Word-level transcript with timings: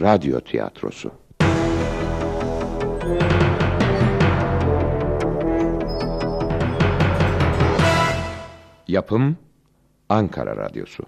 Radyo 0.00 0.40
tiyatrosu. 0.40 1.10
Yapım 8.88 9.36
Ankara 10.08 10.56
Radyosu. 10.56 11.04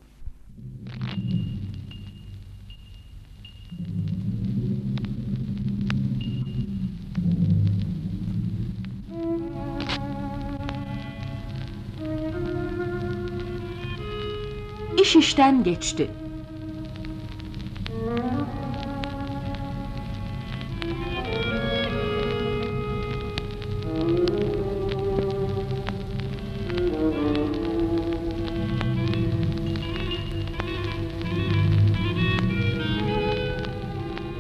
İş 15.03 15.17
işten 15.17 15.65
geçti. 15.65 16.11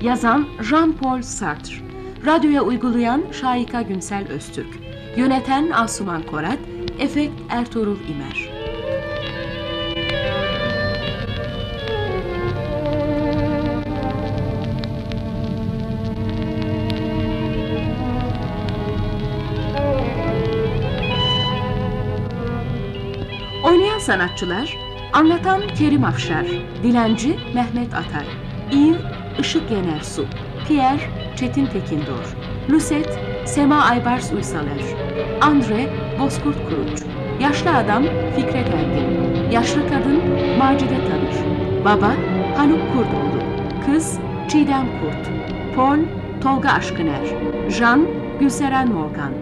Yazan 0.09 0.49
Jean-Paul 0.71 1.23
Sartre. 1.23 1.75
Radyoya 2.27 2.63
uygulayan 2.63 3.23
Şayika 3.33 3.83
Günsel 3.83 4.29
Öztürk. 4.29 4.79
Yöneten 5.17 5.71
Asuman 5.71 6.23
Korat. 6.23 6.59
Efekt 6.99 7.33
Ertuğrul 7.49 7.97
İmer. 8.09 8.49
Oynayan 23.65 23.99
sanatçılar 23.99 24.77
Anlatan 25.13 25.63
Kerim 25.79 26.05
Afşar 26.05 26.47
Dilenci 26.83 27.37
Mehmet 27.55 27.95
Atay 27.95 28.27
İv 28.73 28.95
Işık 29.39 29.71
Yenersu 29.71 30.25
Pierre 30.69 31.01
Çetin 31.37 31.67
Tekindor 31.67 32.37
Lucet 32.71 33.19
Sema 33.45 33.83
Aybars 33.83 34.33
Uysaler 34.33 34.83
Andre 35.41 35.89
Bozkurt 36.21 36.57
Kuruç 36.69 37.03
Yaşlı 37.41 37.77
Adam 37.77 38.03
Fikret 38.37 38.69
Ergin 38.69 39.51
Yaşlı 39.51 39.89
Kadın 39.89 40.23
Macide 40.59 41.09
Tanır 41.09 41.45
Baba 41.85 42.13
Haluk 42.57 42.81
Kurdoğlu 42.93 43.43
Kız 43.87 44.19
Çiğdem 44.49 44.87
Kurt 45.01 45.31
Paul 45.77 45.99
Tolga 46.43 46.69
Aşkıner 46.69 47.27
Jean 47.69 48.07
Gülseren 48.41 48.89
Morgan 48.89 49.33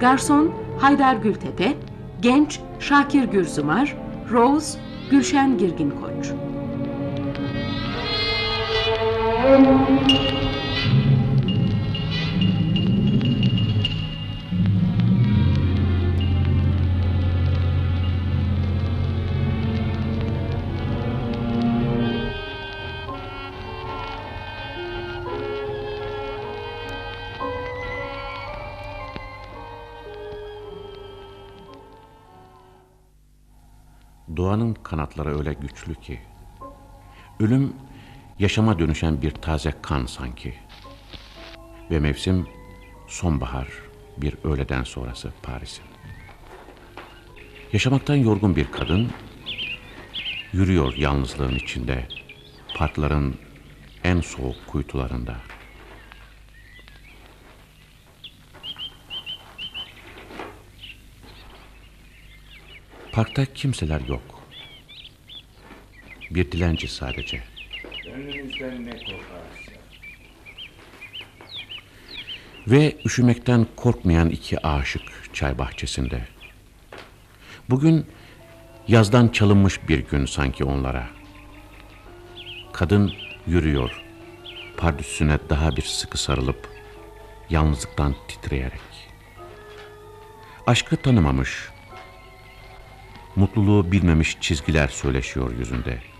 Garson 0.00 0.50
Haydar 0.78 1.16
Gültepe 1.16 1.74
Genç 2.20 2.60
Şakir 2.78 3.24
Gürzumar, 3.24 3.96
Rose 4.30 4.78
Gülşen 5.10 5.58
Girgin 5.58 5.90
Koç. 5.90 6.32
Doğanın 34.36 34.74
kanatları 34.74 35.38
öyle 35.38 35.52
güçlü 35.52 35.94
ki 35.94 36.20
Ölüm 37.40 37.72
yaşama 38.38 38.78
dönüşen 38.78 39.22
bir 39.22 39.30
taze 39.30 39.74
kan 39.82 40.06
sanki 40.06 40.54
Ve 41.90 42.00
mevsim 42.00 42.46
sonbahar 43.08 43.68
bir 44.16 44.34
öğleden 44.44 44.82
sonrası 44.82 45.32
Paris'in 45.42 45.84
Yaşamaktan 47.72 48.14
yorgun 48.14 48.56
bir 48.56 48.72
kadın 48.72 49.10
Yürüyor 50.52 50.94
yalnızlığın 50.94 51.54
içinde 51.54 52.08
Parkların 52.74 53.38
en 54.04 54.20
soğuk 54.20 54.66
kuytularında 54.66 55.36
Parkta 63.12 63.44
kimseler 63.44 64.00
yok. 64.00 64.42
Bir 66.30 66.52
dilenci 66.52 66.88
sadece. 66.88 67.55
Gönlünüzden 68.06 68.86
ne 68.86 68.90
koparsa. 68.90 69.72
Ve 72.66 72.96
üşümekten 73.04 73.66
korkmayan 73.76 74.30
iki 74.30 74.66
aşık 74.66 75.02
çay 75.32 75.58
bahçesinde. 75.58 76.28
Bugün 77.70 78.06
yazdan 78.88 79.28
çalınmış 79.28 79.88
bir 79.88 79.98
gün 79.98 80.26
sanki 80.26 80.64
onlara. 80.64 81.08
Kadın 82.72 83.12
yürüyor. 83.46 84.02
Pardüsüne 84.76 85.38
daha 85.50 85.76
bir 85.76 85.82
sıkı 85.82 86.18
sarılıp 86.18 86.68
yalnızlıktan 87.50 88.14
titreyerek. 88.28 88.80
Aşkı 90.66 90.96
tanımamış, 90.96 91.68
mutluluğu 93.36 93.92
bilmemiş 93.92 94.36
çizgiler 94.40 94.88
söyleşiyor 94.88 95.58
yüzünde. 95.58 96.15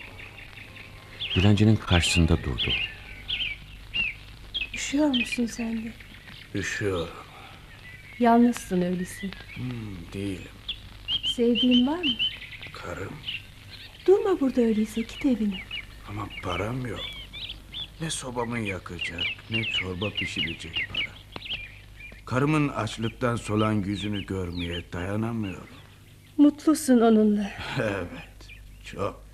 Dilencinin 1.37 1.77
karşısında 1.77 2.37
durdu. 2.43 2.71
Üşüyor 4.75 5.07
musun 5.07 5.47
sen 5.47 5.85
de? 5.85 5.93
Üşüyorum. 6.55 7.09
Yalnızsın 8.19 8.83
öyleyse. 8.83 9.31
Değilim. 10.13 10.49
Sevdiğin 11.37 11.87
var 11.87 11.99
mı? 11.99 12.11
Karım 12.73 13.13
Durma 14.07 14.41
burada 14.41 14.61
öyleyse 14.61 15.01
git 15.01 15.27
evine. 15.27 15.61
ama 16.09 16.29
param 16.43 16.87
yok. 16.87 17.01
Ne 18.01 18.11
sobamı 18.11 18.59
yakacak 18.59 19.23
ne 19.51 19.65
çorba 19.65 20.11
pişirecek 20.11 20.87
para. 20.95 21.17
Karımın 22.25 22.69
açlıktan 22.69 23.37
solan 23.37 23.73
yüzünü 23.73 24.27
görmeye 24.27 24.93
dayanamıyorum. 24.93 25.69
Mutlusun 26.37 27.01
onunla. 27.01 27.51
Evet, 27.79 28.49
çok. 28.85 29.26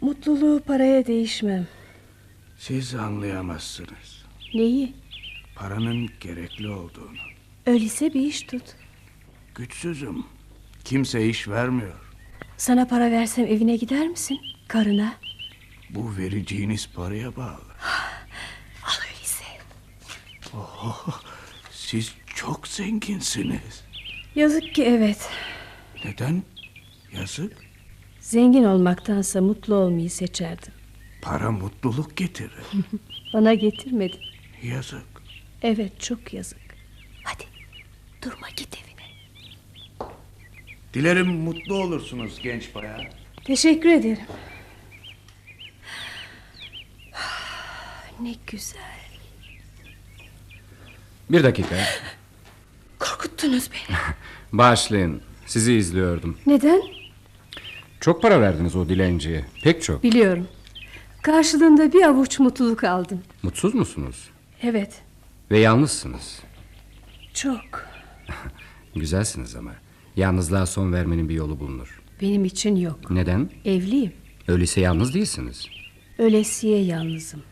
Mutluluğu 0.00 0.60
paraya 0.66 1.06
değişmem. 1.06 1.66
Siz 2.58 2.94
anlayamazsınız. 2.94 4.24
Neyi? 4.54 4.92
Paranın 5.54 6.08
gerekli 6.20 6.68
olduğunu. 6.68 7.16
Öyleyse 7.66 8.14
bir 8.14 8.20
iş 8.20 8.42
tut. 8.42 8.62
Güçsüzüm. 9.54 10.24
Kimse 10.84 11.28
iş 11.28 11.48
vermiyor. 11.48 11.94
Sana 12.56 12.86
para 12.88 13.10
versem 13.10 13.46
evine 13.46 13.76
gider 13.76 14.08
misin? 14.08 14.38
Karına. 14.68 15.14
Bu 15.90 16.16
vereceğiniz 16.16 16.88
paraya 16.94 17.36
bağlı. 17.36 17.60
Al 18.84 18.92
öyleyse. 19.08 19.44
Siz 21.70 22.14
çok 22.34 22.68
zenginsiniz. 22.68 23.84
Yazık 24.34 24.74
ki 24.74 24.84
evet. 24.84 25.30
Neden? 26.04 26.42
Yazık. 27.12 27.65
Zengin 28.26 28.64
olmaktansa 28.64 29.40
mutlu 29.40 29.74
olmayı 29.74 30.10
seçerdim. 30.10 30.72
Para 31.22 31.50
mutluluk 31.50 32.16
getirir. 32.16 32.66
Bana 33.32 33.54
getirmedin. 33.54 34.20
Yazık. 34.62 35.02
Evet 35.62 36.00
çok 36.00 36.34
yazık. 36.34 36.58
Hadi 37.24 37.44
durma 38.22 38.48
git 38.56 38.78
evine. 38.78 39.06
Dilerim 40.94 41.26
mutlu 41.28 41.74
olursunuz 41.74 42.38
genç 42.42 42.74
bayan. 42.74 43.00
Teşekkür 43.44 43.88
ederim. 43.90 44.26
Ne 48.20 48.34
güzel. 48.46 48.80
Bir 51.30 51.44
dakika. 51.44 51.76
Korkuttunuz 52.98 53.70
beni. 53.72 53.96
Bağışlayın. 54.52 55.22
Sizi 55.46 55.72
izliyordum. 55.72 56.38
Neden? 56.46 56.95
Çok 58.00 58.22
para 58.22 58.40
verdiniz 58.40 58.76
o 58.76 58.88
dilenciye. 58.88 59.44
Pek 59.62 59.82
çok. 59.82 60.02
Biliyorum. 60.02 60.48
Karşılığında 61.22 61.92
bir 61.92 62.02
avuç 62.02 62.38
mutluluk 62.38 62.84
aldım. 62.84 63.20
Mutsuz 63.42 63.74
musunuz? 63.74 64.28
Evet, 64.62 65.02
Ve 65.50 65.58
yalnızsınız. 65.58 66.40
çok. 67.34 67.86
Güzelsiniz 68.94 69.56
ama. 69.56 69.70
Yalnızlığa 70.16 70.66
son 70.66 70.92
vermenin 70.92 71.28
bir 71.28 71.34
yolu 71.34 71.60
bulunur. 71.60 72.00
Benim 72.20 72.44
için 72.44 72.76
yok. 72.76 73.10
Neden? 73.10 73.50
Evliyim. 73.64 74.12
Öyleyse 74.48 74.80
yalnız 74.80 75.14
değilsiniz. 75.14 75.66
Ölesiye 76.18 76.82
yalnızım. 76.84 77.42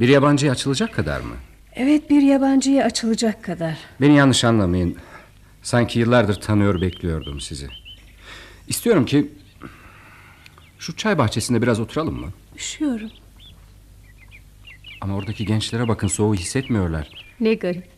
Bir 0.00 0.08
yabancıya 0.08 0.52
açılacak 0.52 0.94
kadar 0.94 1.20
mı? 1.20 1.34
Evet 1.74 2.10
bir 2.10 2.22
yabancıya 2.22 2.84
açılacak 2.84 3.44
kadar. 3.44 3.78
Beni 4.00 4.16
yanlış 4.16 4.44
anlamayın. 4.44 4.96
Sanki 5.62 5.98
yıllardır 5.98 6.34
tanıyor 6.40 6.80
bekliyordum 6.80 7.40
sizi. 7.40 7.66
İstiyorum 8.68 9.04
ki 9.06 9.32
şu 10.84 10.96
çay 10.96 11.18
bahçesinde 11.18 11.62
biraz 11.62 11.80
oturalım 11.80 12.20
mı? 12.20 12.32
Üşüyorum. 12.56 13.10
Ama 15.00 15.16
oradaki 15.16 15.46
gençlere 15.46 15.88
bakın 15.88 16.08
soğuğu 16.08 16.34
hissetmiyorlar. 16.34 17.08
Ne 17.40 17.54
garip. 17.54 17.88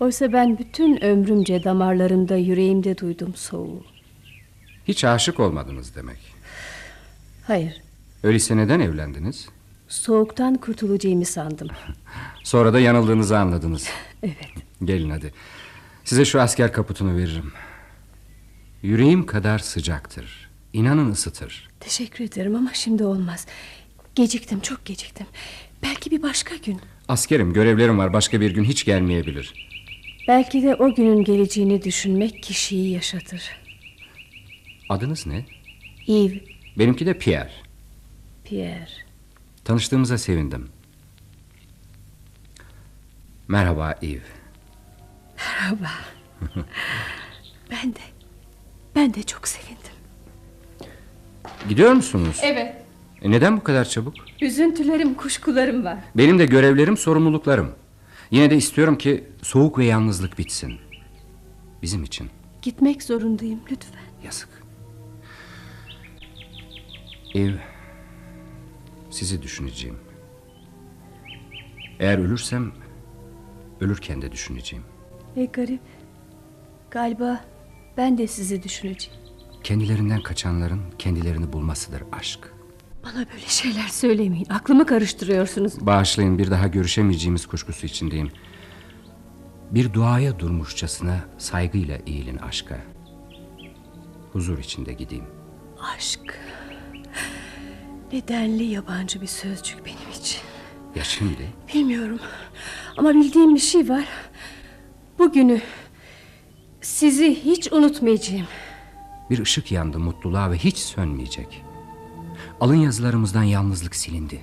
Oysa 0.00 0.32
ben 0.32 0.58
bütün 0.58 1.04
ömrümce 1.04 1.64
damarlarımda 1.64 2.36
yüreğimde 2.36 2.98
duydum 2.98 3.34
soğuğu. 3.34 3.84
Hiç 4.88 5.04
aşık 5.04 5.40
olmadınız 5.40 5.96
demek. 5.96 6.18
Hayır. 7.46 7.82
Öyleyse 8.22 8.56
neden 8.56 8.80
evlendiniz? 8.80 9.48
Soğuktan 9.88 10.54
kurtulacağımı 10.54 11.24
sandım. 11.24 11.68
Sonra 12.44 12.72
da 12.72 12.80
yanıldığınızı 12.80 13.38
anladınız. 13.38 13.88
Evet. 14.22 14.36
Gelin 14.84 15.10
hadi. 15.10 15.32
Size 16.04 16.24
şu 16.24 16.40
asker 16.40 16.72
kaputunu 16.72 17.16
veririm. 17.16 17.52
Yüreğim 18.82 19.26
kadar 19.26 19.58
sıcaktır. 19.58 20.51
İnanın 20.72 21.10
ısıtır. 21.12 21.68
Teşekkür 21.80 22.24
ederim 22.24 22.54
ama 22.54 22.70
şimdi 22.74 23.04
olmaz. 23.04 23.46
Geciktim 24.14 24.60
çok 24.60 24.84
geciktim. 24.84 25.26
Belki 25.82 26.10
bir 26.10 26.22
başka 26.22 26.56
gün. 26.56 26.80
Askerim 27.08 27.52
görevlerim 27.52 27.98
var 27.98 28.12
başka 28.12 28.40
bir 28.40 28.50
gün 28.50 28.64
hiç 28.64 28.84
gelmeyebilir. 28.84 29.68
Belki 30.28 30.62
de 30.62 30.74
o 30.74 30.94
günün 30.94 31.24
geleceğini 31.24 31.82
düşünmek 31.82 32.42
kişiyi 32.42 32.90
yaşatır. 32.90 33.42
Adınız 34.88 35.26
ne? 35.26 35.46
Yves, 36.06 36.42
Benimki 36.78 37.06
de 37.06 37.18
Pierre. 37.18 37.52
Pierre. 38.44 38.88
Tanıştığımıza 39.64 40.18
sevindim. 40.18 40.68
Merhaba 43.48 43.94
Eve. 44.02 44.20
Merhaba. 45.36 45.90
ben 47.70 47.94
de. 47.94 48.00
Ben 48.94 49.14
de 49.14 49.22
çok 49.22 49.48
sevindim. 49.48 49.91
Gidiyor 51.68 51.92
musunuz? 51.92 52.40
Evet. 52.42 52.74
E 53.22 53.30
neden 53.30 53.56
bu 53.56 53.62
kadar 53.62 53.84
çabuk? 53.84 54.14
Üzüntülerim, 54.40 55.14
kuşkularım 55.14 55.84
var. 55.84 55.98
Benim 56.14 56.38
de 56.38 56.46
görevlerim, 56.46 56.96
sorumluluklarım. 56.96 57.72
Yine 58.30 58.50
de 58.50 58.56
istiyorum 58.56 58.98
ki 58.98 59.24
soğuk 59.42 59.78
ve 59.78 59.84
yalnızlık 59.84 60.38
bitsin. 60.38 60.72
Bizim 61.82 62.04
için. 62.04 62.30
Gitmek 62.62 63.02
zorundayım 63.02 63.60
lütfen. 63.70 64.02
Yazık. 64.24 64.48
Ev, 67.34 67.52
sizi 69.10 69.42
düşüneceğim. 69.42 69.96
Eğer 72.00 72.18
ölürsem, 72.18 72.72
ölürken 73.80 74.22
de 74.22 74.32
düşüneceğim. 74.32 74.84
Ne 75.36 75.44
garip. 75.44 75.80
Galiba 76.90 77.44
ben 77.96 78.18
de 78.18 78.26
sizi 78.26 78.62
düşüneceğim. 78.62 79.20
Kendilerinden 79.64 80.22
kaçanların 80.22 80.80
kendilerini 80.98 81.52
bulmasıdır 81.52 82.02
aşk. 82.12 82.40
Bana 83.04 83.14
böyle 83.14 83.46
şeyler 83.46 83.88
söylemeyin. 83.88 84.46
Aklımı 84.50 84.86
karıştırıyorsunuz. 84.86 85.86
Bağışlayın 85.86 86.38
bir 86.38 86.50
daha 86.50 86.66
görüşemeyeceğimiz 86.66 87.46
kuşkusu 87.46 87.86
içindeyim. 87.86 88.30
Bir 89.70 89.92
duaya 89.92 90.38
durmuşçasına 90.38 91.24
saygıyla 91.38 91.98
eğilin 92.06 92.36
aşka. 92.36 92.78
Huzur 94.32 94.58
içinde 94.58 94.92
gideyim. 94.92 95.24
Aşk. 95.96 96.38
Nedenli 98.12 98.64
yabancı 98.64 99.20
bir 99.20 99.26
sözcük 99.26 99.86
benim 99.86 100.20
için. 100.20 100.40
Ya 100.96 101.04
şimdi? 101.04 101.48
Bilmiyorum. 101.74 102.18
Ama 102.96 103.14
bildiğim 103.14 103.54
bir 103.54 103.60
şey 103.60 103.88
var. 103.88 104.04
Bugünü 105.18 105.60
sizi 106.80 107.44
hiç 107.44 107.72
unutmayacağım. 107.72 108.46
Bir 109.32 109.38
ışık 109.38 109.72
yandı 109.72 109.98
mutluluğa 109.98 110.50
ve 110.50 110.58
hiç 110.58 110.78
sönmeyecek. 110.78 111.64
Alın 112.60 112.74
yazılarımızdan 112.74 113.42
yalnızlık 113.42 113.96
silindi. 113.96 114.40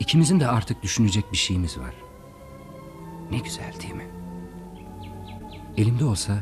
İkimizin 0.00 0.40
de 0.40 0.46
artık 0.46 0.82
düşünecek 0.82 1.32
bir 1.32 1.36
şeyimiz 1.36 1.78
var. 1.78 1.94
Ne 3.30 3.38
güzel 3.38 3.72
değil 3.82 3.94
mi? 3.94 4.06
Elimde 5.76 6.04
olsa 6.04 6.38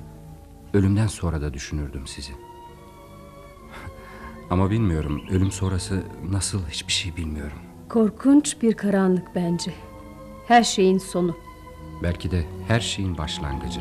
ölümden 0.75 1.07
sonra 1.07 1.41
da 1.41 1.55
düşünürdüm 1.55 2.07
sizi. 2.07 2.33
Ama 4.51 4.71
bilmiyorum 4.71 5.23
ölüm 5.31 5.51
sonrası 5.51 6.03
nasıl 6.31 6.69
hiçbir 6.69 6.93
şey 6.93 7.17
bilmiyorum. 7.17 7.59
Korkunç 7.89 8.63
bir 8.63 8.75
karanlık 8.75 9.35
bence. 9.35 9.75
Her 10.47 10.63
şeyin 10.63 10.99
sonu. 10.99 11.37
Belki 12.03 12.31
de 12.31 12.47
her 12.69 12.81
şeyin 12.81 13.19
başlangıcı. 13.19 13.81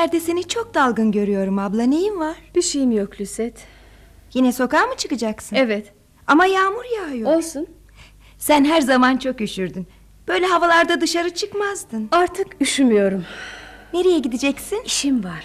Son 0.00 0.06
günlerde 0.06 0.26
seni 0.26 0.48
çok 0.48 0.74
dalgın 0.74 1.12
görüyorum 1.12 1.58
abla. 1.58 1.82
Neyin 1.82 2.20
var? 2.20 2.36
Bir 2.54 2.62
şeyim 2.62 2.90
yok 2.92 3.20
Lüset. 3.20 3.66
Yine 4.34 4.52
sokağa 4.52 4.86
mı 4.86 4.96
çıkacaksın? 4.96 5.56
Evet. 5.56 5.92
Ama 6.26 6.46
yağmur 6.46 6.84
yağıyor. 6.96 7.36
Olsun. 7.36 7.66
Sen 8.38 8.64
her 8.64 8.80
zaman 8.80 9.16
çok 9.16 9.40
üşürdün. 9.40 9.86
Böyle 10.28 10.46
havalarda 10.46 11.00
dışarı 11.00 11.30
çıkmazdın. 11.34 12.08
Artık 12.12 12.46
üşümüyorum. 12.60 13.24
Nereye 13.92 14.18
gideceksin? 14.18 14.82
İşim 14.84 15.24
var. 15.24 15.44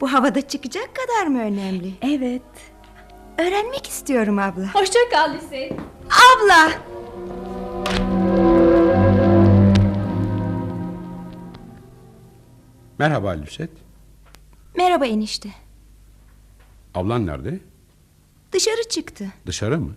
Bu 0.00 0.12
havada 0.12 0.40
çıkacak 0.40 0.90
kadar 0.94 1.26
mı 1.26 1.40
önemli? 1.40 1.92
Evet. 2.02 2.42
Öğrenmek 3.38 3.86
istiyorum 3.86 4.38
abla. 4.38 4.74
Hoşça 4.74 4.98
kal 5.10 5.34
Lüset. 5.34 5.72
Abla! 6.10 6.72
Merhaba 12.98 13.30
Lüset. 13.30 13.70
Merhaba 14.76 15.06
enişte. 15.06 15.48
Ablan 16.94 17.26
nerede? 17.26 17.60
Dışarı 18.52 18.88
çıktı. 18.90 19.26
Dışarı 19.46 19.80
mı? 19.80 19.94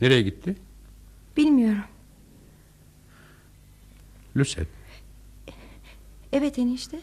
Nereye 0.00 0.22
gitti? 0.22 0.56
Bilmiyorum. 1.36 1.82
Lüset, 4.36 4.68
Evet 6.32 6.58
enişte. 6.58 7.00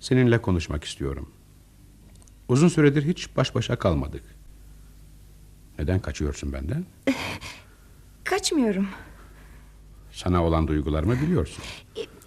seninle 0.00 0.42
konuşmak 0.42 0.84
istiyorum. 0.84 1.32
Uzun 2.48 2.68
süredir 2.68 3.04
hiç 3.06 3.36
baş 3.36 3.54
başa 3.54 3.76
kalmadık. 3.78 4.22
Neden 5.78 6.00
kaçıyorsun 6.00 6.52
benden? 6.52 6.84
Kaçmıyorum. 8.24 8.88
Sana 10.12 10.44
olan 10.44 10.68
duygularımı 10.68 11.20
biliyorsun. 11.20 11.64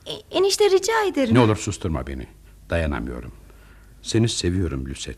E, 0.05 0.11
enişte 0.37 0.69
rica 0.69 1.03
ederim. 1.07 1.35
Ne 1.35 1.39
olur 1.39 1.55
susturma 1.57 2.07
beni. 2.07 2.27
Dayanamıyorum. 2.69 3.31
Seni 4.01 4.29
seviyorum 4.29 4.85
Lüset. 4.85 5.17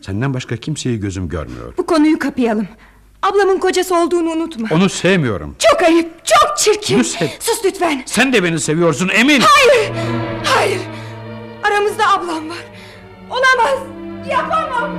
Senden 0.00 0.34
başka 0.34 0.56
kimseyi 0.56 1.00
gözüm 1.00 1.28
görmüyor. 1.28 1.74
Bu 1.78 1.86
konuyu 1.86 2.18
kapayalım. 2.18 2.68
Ablamın 3.22 3.58
kocası 3.58 3.96
olduğunu 3.96 4.30
unutma. 4.30 4.68
Onu 4.72 4.88
sevmiyorum. 4.88 5.56
Çok 5.58 5.82
ayıp, 5.82 6.10
çok 6.24 6.58
çirkin. 6.58 6.98
Nusret. 6.98 7.42
Sus 7.42 7.64
lütfen. 7.64 8.02
Sen 8.06 8.32
de 8.32 8.44
beni 8.44 8.60
seviyorsun 8.60 9.08
emin. 9.14 9.40
Hayır, 9.40 9.92
hayır. 10.44 10.80
Aramızda 11.62 12.08
ablam 12.12 12.50
var. 12.50 12.64
Olamaz, 13.30 13.78
yapamam. 14.30 14.90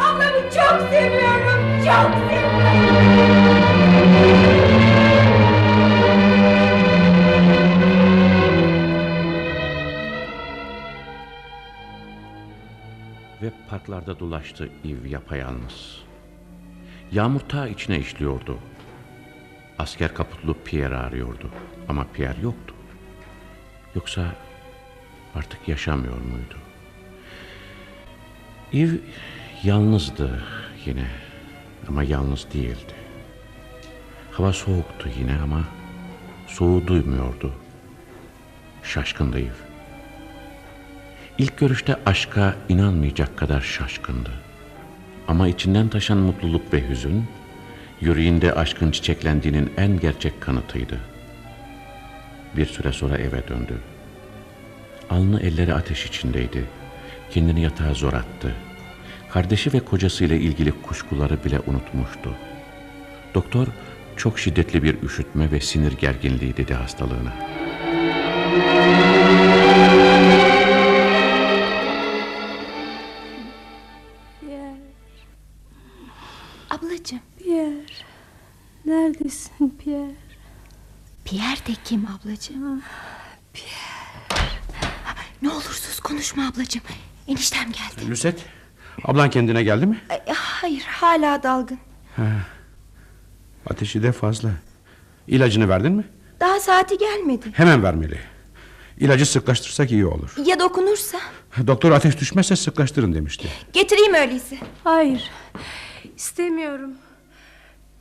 Ablamı 0.00 0.42
çok 0.42 0.88
seviyorum, 0.90 1.78
çok 1.78 2.14
seviyorum. 2.30 3.49
Ve 13.50 13.54
parklarda 13.68 14.18
dolaştı 14.18 14.68
İv 14.84 15.04
yapayalnız. 15.04 16.02
Yağmur 17.12 17.40
ta 17.40 17.68
içine 17.68 17.98
işliyordu. 17.98 18.58
Asker 19.78 20.14
kaputlu 20.14 20.54
Pierre 20.64 20.96
arıyordu. 20.96 21.50
Ama 21.88 22.06
Pierre 22.12 22.40
yoktu. 22.40 22.74
Yoksa 23.94 24.24
artık 25.34 25.68
yaşamıyor 25.68 26.16
muydu? 26.16 26.56
İv 28.72 28.98
yalnızdı 29.62 30.44
yine 30.86 31.06
ama 31.88 32.02
yalnız 32.02 32.46
değildi. 32.54 32.94
Hava 34.32 34.52
soğuktu 34.52 35.08
yine 35.18 35.38
ama 35.42 35.64
soğuğu 36.46 36.86
duymuyordu. 36.86 37.52
Şaşkındı 38.82 39.40
İv. 39.40 39.69
İlk 41.40 41.58
görüşte 41.58 41.96
aşka 42.06 42.54
inanmayacak 42.68 43.36
kadar 43.36 43.60
şaşkındı. 43.60 44.30
Ama 45.28 45.48
içinden 45.48 45.88
taşan 45.88 46.18
mutluluk 46.18 46.72
ve 46.72 46.88
hüzün, 46.88 47.24
yüreğinde 48.00 48.54
aşkın 48.54 48.90
çiçeklendiğinin 48.90 49.72
en 49.76 50.00
gerçek 50.00 50.40
kanıtıydı. 50.40 51.00
Bir 52.56 52.66
süre 52.66 52.92
sonra 52.92 53.18
eve 53.18 53.48
döndü. 53.48 53.78
alnı 55.10 55.40
elleri 55.40 55.74
ateş 55.74 56.06
içindeydi. 56.06 56.64
Kendini 57.30 57.62
yatağa 57.62 57.94
zor 57.94 58.12
attı. 58.12 58.54
Kardeşi 59.30 59.72
ve 59.72 59.80
kocasıyla 59.80 60.36
ilgili 60.36 60.72
kuşkuları 60.82 61.44
bile 61.44 61.60
unutmuştu. 61.66 62.34
Doktor 63.34 63.66
çok 64.16 64.38
şiddetli 64.38 64.82
bir 64.82 65.02
üşütme 65.02 65.50
ve 65.50 65.60
sinir 65.60 65.92
gerginliği 65.92 66.56
dedi 66.56 66.74
hastalığına. 66.74 67.32
Pierre, 68.50 69.19
Neredesin 78.90 79.78
Pierre? 79.84 80.14
Pierre 81.24 81.66
de 81.66 81.72
kim 81.84 82.06
ablacığım? 82.06 82.82
Pierre. 83.52 84.50
Ne 85.42 85.50
olursuz 85.50 86.00
konuşma 86.00 86.48
ablacığım. 86.48 86.82
Eniştem 87.28 87.64
geldi. 87.72 88.10
Lüset, 88.10 88.44
ablan 89.04 89.30
kendine 89.30 89.62
geldi 89.62 89.86
mi? 89.86 90.00
Ay, 90.10 90.20
Hayır 90.34 90.82
hala 90.82 91.42
dalgın. 91.42 91.78
Ateşi 93.70 94.02
de 94.02 94.12
fazla. 94.12 94.50
İlacını 95.28 95.68
verdin 95.68 95.92
mi? 95.92 96.04
Daha 96.40 96.60
saati 96.60 96.98
gelmedi. 96.98 97.50
Hemen 97.54 97.82
vermeli. 97.82 98.18
İlacı 98.98 99.26
sıklaştırsak 99.26 99.90
iyi 99.90 100.06
olur. 100.06 100.34
Ya 100.46 100.58
dokunursa? 100.58 101.18
Doktor 101.66 101.90
ateş 101.90 102.20
düşmezse 102.20 102.56
sıklaştırın 102.56 103.14
demişti. 103.14 103.48
Getireyim 103.72 104.14
öyleyse. 104.14 104.58
Hayır. 104.84 105.30
İstemiyorum. 106.16 106.90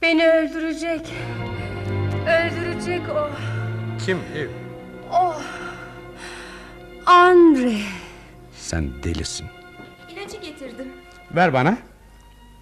Beni 0.01 0.27
öldürecek. 0.29 1.13
Öldürecek 2.27 3.01
o. 3.09 3.29
Kim? 4.05 4.19
Andre. 7.05 7.73
Sen 8.55 9.03
delisin. 9.03 9.47
İlacı 10.09 10.37
getirdim. 10.37 10.87
Ver 11.35 11.53
bana. 11.53 11.77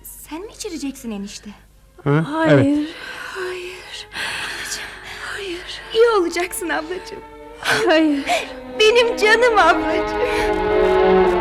Sen 0.03 0.41
mi 0.41 0.51
içireceksin 0.51 1.11
enişte? 1.11 1.49
Ha? 2.03 2.25
Hayır. 2.31 2.53
Evet. 2.53 2.89
Hayır. 5.33 5.81
İyi 5.93 6.09
olacaksın 6.19 6.69
ablacığım. 6.69 7.19
Hayır. 7.59 8.23
Benim 8.79 9.17
canım 9.17 9.57
ablacığım. 9.57 11.36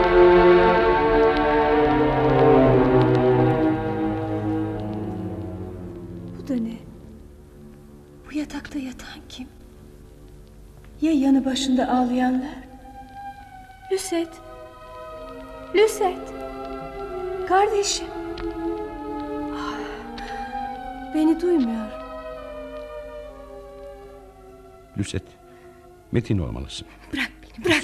Yatakta 8.47 8.79
yatan 8.79 9.21
kim? 9.29 9.49
Ya 11.00 11.12
yanı 11.12 11.45
başında 11.45 11.88
ağlayanlar? 11.88 12.55
Lüset. 13.93 14.29
Lüset. 15.75 16.19
Kardeşim. 17.49 18.07
Ah, 19.57 21.15
Beni 21.15 21.41
duymuyor. 21.41 21.87
Lüset, 24.99 25.23
metin 26.12 26.38
olmalısın. 26.38 26.87
Bırak 27.12 27.31
beni 27.43 27.65
bırak. 27.65 27.83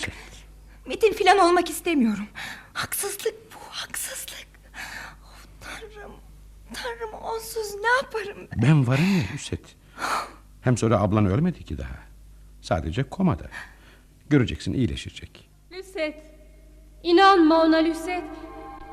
Metin 0.86 1.12
filan 1.12 1.38
olmak 1.38 1.70
istemiyorum. 1.70 2.26
Haksızlık 2.72 3.34
bu 3.54 3.58
haksızlık. 3.70 4.46
Oh, 5.24 5.38
tanrım. 5.60 6.12
Tanrım 6.74 7.12
onsuz 7.22 7.74
ne 7.74 7.88
yaparım 7.88 8.48
ben? 8.52 8.62
Ben 8.62 8.86
varım 8.86 9.16
ya 9.16 9.22
Lüset. 9.34 9.76
Hem 10.62 10.76
sonra 10.76 11.00
ablan 11.00 11.26
ölmedi 11.26 11.64
ki 11.64 11.78
daha. 11.78 11.96
Sadece 12.60 13.02
komada. 13.02 13.44
Göreceksin 14.30 14.72
iyileşecek. 14.72 15.48
Lüset. 15.72 16.22
İnanma 17.02 17.62
ona 17.62 17.76
Lüset. 17.76 18.24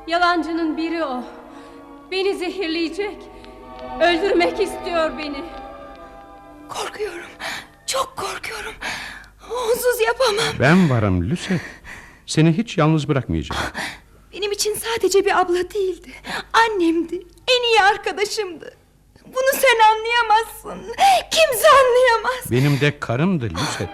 Yalancının 0.06 0.76
biri 0.76 1.04
o. 1.04 1.24
Beni 2.10 2.36
zehirleyecek. 2.36 3.16
Öldürmek 4.00 4.60
istiyor 4.60 5.18
beni. 5.18 5.44
Korkuyorum. 6.68 7.30
Çok 7.86 8.16
korkuyorum. 8.16 8.72
Onsuz 9.50 10.00
yapamam. 10.06 10.54
Ben 10.60 10.90
varım 10.90 11.30
Lüset. 11.30 11.60
Seni 12.26 12.52
hiç 12.58 12.78
yalnız 12.78 13.08
bırakmayacağım. 13.08 13.62
Benim 14.32 14.52
için 14.52 14.74
sadece 14.74 15.24
bir 15.24 15.40
abla 15.40 15.70
değildi. 15.70 16.10
Annemdi. 16.52 17.16
En 17.48 17.62
iyi 17.70 17.82
arkadaşımdı. 17.82 18.74
Bunu 19.34 19.60
sen 19.60 19.78
anlayamazsın. 19.92 20.94
Kimse 21.30 21.66
anlayamaz. 21.68 22.50
Benim 22.50 22.80
de 22.80 22.98
karımdı 22.98 23.44
Lüset. 23.50 23.88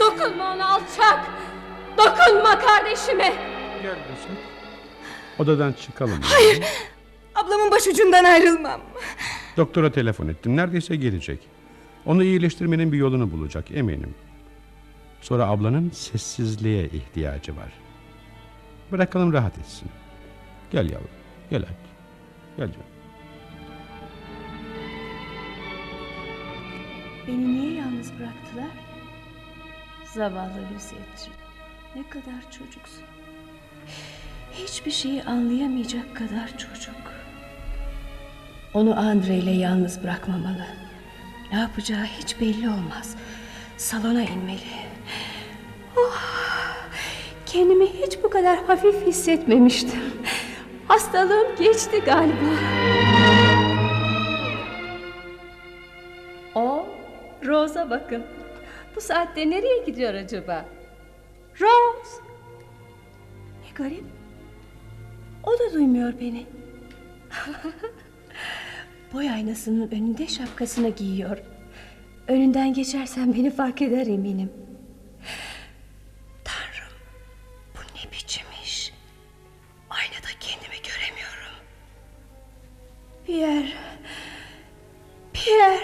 Dokunma 0.00 0.54
ona 0.54 0.68
alçak. 0.74 1.26
Dokunma 1.98 2.58
kardeşime. 2.58 3.34
Gel 3.82 3.90
Lüset. 3.90 4.38
Odadan 5.38 5.72
çıkalım. 5.72 6.20
Hayır. 6.22 6.62
Ablamın 7.34 7.70
başucundan 7.70 8.24
ayrılmam. 8.24 8.80
Doktora 9.56 9.92
telefon 9.92 10.28
ettim. 10.28 10.56
Neredeyse 10.56 10.96
gelecek. 10.96 11.40
Onu 12.06 12.24
iyileştirmenin 12.24 12.92
bir 12.92 12.98
yolunu 12.98 13.30
bulacak 13.32 13.70
eminim. 13.70 14.14
Sonra 15.20 15.46
ablanın 15.46 15.90
sessizliğe 15.90 16.84
ihtiyacı 16.84 17.56
var. 17.56 17.72
Bırakalım 18.92 19.32
rahat 19.32 19.58
etsin. 19.58 19.90
Gel 20.70 20.90
yavrum. 20.90 21.08
Gel 21.50 21.62
hadi. 21.64 21.76
Gel 22.56 22.66
canım. 22.72 22.91
Beni 27.26 27.52
niye 27.54 27.72
yalnız 27.72 28.12
bıraktılar? 28.18 28.70
Zavallı 30.04 30.60
Lüsetciğim. 30.74 31.38
Ne 31.96 32.08
kadar 32.08 32.42
çocuksun. 32.50 33.04
Hiçbir 34.52 34.90
şeyi 34.90 35.22
anlayamayacak 35.22 36.16
kadar 36.16 36.48
çocuk. 36.48 37.12
Onu 38.74 38.98
Andre 38.98 39.34
ile 39.36 39.50
yalnız 39.50 40.02
bırakmamalı. 40.02 40.66
Ne 41.52 41.58
yapacağı 41.58 42.04
hiç 42.04 42.40
belli 42.40 42.68
olmaz. 42.68 43.16
Salona 43.76 44.22
inmeli. 44.22 44.60
Oh, 45.96 46.20
kendimi 47.46 47.86
hiç 47.86 48.18
bu 48.22 48.30
kadar 48.30 48.64
hafif 48.64 49.06
hissetmemiştim. 49.06 50.00
Hastalığım 50.88 51.56
geçti 51.58 52.02
galiba. 52.04 52.46
Rose'a 57.46 57.90
bakın. 57.90 58.24
Bu 58.96 59.00
saatte 59.00 59.50
nereye 59.50 59.84
gidiyor 59.86 60.14
acaba? 60.14 60.64
Rose! 61.60 62.22
Ne 63.64 63.70
garip. 63.74 64.04
O 65.42 65.52
da 65.52 65.74
duymuyor 65.74 66.12
beni. 66.20 66.46
Boy 69.12 69.30
aynasının 69.30 69.90
önünde 69.90 70.26
şapkasını 70.26 70.88
giyiyor. 70.88 71.38
Önünden 72.28 72.72
geçersem 72.74 73.34
beni 73.34 73.50
fark 73.50 73.82
eder 73.82 74.06
eminim. 74.06 74.52
Tanrım, 76.44 76.92
bu 77.74 77.78
ne 77.78 78.12
biçim 78.12 78.46
iş? 78.64 78.92
Aynada 79.90 80.28
kendimi 80.40 80.76
göremiyorum. 80.82 81.54
Pierre, 83.26 83.72
Pierre, 85.32 85.80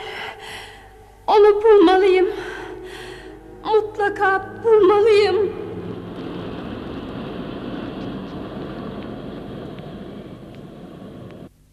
onu 1.29 1.63
bulmalıyım. 1.63 2.27
Mutlaka 3.65 4.55
bulmalıyım. 4.65 5.53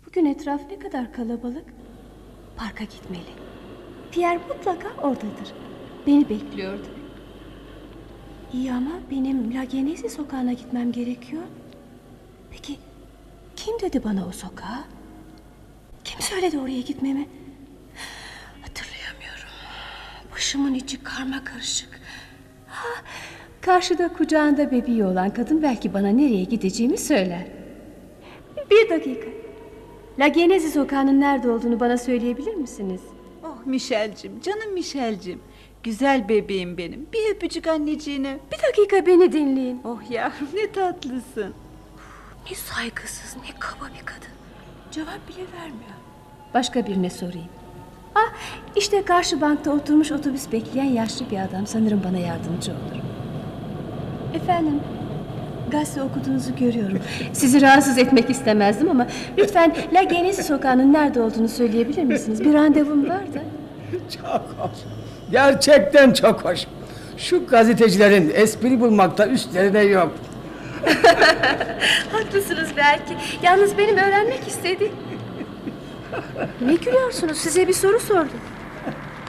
Bugün 0.07 0.25
etraf 0.25 0.62
ne 0.69 0.79
kadar 0.79 1.13
kalabalık. 1.13 1.65
Parka 2.57 2.83
gitmeli. 2.83 3.45
Pierre 4.12 4.39
mutlaka 4.50 4.88
oradadır. 5.01 5.53
Beni 6.07 6.29
bekliyordu. 6.29 6.88
İyi 8.53 8.74
ama 8.74 8.91
benim 9.12 9.55
La 9.55 9.63
Genesi 9.63 10.09
sokağına 10.09 10.53
gitmem 10.53 10.91
gerekiyor. 10.91 11.43
Peki 12.51 12.77
kim 13.55 13.79
dedi 13.79 14.03
bana 14.03 14.27
o 14.27 14.31
sokağa? 14.31 14.83
Kim 16.03 16.21
söyledi 16.21 16.59
oraya 16.59 16.81
gitmemi? 16.81 17.27
Başımın 20.46 20.74
içi 20.74 21.04
karma 21.04 21.44
karışık. 21.44 21.90
Ha, 22.68 22.88
karşıda 23.62 24.14
kucağında 24.14 24.72
bebeği 24.72 25.06
olan 25.06 25.30
kadın 25.34 25.64
belki 25.64 25.94
bana 25.94 26.08
nereye 26.08 26.44
gideceğimi 26.44 26.98
söyler. 26.98 27.48
Bir 28.72 28.90
dakika. 28.90 29.28
La 30.20 30.28
Genesi 30.28 30.72
sokağının 30.72 31.22
nerede 31.22 31.50
olduğunu 31.50 31.80
bana 31.80 31.98
söyleyebilir 31.98 32.54
misiniz? 32.54 33.02
Oh 33.44 33.66
Mişelcim, 33.66 34.42
canım 34.42 34.74
Mişelcim. 34.74 35.40
Güzel 35.84 36.30
bebeğim 36.30 36.78
benim. 36.78 37.08
Bir 37.14 37.36
öpücük 37.36 37.68
anneciğine. 37.68 38.38
Bir 38.52 38.68
dakika 38.68 39.06
beni 39.06 39.32
dinleyin. 39.34 39.82
Oh 39.84 40.12
yavrum 40.12 40.50
ne 40.54 40.72
tatlısın. 40.72 41.54
Ne 42.50 42.56
saygısız 42.56 43.36
ne 43.36 43.60
kaba 43.60 43.86
bir 44.00 44.06
kadın. 44.06 44.36
Cevap 44.92 45.28
bile 45.28 45.46
vermiyor. 45.60 45.96
Başka 46.54 46.88
birine 46.88 47.10
sorayım. 47.10 47.64
Ah 48.15 48.29
işte 48.75 49.05
karşı 49.05 49.41
bankta 49.41 49.72
oturmuş 49.72 50.12
otobüs 50.12 50.51
bekleyen 50.51 50.86
yaşlı 50.86 51.29
bir 51.31 51.39
adam 51.39 51.67
sanırım 51.67 52.01
bana 52.10 52.17
yardımcı 52.17 52.72
olur. 52.72 53.01
Efendim, 54.34 54.79
gazete 55.72 56.01
okuduğunuzu 56.01 56.55
görüyorum. 56.55 57.00
Sizi 57.34 57.62
rahatsız 57.62 57.98
etmek 57.98 58.29
istemezdim 58.29 58.89
ama 58.89 59.07
lütfen 59.38 59.75
La 59.93 60.03
Genesi 60.03 60.43
sokağının 60.43 60.93
nerede 60.93 61.22
olduğunu 61.22 61.48
söyleyebilir 61.48 62.03
misiniz? 62.03 62.39
Bir 62.45 62.53
randevum 62.53 63.10
var 63.10 63.34
da. 63.34 63.39
Çok 64.22 64.55
hoş. 64.60 64.77
Gerçekten 65.31 66.13
çok 66.13 66.45
hoş. 66.45 66.67
Şu 67.17 67.48
gazetecilerin 67.48 68.31
espri 68.36 68.79
bulmakta 68.81 69.27
üstlerine 69.27 69.81
yok. 69.81 70.12
Haklısınız 72.12 72.69
belki. 72.77 73.13
Yalnız 73.43 73.77
benim 73.77 73.98
öğrenmek 73.98 74.48
istediğim... 74.48 74.93
Ne 76.62 76.75
gülüyorsunuz? 76.75 77.38
Size 77.38 77.67
bir 77.67 77.74
soru 77.74 78.00
sordum. 78.00 78.39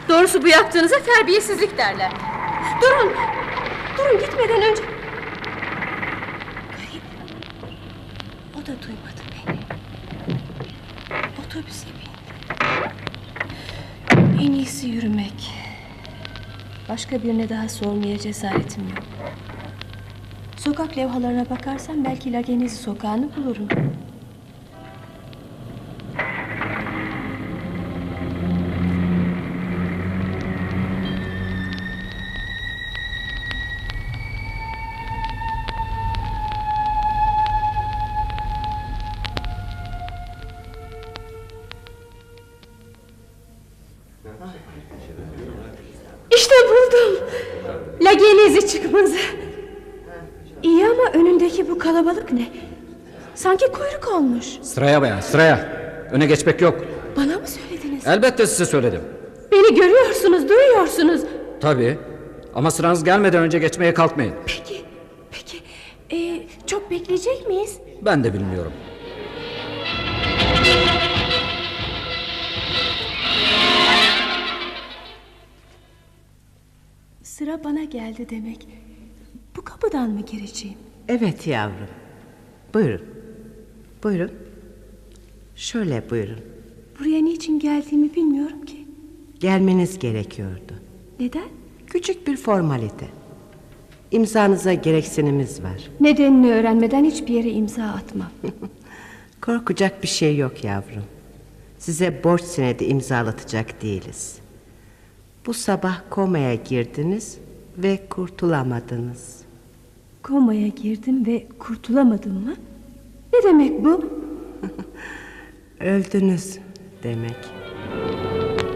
Doğrusu 0.09 0.43
bu 0.43 0.49
yaptığınıza 0.49 0.97
terbiyesizlik 0.99 1.79
derler. 1.79 2.11
Durun! 2.83 3.13
Durun 3.99 4.21
gitmeden 4.21 4.63
önce... 4.71 4.83
Garip. 6.71 7.03
O 8.55 8.61
da 8.61 8.83
duymadı 8.83 9.23
beni. 9.47 9.59
Otobüse 11.47 11.87
bindi. 11.87 12.07
En 14.45 14.53
iyisi 14.53 14.89
yürümek. 14.89 15.53
Başka 16.89 17.23
birine 17.23 17.49
daha 17.49 17.69
sormaya 17.69 18.19
cesaretim 18.19 18.89
yok. 18.89 19.05
Sokak 20.57 20.97
levhalarına 20.97 21.51
bakarsam 21.51 22.05
belki 22.05 22.33
Lagenezi 22.33 22.77
sokağını 22.77 23.37
bulurum. 23.37 23.69
Lagenezi 48.57 48.83
çıkmazı. 48.83 49.17
İyi 50.63 50.85
ama 50.87 51.11
önündeki 51.15 51.69
bu 51.71 51.79
kalabalık 51.79 52.33
ne? 52.33 52.47
Sanki 53.35 53.67
kuyruk 53.67 54.09
olmuş. 54.15 54.47
Sıraya 54.63 55.03
bayan 55.03 55.21
sıraya. 55.21 55.69
Öne 56.13 56.27
geçmek 56.27 56.61
yok. 56.61 56.85
Bana 57.17 57.39
mı 57.39 57.47
söylediniz? 57.47 58.07
Elbette 58.07 58.47
size 58.47 58.67
söyledim. 58.67 59.01
Beni 59.53 59.75
görüyorsunuz, 59.75 60.49
duyuyorsunuz. 60.49 61.21
Tabii. 61.61 61.99
Ama 62.55 62.71
sıranız 62.71 63.05
gelmeden 63.05 63.43
önce 63.43 63.59
geçmeye 63.59 63.95
kalkmayın. 63.95 64.35
Peki, 64.47 64.81
peki. 65.31 65.57
Ee, 66.13 66.43
çok 66.67 66.91
bekleyecek 66.91 67.47
miyiz? 67.49 67.77
Ben 68.03 68.25
de 68.25 68.35
bilmiyorum. 68.35 68.73
Sıra 77.47 77.65
bana 77.65 77.85
geldi 77.85 78.27
demek. 78.31 78.69
Bu 79.57 79.63
kapıdan 79.65 80.11
mı 80.11 80.21
gireceğim? 80.21 80.77
Evet 81.09 81.47
yavrum. 81.47 81.89
Buyurun. 82.75 83.03
Buyurun. 84.05 84.31
Şöyle 85.57 86.11
buyurun. 86.11 86.39
Buraya 87.01 87.23
niçin 87.23 87.59
geldiğimi 87.59 88.15
bilmiyorum 88.15 88.65
ki. 88.65 88.87
Gelmeniz 89.41 89.99
gerekiyordu. 89.99 90.73
Neden? 91.21 91.49
Küçük 91.87 92.27
bir 92.27 92.37
formalite. 92.37 93.07
İmzanıza 94.11 94.75
gereksinimiz 94.75 95.63
var. 95.63 95.91
Nedenini 96.01 96.53
öğrenmeden 96.53 97.05
hiçbir 97.05 97.35
yere 97.35 97.51
imza 97.51 97.85
atmam. 97.85 98.31
Korkacak 99.41 100.03
bir 100.03 100.09
şey 100.09 100.37
yok 100.37 100.65
yavrum. 100.65 101.05
Size 101.79 102.25
borç 102.25 102.43
senedi 102.43 102.85
imzalatacak 102.85 103.83
değiliz. 103.83 104.46
Bu 105.47 105.55
sabah 105.55 106.03
komaya 106.11 106.55
girdiniz 106.55 107.39
ve 107.79 108.07
kurtulamadınız. 108.11 109.43
Komaya 110.23 110.69
girdim 110.69 111.27
ve 111.27 111.47
kurtulamadım 111.59 112.33
mı? 112.33 112.55
Ne 113.33 113.43
demek 113.43 113.85
bu? 113.85 114.05
Öldünüz 115.81 116.59
demek. 117.03 117.37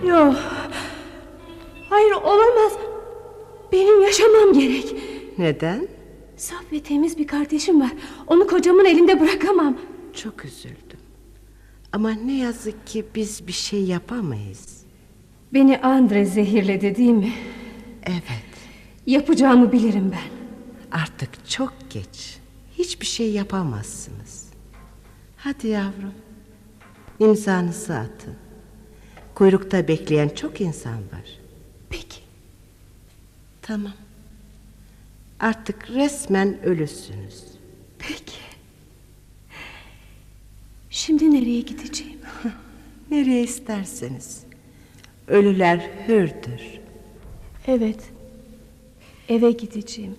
Yok. 0.06 0.36
Hayır 1.88 2.12
olamaz. 2.12 2.72
Benim 3.72 4.00
yaşamam 4.00 4.52
gerek. 4.52 4.96
Neden? 5.38 5.88
Saf 6.36 6.72
ve 6.72 6.82
temiz 6.82 7.18
bir 7.18 7.26
kardeşim 7.26 7.80
var. 7.80 7.92
Onu 8.26 8.46
kocamın 8.46 8.84
elinde 8.84 9.20
bırakamam. 9.20 9.76
Çok 10.14 10.44
üzüldüm. 10.44 11.00
Ama 11.92 12.10
ne 12.10 12.38
yazık 12.38 12.86
ki 12.86 13.04
biz 13.14 13.46
bir 13.46 13.52
şey 13.52 13.84
yapamayız. 13.84 14.79
Beni 15.54 15.78
Andre 15.78 16.24
zehirledi 16.24 16.96
değil 16.96 17.10
mi? 17.10 17.32
Evet. 18.02 18.24
Yapacağımı 19.06 19.72
bilirim 19.72 20.12
ben. 20.12 20.30
Artık 20.98 21.48
çok 21.48 21.72
geç. 21.90 22.38
Hiçbir 22.78 23.06
şey 23.06 23.32
yapamazsınız. 23.32 24.50
Hadi 25.36 25.68
yavrum. 25.68 26.14
İmzanızı 27.18 27.94
atın. 27.94 28.34
Kuyrukta 29.34 29.88
bekleyen 29.88 30.28
çok 30.28 30.60
insan 30.60 30.94
var. 30.96 31.38
Peki. 31.90 32.20
Tamam. 33.62 33.92
Artık 35.40 35.90
resmen 35.90 36.62
ölüsünüz. 36.62 37.44
Peki. 37.98 38.40
Şimdi 40.90 41.34
nereye 41.34 41.60
gideceğim? 41.60 42.18
Nereye 43.10 43.42
isterseniz. 43.42 44.49
Ölüler 45.30 45.90
hürdür. 46.08 46.60
Evet. 47.66 47.98
Eve 49.28 49.50
gideceğim. 49.50 50.14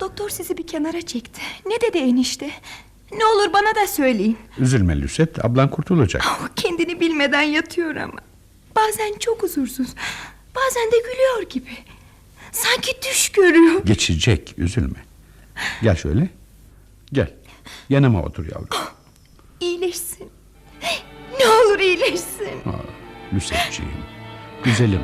Doktor 0.00 0.28
sizi 0.30 0.56
bir 0.56 0.66
kenara 0.66 1.02
çekti. 1.02 1.40
Ne 1.66 1.80
dedi 1.80 1.98
enişte? 1.98 2.50
Ne 3.12 3.24
olur 3.24 3.52
bana 3.52 3.74
da 3.82 3.86
söyleyin. 3.86 4.38
Üzülme 4.58 5.00
Lüset, 5.00 5.44
ablan 5.44 5.70
kurtulacak. 5.70 6.22
Oh, 6.26 6.48
kendini 6.56 7.00
bilmeden 7.00 7.42
yatıyor 7.42 7.96
ama. 7.96 8.20
Bazen 8.76 9.18
çok 9.18 9.42
huzursuz. 9.42 9.88
Bazen 10.56 10.92
de 10.92 10.96
gülüyor 10.98 11.50
gibi. 11.50 11.70
Sanki 12.52 12.92
düş 13.10 13.28
görüyor. 13.28 13.84
Geçecek, 13.84 14.54
üzülme. 14.58 15.09
Gel 15.82 15.96
şöyle. 15.96 16.28
Gel. 17.12 17.34
Yanıma 17.88 18.22
otur 18.22 18.46
yavrum. 18.52 18.68
İyileşsin. 19.60 20.30
Ne 21.40 21.46
olur 21.48 21.78
iyileşsin. 21.78 22.46
Aa, 22.66 22.72
Lüsetciğim, 23.34 23.92
güzelim. 24.64 25.00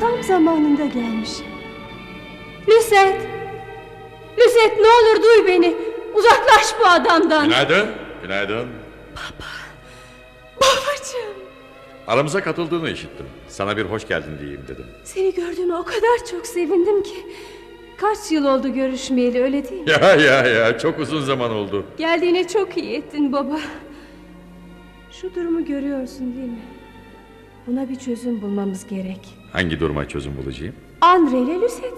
Tam 0.00 0.22
zamanında 0.22 0.84
gelmişim. 0.86 1.46
Lüset! 2.68 3.20
Lüset 4.38 4.78
ne 4.80 4.88
olur 4.88 5.22
duy 5.22 5.46
beni. 5.46 5.76
Uzaklaş 6.14 6.66
bu 6.80 6.86
adamdan. 6.86 7.44
Günaydın. 7.44 7.88
Günaydın. 8.22 8.68
Babacığım. 10.60 11.45
Aramıza 12.06 12.42
katıldığını 12.42 12.90
işittim. 12.90 13.26
Sana 13.48 13.76
bir 13.76 13.82
hoş 13.84 14.08
geldin 14.08 14.38
diyeyim 14.40 14.62
dedim. 14.68 14.84
Seni 15.04 15.34
gördüğüme 15.34 15.74
o 15.76 15.84
kadar 15.84 16.26
çok 16.30 16.46
sevindim 16.46 17.02
ki. 17.02 17.14
Kaç 17.96 18.32
yıl 18.32 18.44
oldu 18.44 18.68
görüşmeyeli 18.74 19.42
öyle 19.42 19.68
değil 19.68 19.82
mi? 19.82 19.90
Ya 19.90 20.14
ya 20.14 20.46
ya 20.46 20.78
çok 20.78 20.98
uzun 20.98 21.20
zaman 21.20 21.50
oldu. 21.50 21.84
Geldiğine 21.98 22.48
çok 22.48 22.76
iyi 22.76 22.92
ettin 22.92 23.32
baba. 23.32 23.60
Şu 25.10 25.34
durumu 25.34 25.64
görüyorsun 25.64 26.34
değil 26.36 26.48
mi? 26.48 26.60
Buna 27.66 27.88
bir 27.88 27.96
çözüm 27.96 28.42
bulmamız 28.42 28.86
gerek. 28.86 29.20
Hangi 29.52 29.80
duruma 29.80 30.08
çözüm 30.08 30.36
bulacağım? 30.36 30.74
Andre 31.00 31.38
ile 31.38 31.54
Lucet. 31.54 31.94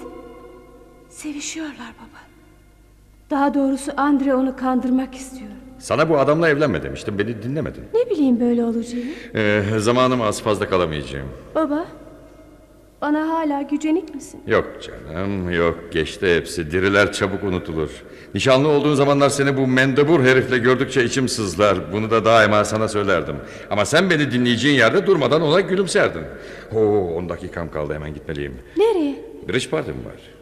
Sevişiyorlar 1.09 1.92
baba. 1.99 2.18
Daha 3.31 3.55
doğrusu 3.55 3.92
Andre 3.97 4.35
onu 4.35 4.57
kandırmak 4.57 5.14
istiyor. 5.14 5.51
Sana 5.79 6.09
bu 6.11 6.19
adamla 6.19 6.49
evlenme 6.49 6.83
demiştim. 6.83 7.19
Beni 7.19 7.43
dinlemedin. 7.43 7.85
Ne 7.95 8.11
bileyim 8.11 8.41
böyle 8.41 8.64
olacağını. 8.64 9.05
Ee, 9.35 9.62
zamanım 9.79 10.23
az 10.23 10.43
fazla 10.43 10.69
kalamayacağım. 10.69 11.29
Baba, 11.55 11.87
bana 13.03 13.29
hala 13.29 13.62
gücenik 13.62 14.14
misin? 14.14 14.41
Yok 14.47 14.67
canım 14.83 15.51
yok 15.51 15.79
geçti 15.93 16.37
hepsi. 16.37 16.71
Diriler 16.71 17.12
çabuk 17.12 17.45
unutulur. 17.45 17.91
Nişanlı 18.35 18.69
olduğun 18.69 18.95
zamanlar 18.95 19.29
seni 19.29 19.57
bu 19.57 19.67
mendebur 19.67 20.21
herifle 20.21 20.59
gördükçe 20.59 21.05
içim 21.05 21.29
sızlar. 21.29 21.93
Bunu 21.93 22.11
da 22.11 22.25
daima 22.25 22.64
sana 22.64 22.88
söylerdim. 22.88 23.37
Ama 23.71 23.85
sen 23.85 24.11
beni 24.11 24.31
dinleyeceğin 24.31 24.77
yerde 24.77 25.07
durmadan 25.07 25.43
ona 25.43 25.61
gülümserdin. 25.61 26.23
Oo, 26.75 27.14
on 27.17 27.29
dakikam 27.29 27.71
kaldı 27.71 27.95
hemen 27.95 28.14
gitmeliyim. 28.14 28.55
Nereye? 28.77 29.14
Bir 29.49 29.55
iş 29.55 29.69
partim 29.71 29.95
var. 29.95 30.38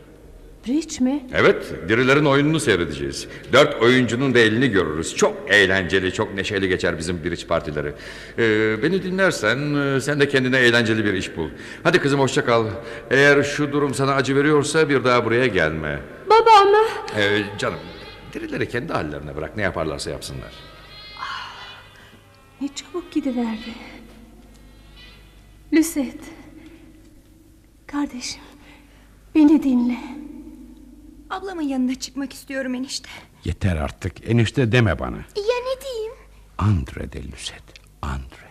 Bridge 0.67 1.05
mi? 1.05 1.27
Evet, 1.35 1.75
dirilerin 1.89 2.25
oyununu 2.25 2.61
seyredeceğiz. 2.61 3.29
Dört 3.53 3.83
oyuncunun 3.83 4.35
da 4.35 4.39
elini 4.39 4.69
görürüz. 4.69 5.17
Çok 5.17 5.37
eğlenceli, 5.51 6.13
çok 6.13 6.35
neşeli 6.35 6.69
geçer 6.69 6.99
bizim 6.99 7.25
biriç 7.25 7.47
partileri. 7.47 7.93
Ee, 8.39 8.83
beni 8.83 9.03
dinlersen, 9.03 9.75
e, 9.75 10.01
sen 10.01 10.21
de 10.21 10.29
kendine 10.29 10.59
eğlenceli 10.59 11.05
bir 11.05 11.13
iş 11.15 11.37
bul. 11.37 11.49
Hadi 11.83 11.99
kızım 11.99 12.21
hoşça 12.21 12.45
kal. 12.45 12.67
Eğer 13.11 13.43
şu 13.43 13.73
durum 13.73 13.95
sana 13.95 14.15
acı 14.15 14.37
veriyorsa 14.37 14.89
bir 14.89 15.05
daha 15.05 15.25
buraya 15.25 15.47
gelme. 15.47 16.01
Baba 16.27 16.51
ama... 16.63 16.79
Ee, 17.21 17.43
canım, 17.59 17.79
dirileri 18.33 18.69
kendi 18.69 18.93
hallerine 18.93 19.37
bırak. 19.37 19.57
Ne 19.57 19.63
yaparlarsa 19.63 20.11
yapsınlar. 20.11 20.53
Ne 22.61 22.69
çabuk 22.75 23.13
gidiverdi. 23.13 23.75
Lucette. 25.73 26.31
Kardeşim. 27.87 28.43
Beni 29.35 29.63
dinle. 29.63 30.26
Ablamın 31.37 31.63
yanına 31.63 31.95
çıkmak 31.95 32.33
istiyorum 32.33 32.75
enişte. 32.75 33.09
Yeter 33.45 33.77
artık 33.77 34.29
enişte 34.31 34.73
deme 34.73 34.99
bana. 34.99 35.17
Ya 35.17 35.57
ne 35.67 35.81
diyeyim? 35.85 36.13
Andre 36.59 37.13
de 37.13 37.23
Lucette. 37.33 37.73
Andre. 38.03 38.47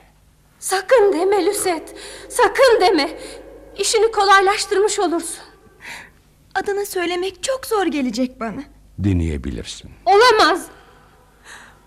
Sakın 0.60 1.13
deme 1.13 1.45
Lucette. 1.45 1.93
Sakın 2.30 2.82
deme. 2.82 3.17
İşini 3.80 4.12
kolaylaştırmış 4.12 5.00
olursun. 5.00 5.43
Adını 6.56 6.86
söylemek 6.86 7.43
çok 7.43 7.65
zor 7.65 7.86
gelecek 7.86 8.39
bana. 8.39 8.63
Deneyebilirsin. 9.00 9.91
Olamaz. 10.06 10.65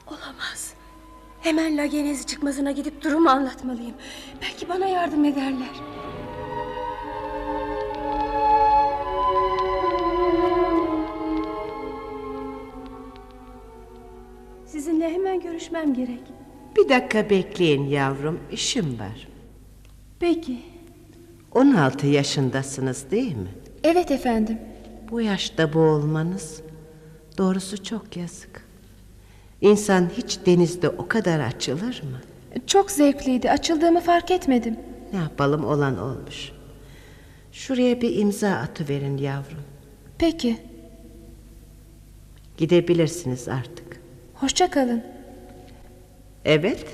Olamaz. 0.07 0.73
Hemen 1.41 1.77
Lagenezi 1.79 2.27
çıkmasına 2.27 2.71
gidip 2.71 3.05
durumu 3.05 3.31
anlatmalıyım. 3.31 3.95
Belki 4.43 4.69
bana 4.69 4.87
yardım 4.87 5.25
ederler. 5.25 5.71
Sizinle 14.73 15.11
hemen 15.11 15.41
görüşmem 15.41 15.95
gerek. 15.95 16.21
Bir 16.77 16.89
dakika 16.89 17.31
bekleyin 17.31 17.85
yavrum, 17.85 18.41
işim 18.53 18.99
var. 18.99 19.29
Peki. 20.21 20.59
16 21.55 22.07
yaşındasınız 22.07 23.11
değil 23.11 23.37
mi? 23.37 23.49
Evet 23.85 24.11
efendim. 24.11 24.59
Bu 25.11 25.21
yaşta 25.21 25.73
bu 25.73 25.79
olmanız 25.79 26.63
doğrusu 27.39 27.85
çok 27.85 28.17
yazık. 28.17 28.65
İnsan 29.61 30.11
hiç 30.17 30.39
denizde 30.47 30.89
o 30.89 31.09
kadar 31.09 31.41
açılır 31.41 32.03
mı? 32.03 32.21
Çok 32.67 32.91
zevkliydi. 32.91 33.51
Açıldığımı 33.51 34.01
fark 34.01 34.31
etmedim. 34.31 34.77
Ne 35.13 35.19
yapalım 35.19 35.65
olan 35.65 35.99
olmuş. 35.99 36.53
Şuraya 37.53 38.01
bir 38.01 38.17
imza 38.19 38.51
atıverin 38.51 39.17
yavrum. 39.17 39.65
Peki. 40.19 40.59
Gidebilirsiniz 42.57 43.49
artık. 43.49 43.88
Hoşça 44.41 44.71
kalın. 44.71 45.03
Evet. 46.45 46.87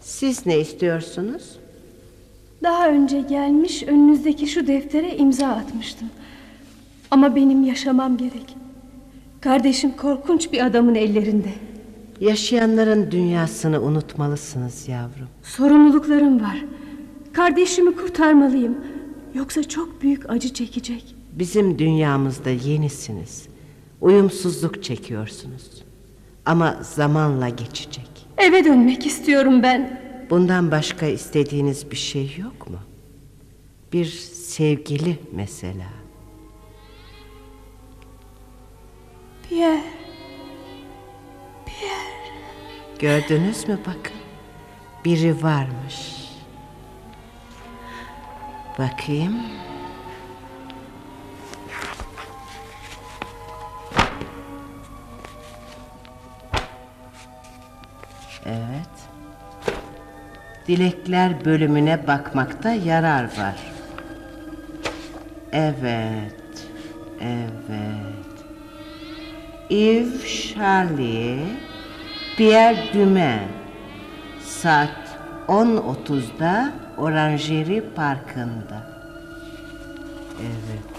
Siz 0.00 0.46
ne 0.46 0.58
istiyorsunuz? 0.60 1.58
Daha 2.62 2.88
önce 2.88 3.20
gelmiş 3.20 3.82
önünüzdeki 3.82 4.46
şu 4.46 4.66
deftere 4.66 5.16
imza 5.16 5.46
atmıştım. 5.46 6.08
Ama 7.10 7.36
benim 7.36 7.64
yaşamam 7.64 8.16
gerek. 8.16 8.56
Kardeşim 9.40 9.96
korkunç 9.96 10.52
bir 10.52 10.66
adamın 10.66 10.94
ellerinde. 10.94 11.48
Yaşayanların 12.20 13.10
dünyasını 13.10 13.82
unutmalısınız 13.82 14.88
yavrum. 14.88 15.28
Sorumluluklarım 15.42 16.40
var. 16.40 16.64
Kardeşimi 17.32 17.96
kurtarmalıyım. 17.96 18.78
Yoksa 19.34 19.64
çok 19.64 20.02
büyük 20.02 20.30
acı 20.30 20.54
çekecek. 20.54 21.14
Bizim 21.32 21.78
dünyamızda 21.78 22.50
yenisiniz. 22.50 23.46
Uyumsuzluk 24.00 24.82
çekiyorsunuz. 24.82 25.85
Ama 26.46 26.76
zamanla 26.82 27.48
geçecek. 27.48 28.26
Eve 28.38 28.64
dönmek 28.64 29.06
istiyorum 29.06 29.62
ben. 29.62 30.00
Bundan 30.30 30.70
başka 30.70 31.06
istediğiniz 31.06 31.90
bir 31.90 31.96
şey 31.96 32.34
yok 32.38 32.70
mu? 32.70 32.78
Bir 33.92 34.04
sevgili 34.32 35.18
mesela. 35.32 35.86
Pierre. 39.48 39.82
Gördünüz 42.98 43.68
mü 43.68 43.78
bakın? 43.86 44.16
Biri 45.04 45.42
varmış. 45.42 46.26
Bakayım. 48.78 49.36
Evet. 58.46 59.08
Dilekler 60.68 61.44
bölümüne 61.44 62.06
bakmakta 62.06 62.70
yarar 62.70 63.24
var. 63.24 63.56
Evet. 65.52 66.66
Evet. 67.20 68.36
Yves 69.70 70.54
Charlie, 70.54 71.38
Pierre 72.36 72.94
Dumain. 72.94 73.48
Saat 74.40 75.18
10.30'da 75.48 76.72
Oranjeri 76.96 77.84
Parkı'nda. 77.94 78.86
Evet. 80.40 80.96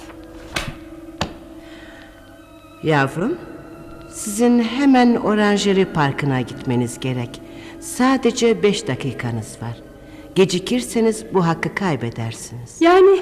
Yavrum, 2.84 3.38
sizin 4.18 4.60
hemen 4.64 5.16
Oranjeri 5.16 5.86
Parkı'na 5.86 6.42
gitmeniz 6.42 7.00
gerek. 7.00 7.42
Sadece 7.80 8.64
beş 8.64 8.88
dakikanız 8.88 9.58
var. 9.62 9.78
Gecikirseniz 10.36 11.26
bu 11.34 11.46
hakkı 11.46 11.76
kaybedersiniz. 11.76 12.82
Yani 12.82 13.22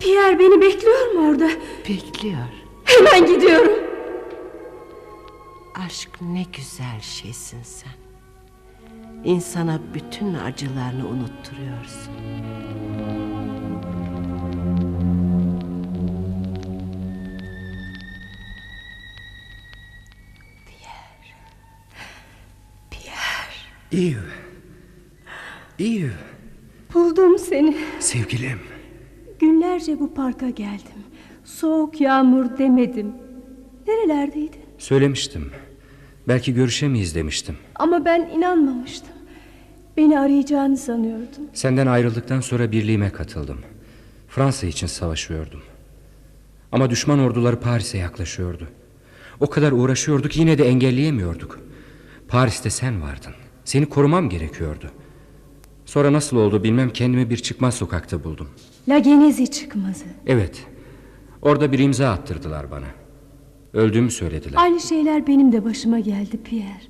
Pierre 0.00 0.38
beni 0.38 0.60
bekliyor 0.60 1.12
mu 1.14 1.28
orada? 1.30 1.50
Bekliyor. 1.88 2.46
Hemen 2.84 3.26
gidiyorum. 3.34 3.72
Aşk 5.86 6.10
ne 6.20 6.44
güzel 6.56 7.00
şeysin 7.00 7.62
sen. 7.62 7.92
İnsana 9.24 9.80
bütün 9.94 10.34
acılarını 10.34 11.08
unutturuyorsun. 11.08 12.12
Eve. 23.92 24.16
Eve. 25.78 26.10
Buldum 26.94 27.38
seni. 27.38 27.76
Sevgilim. 28.00 28.58
Günlerce 29.40 30.00
bu 30.00 30.14
parka 30.14 30.50
geldim. 30.50 31.02
Soğuk 31.44 32.00
yağmur 32.00 32.58
demedim. 32.58 33.12
Nerelerdeydin? 33.86 34.60
Söylemiştim. 34.78 35.50
Belki 36.28 36.54
görüşemeyiz 36.54 37.14
demiştim. 37.14 37.56
Ama 37.74 38.04
ben 38.04 38.20
inanmamıştım. 38.36 39.08
Beni 39.96 40.20
arayacağını 40.20 40.76
sanıyordum. 40.76 41.44
Senden 41.52 41.86
ayrıldıktan 41.86 42.40
sonra 42.40 42.72
birliğime 42.72 43.10
katıldım. 43.10 43.58
Fransa 44.28 44.66
için 44.66 44.86
savaşıyordum. 44.86 45.62
Ama 46.72 46.90
düşman 46.90 47.18
orduları 47.18 47.60
Paris'e 47.60 47.98
yaklaşıyordu. 47.98 48.68
O 49.40 49.50
kadar 49.50 49.72
uğraşıyorduk 49.72 50.36
yine 50.36 50.58
de 50.58 50.68
engelleyemiyorduk. 50.68 51.60
Paris'te 52.28 52.70
sen 52.70 53.02
vardın. 53.02 53.32
Seni 53.66 53.86
korumam 53.86 54.28
gerekiyordu. 54.28 54.90
Sonra 55.84 56.12
nasıl 56.12 56.36
oldu 56.36 56.64
bilmem 56.64 56.90
kendimi 56.92 57.30
bir 57.30 57.36
çıkmaz 57.36 57.74
sokakta 57.74 58.24
buldum. 58.24 58.48
La 58.88 58.98
Genezi 58.98 59.50
çıkmazı. 59.50 60.04
Evet. 60.26 60.66
Orada 61.42 61.72
bir 61.72 61.78
imza 61.78 62.10
attırdılar 62.10 62.70
bana. 62.70 62.86
Öldüğümü 63.72 64.10
söylediler. 64.10 64.58
Aynı 64.60 64.80
şeyler 64.80 65.26
benim 65.26 65.52
de 65.52 65.64
başıma 65.64 65.98
geldi 66.00 66.42
Pierre. 66.44 66.82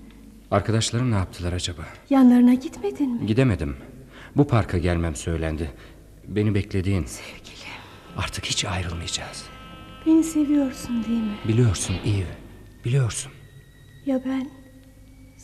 Arkadaşlarım 0.51 1.11
ne 1.11 1.15
yaptılar 1.15 1.53
acaba? 1.53 1.83
Yanlarına 2.11 2.55
gitmedin 2.55 3.11
mi? 3.11 3.27
Gidemedim. 3.27 3.77
Bu 4.37 4.47
parka 4.47 4.79
gelmem 4.79 5.17
söylendi. 5.17 5.71
Beni 6.29 6.55
beklediğin. 6.55 7.05
Sevgilim. 7.05 7.57
Artık 8.17 8.45
hiç 8.45 8.65
ayrılmayacağız. 8.65 9.45
Beni 10.07 10.25
seviyorsun 10.25 11.05
değil 11.05 11.23
mi? 11.23 11.37
Biliyorsun 11.49 11.97
Eve. 12.07 12.37
Biliyorsun. 12.85 13.33
Ya 14.07 14.23
ben? 14.25 14.51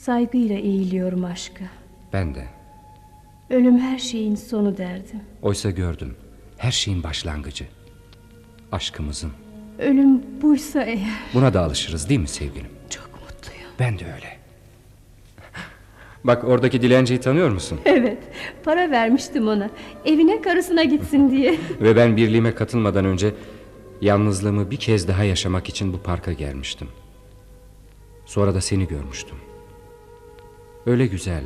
Saygıyla 0.03 0.57
eğiliyorum 0.57 1.25
aşka. 1.25 1.65
Ben 2.13 2.35
de. 2.35 2.45
Ölüm 3.51 3.79
her 3.79 3.99
şeyin 3.99 4.35
sonu 4.35 4.77
derdim. 4.79 5.21
Oysa 5.43 5.71
gördüm. 5.71 6.17
Her 6.59 6.71
şeyin 6.71 7.03
başlangıcı. 7.03 7.65
Aşkımızın. 8.73 9.33
Ölüm 9.79 10.23
buysa 10.43 10.83
eğer. 10.83 11.21
Buna 11.35 11.55
da 11.55 11.61
alışırız 11.61 12.09
değil 12.09 12.21
mi 12.21 12.29
sevgilim? 12.29 12.71
Çok 12.91 13.11
mutluyum. 13.13 13.71
Ben 13.79 13.99
de 13.99 14.05
öyle. 14.05 14.39
Bak 16.25 16.45
oradaki 16.45 16.83
dilenciyi 16.83 17.21
tanıyor 17.21 17.51
musun? 17.51 17.81
Evet, 17.85 18.19
para 18.65 18.91
vermiştim 18.91 19.49
ona. 19.49 19.71
Evine 20.05 20.43
karısına 20.43 20.85
gitsin 20.85 21.31
diye. 21.31 21.59
Ve 21.81 21.97
ben 21.97 22.17
birliğime 22.17 22.55
katılmadan 22.55 23.05
önce 23.05 23.35
Yalnızlığımı 24.01 24.71
bir 24.71 24.77
kez 24.77 25.09
daha 25.09 25.25
yaşamak 25.25 25.69
için 25.69 25.93
bu 25.93 25.99
parka 26.03 26.33
gelmiştim. 26.33 26.89
Sonra 28.27 28.55
da 28.55 28.61
seni 28.61 28.89
görmüştüm. 28.89 29.37
Öyle 30.87 31.07
güzel, 31.07 31.45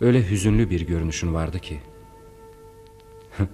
öyle 0.00 0.30
hüzünlü 0.30 0.70
bir 0.70 0.86
görünüşün 0.86 1.34
vardı 1.34 1.58
ki. 1.58 1.78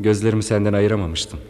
Gözlerimi 0.00 0.42
senden 0.42 0.72
ayıramamıştım. 0.72 1.40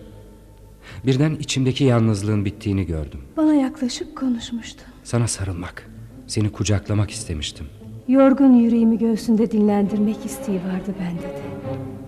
Birden 1.06 1.34
içimdeki 1.34 1.84
yalnızlığın 1.84 2.44
bittiğini 2.44 2.86
gördüm. 2.86 3.20
Bana 3.36 3.54
yaklaşıp 3.54 4.16
konuşmuştu. 4.16 4.82
Sana 5.04 5.28
sarılmak, 5.28 5.90
seni 6.26 6.52
kucaklamak 6.52 7.10
istemiştim. 7.10 7.66
Yorgun 8.08 8.54
yüreğimi 8.54 8.98
göğsünde 8.98 9.50
dinlendirmek 9.50 10.24
isteği 10.24 10.56
vardı 10.58 10.94
bende 11.00 11.22
de. 11.22 11.42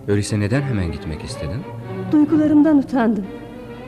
Öyleyse 0.07 0.39
neden 0.39 0.61
hemen 0.61 0.91
gitmek 0.91 1.23
istedin? 1.23 1.61
Duygularımdan 2.11 2.77
utandım. 2.77 3.25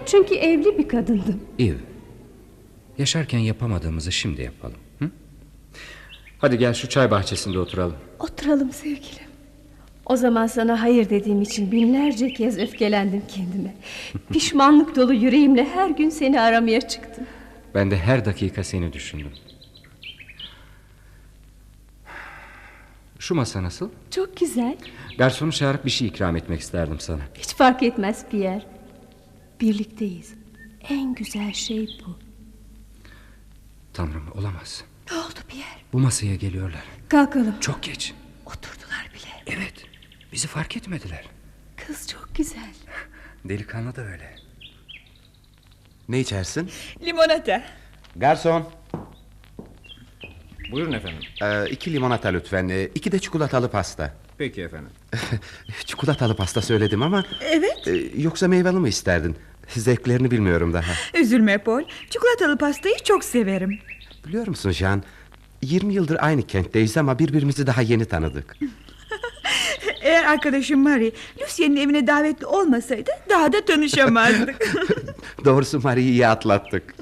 Çünkü 0.06 0.36
evli 0.36 0.78
bir 0.78 0.88
kadındım. 0.88 1.40
Eve, 1.60 1.78
yaşarken 2.98 3.40
yapamadığımızı 3.40 4.12
şimdi 4.12 4.42
yapalım. 4.42 4.78
Hadi 6.44 6.58
gel 6.58 6.74
şu 6.74 6.90
çay 6.90 7.12
bahçesinde 7.12 7.60
oturalım. 7.60 7.96
Oturalım 8.20 8.72
sevgilim. 8.72 9.28
O 10.06 10.16
zaman 10.16 10.48
sana 10.48 10.82
hayır 10.82 11.10
dediğim 11.10 11.42
için 11.42 11.72
binlerce 11.72 12.34
kez 12.34 12.58
öfkelendim 12.60 13.24
kendime. 13.28 13.76
Pişmanlık 14.32 14.96
dolu 14.96 15.14
yüreğimle 15.14 15.66
her 15.66 15.90
gün 15.90 16.10
seni 16.10 16.42
aramaya 16.42 16.82
çıktım. 16.82 17.24
Ben 17.76 17.92
de 17.92 17.98
her 17.98 18.26
dakika 18.26 18.64
seni 18.64 18.94
düşündüm. 18.94 19.32
Şu 23.20 23.36
masa 23.36 23.64
nasıl? 23.64 23.90
Çok 24.12 24.38
güzel. 24.38 24.78
Garsonu 25.18 25.52
çağırıp 25.52 25.86
bir 25.86 25.92
şey 25.92 26.08
ikram 26.08 26.36
etmek 26.36 26.60
isterdim 26.60 27.00
sana. 27.00 27.22
Hiç 27.36 27.56
fark 27.56 27.84
etmez 27.84 28.26
Pierre. 28.30 28.64
Birlikteyiz. 29.62 30.34
En 30.90 31.16
güzel 31.16 31.54
şey 31.54 31.88
bu. 32.08 32.16
Tanrım 33.94 34.32
olamaz. 34.36 34.84
Ne 35.12 35.18
oldu 35.18 35.40
Pierre? 35.48 35.68
Bu 35.94 36.00
masaya 36.00 36.36
geliyorlar. 36.36 36.84
Kalkalım. 37.10 37.60
Çok 37.60 37.84
geç. 37.84 38.14
Oturdular 38.46 39.10
bile. 39.14 39.58
Evet. 39.58 39.74
Bizi 40.34 40.48
fark 40.48 40.78
etmediler. 40.78 41.26
Kız 41.88 42.08
çok 42.08 42.30
güzel. 42.36 42.74
Delikanlı 43.46 43.96
da 43.96 44.02
öyle. 44.02 44.36
Ne 46.10 46.20
içersin? 46.20 46.70
Limonata. 47.06 47.64
Garson. 48.16 48.70
Buyurun 50.72 50.92
efendim. 50.94 51.22
Ee, 51.42 51.70
iki 51.70 51.94
limonata 51.94 52.30
lütfen. 52.30 52.70
Ee, 52.70 52.84
iki 52.96 53.12
de 53.12 53.20
çikolatalı 53.20 53.72
pasta. 53.72 54.14
Peki 54.38 54.62
efendim. 54.62 54.90
çikolatalı 55.86 56.36
pasta 56.36 56.62
söyledim 56.62 57.02
ama... 57.02 57.24
Evet. 57.42 57.88
e, 57.88 58.22
yoksa 58.22 58.48
meyveli 58.48 58.76
mi 58.76 58.90
isterdin? 58.90 59.36
Zevklerini 59.68 60.32
bilmiyorum 60.32 60.74
daha. 60.74 60.94
Üzülme 61.20 61.58
Paul. 61.58 61.82
Çikolatalı 62.10 62.58
pastayı 62.58 62.96
çok 63.04 63.24
severim. 63.24 63.80
Biliyor 64.26 64.48
musun 64.48 64.72
Jean? 64.72 65.04
20 65.62 65.94
yıldır 65.94 66.18
aynı 66.20 66.48
kentteyiz 66.48 66.98
ama 66.98 67.20
birbirimizi 67.20 67.68
daha 67.68 67.82
yeni 67.82 68.06
tanıdık. 68.06 68.58
Eğer 70.02 70.24
arkadaşım 70.24 70.80
Marie 70.84 71.12
Lucien'in 71.42 71.76
evine 71.76 72.08
davetli 72.08 72.46
olmasaydı 72.46 73.12
daha 73.30 73.54
da 73.54 73.66
tanışamazdık. 73.66 74.76
Doğrusu 75.46 75.80
Marie'yi 75.80 76.12
iyi 76.12 76.28
atlattık. 76.28 76.96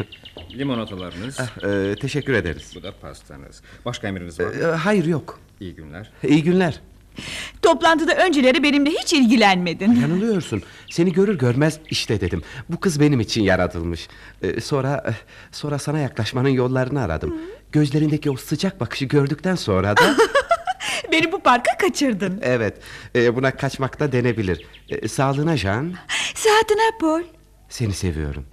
Limonatalarınız. 0.58 1.40
Ah, 1.40 1.64
e, 1.64 1.94
teşekkür 1.96 2.32
ederiz. 2.32 2.72
Bu 2.76 2.82
da 2.82 2.92
pastanız. 3.00 3.62
Başka 3.84 4.08
emriniz 4.08 4.40
var 4.40 4.44
mı? 4.46 4.52
Ee, 4.54 4.64
hayır 4.64 5.04
yok. 5.04 5.40
İyi 5.60 5.74
günler. 5.74 6.12
İyi 6.28 6.42
günler. 6.42 6.80
Toplantıda 7.62 8.14
önceleri 8.14 8.62
benimle 8.62 8.90
hiç 8.90 9.12
ilgilenmedin. 9.12 9.92
Yanılıyorsun. 10.00 10.62
Seni 10.90 11.12
görür 11.12 11.38
görmez 11.38 11.78
işte 11.90 12.20
dedim. 12.20 12.42
Bu 12.68 12.80
kız 12.80 13.00
benim 13.00 13.20
için 13.20 13.42
yaratılmış. 13.42 14.08
Ee, 14.42 14.60
sonra 14.60 15.04
eh, 15.08 15.12
sonra 15.52 15.78
sana 15.78 15.98
yaklaşmanın 15.98 16.48
yollarını 16.48 17.02
aradım. 17.02 17.34
Gözlerindeki 17.72 18.30
o 18.30 18.36
sıcak 18.36 18.80
bakışı 18.80 19.04
gördükten 19.04 19.54
sonra 19.54 19.96
da 19.96 20.16
Beni 21.12 21.32
bu 21.32 21.38
parka 21.42 21.76
kaçırdın. 21.78 22.38
evet 22.42 22.76
e, 23.14 23.36
buna 23.36 23.56
kaçmak 23.56 24.00
da 24.00 24.12
denebilir. 24.12 24.66
E, 24.88 25.08
sağlığına 25.08 25.56
Jean. 25.56 25.94
Saatine 26.34 26.90
Paul. 27.00 27.22
Seni 27.68 27.92
seviyorum. 27.92 28.44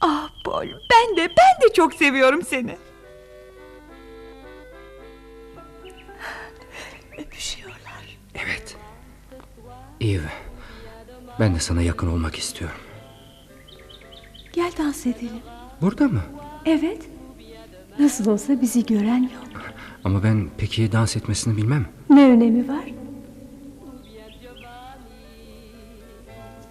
Ah 0.00 0.28
Paul 0.44 0.66
ben 0.66 1.16
de 1.16 1.28
ben 1.28 1.68
de 1.68 1.72
çok 1.74 1.94
seviyorum 1.94 2.42
seni. 2.42 2.76
Öpüşüyorlar. 7.18 7.61
Evet. 10.02 10.10
Eve. 10.10 10.28
Ben 11.40 11.54
de 11.54 11.60
sana 11.60 11.82
yakın 11.82 12.06
olmak 12.06 12.36
istiyorum. 12.38 12.76
Gel 14.52 14.72
dans 14.78 15.06
edelim. 15.06 15.42
Burada 15.80 16.08
mı? 16.08 16.20
Evet. 16.66 17.02
Nasıl 17.98 18.26
olsa 18.30 18.60
bizi 18.60 18.86
gören 18.86 19.22
yok. 19.22 19.62
Ama 20.04 20.22
ben 20.22 20.48
pek 20.58 20.78
iyi 20.78 20.92
dans 20.92 21.16
etmesini 21.16 21.56
bilmem. 21.56 21.86
Ne 22.10 22.24
önemi 22.30 22.68
var? 22.68 22.84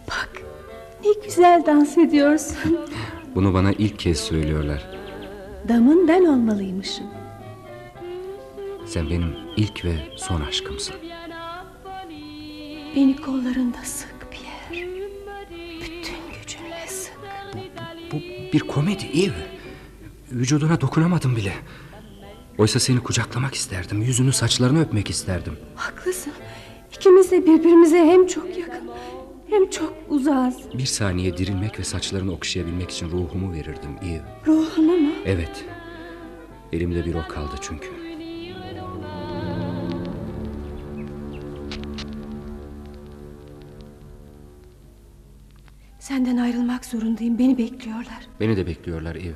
Bak 0.08 0.30
ne 1.06 1.26
güzel 1.26 1.64
dans 1.66 1.98
ediyorsun. 1.98 2.80
Bunu 3.36 3.54
bana 3.54 3.72
ilk 3.72 4.00
kez 4.00 4.20
söylüyorlar. 4.20 4.88
Damın 5.70 6.08
ben 6.08 6.26
olmalıymışım. 6.26 7.06
Sen 8.86 9.10
benim 9.10 9.34
ilk 9.58 9.86
ve 9.86 9.96
son 10.18 10.42
aşkımsın. 10.42 10.96
Beni 12.96 13.16
kollarında 13.18 13.78
sık 13.84 14.16
Pierre. 14.32 14.88
Bütün 15.82 16.16
gücünle 16.42 16.88
sık. 16.88 17.14
Bu 18.12 18.16
bir 18.54 18.60
komedi 18.60 19.06
Eve. 19.06 19.48
Vücuduna 20.32 20.82
dokunamadım 20.82 21.36
bile. 21.36 21.54
Oysa 22.58 22.80
seni 22.80 23.00
kucaklamak 23.00 23.56
isterdim. 23.56 24.02
Yüzünü 24.02 24.34
saçlarını 24.34 24.82
öpmek 24.82 25.10
isterdim. 25.10 25.54
Haklısın. 25.76 26.34
İkimiz 26.96 27.32
de 27.32 27.46
birbirimize 27.46 27.98
hem 27.98 28.28
çok 28.28 28.58
yakın 28.58 28.90
hem 29.50 29.70
çok 29.70 29.94
uzağız. 30.10 30.56
Bir 30.74 30.86
saniye 30.86 31.38
dirilmek 31.38 31.80
ve 31.80 31.84
saçlarını 31.84 32.34
okşayabilmek 32.34 32.92
için 32.92 33.10
ruhumu 33.10 33.54
verirdim 33.54 33.92
Eve. 34.02 34.22
Ruhunu 34.48 34.98
mu? 34.98 35.12
Evet. 35.26 35.66
Elimde 36.74 37.06
bir 37.06 37.16
o 37.16 37.28
kaldı 37.28 37.56
çünkü. 37.62 38.01
Senden 46.02 46.38
ayrılmak 46.38 46.86
zorundayım. 46.86 47.40
Beni 47.40 47.58
bekliyorlar. 47.58 48.28
Beni 48.40 48.58
de 48.58 48.68
bekliyorlar 48.68 49.16
Eve. 49.16 49.36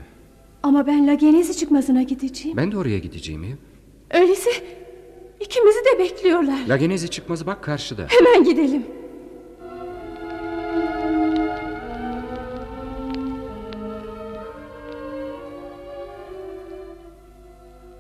Ama 0.64 0.88
ben 0.88 1.08
Lagenezi 1.08 1.58
çıkmasına 1.58 2.04
gideceğim. 2.04 2.58
Ben 2.58 2.72
de 2.72 2.78
oraya 2.78 3.00
gideceğim 3.00 3.44
Eve. 3.44 3.58
Öyleyse 4.22 4.50
ikimizi 5.40 5.80
de 5.80 6.00
bekliyorlar. 6.00 6.60
Lagenezi 6.68 7.10
çıkmazı 7.10 7.46
bak 7.46 7.64
karşıda. 7.64 8.08
Hemen 8.10 8.44
gidelim. 8.44 8.86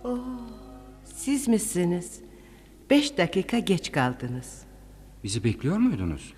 Oo, 0.03 0.17
siz 1.03 1.47
misiniz? 1.47 2.19
Beş 2.89 3.17
dakika 3.17 3.59
geç 3.59 3.91
kaldınız. 3.91 4.61
Bizi 5.23 5.43
bekliyor 5.43 5.77
muydunuz? 5.77 6.33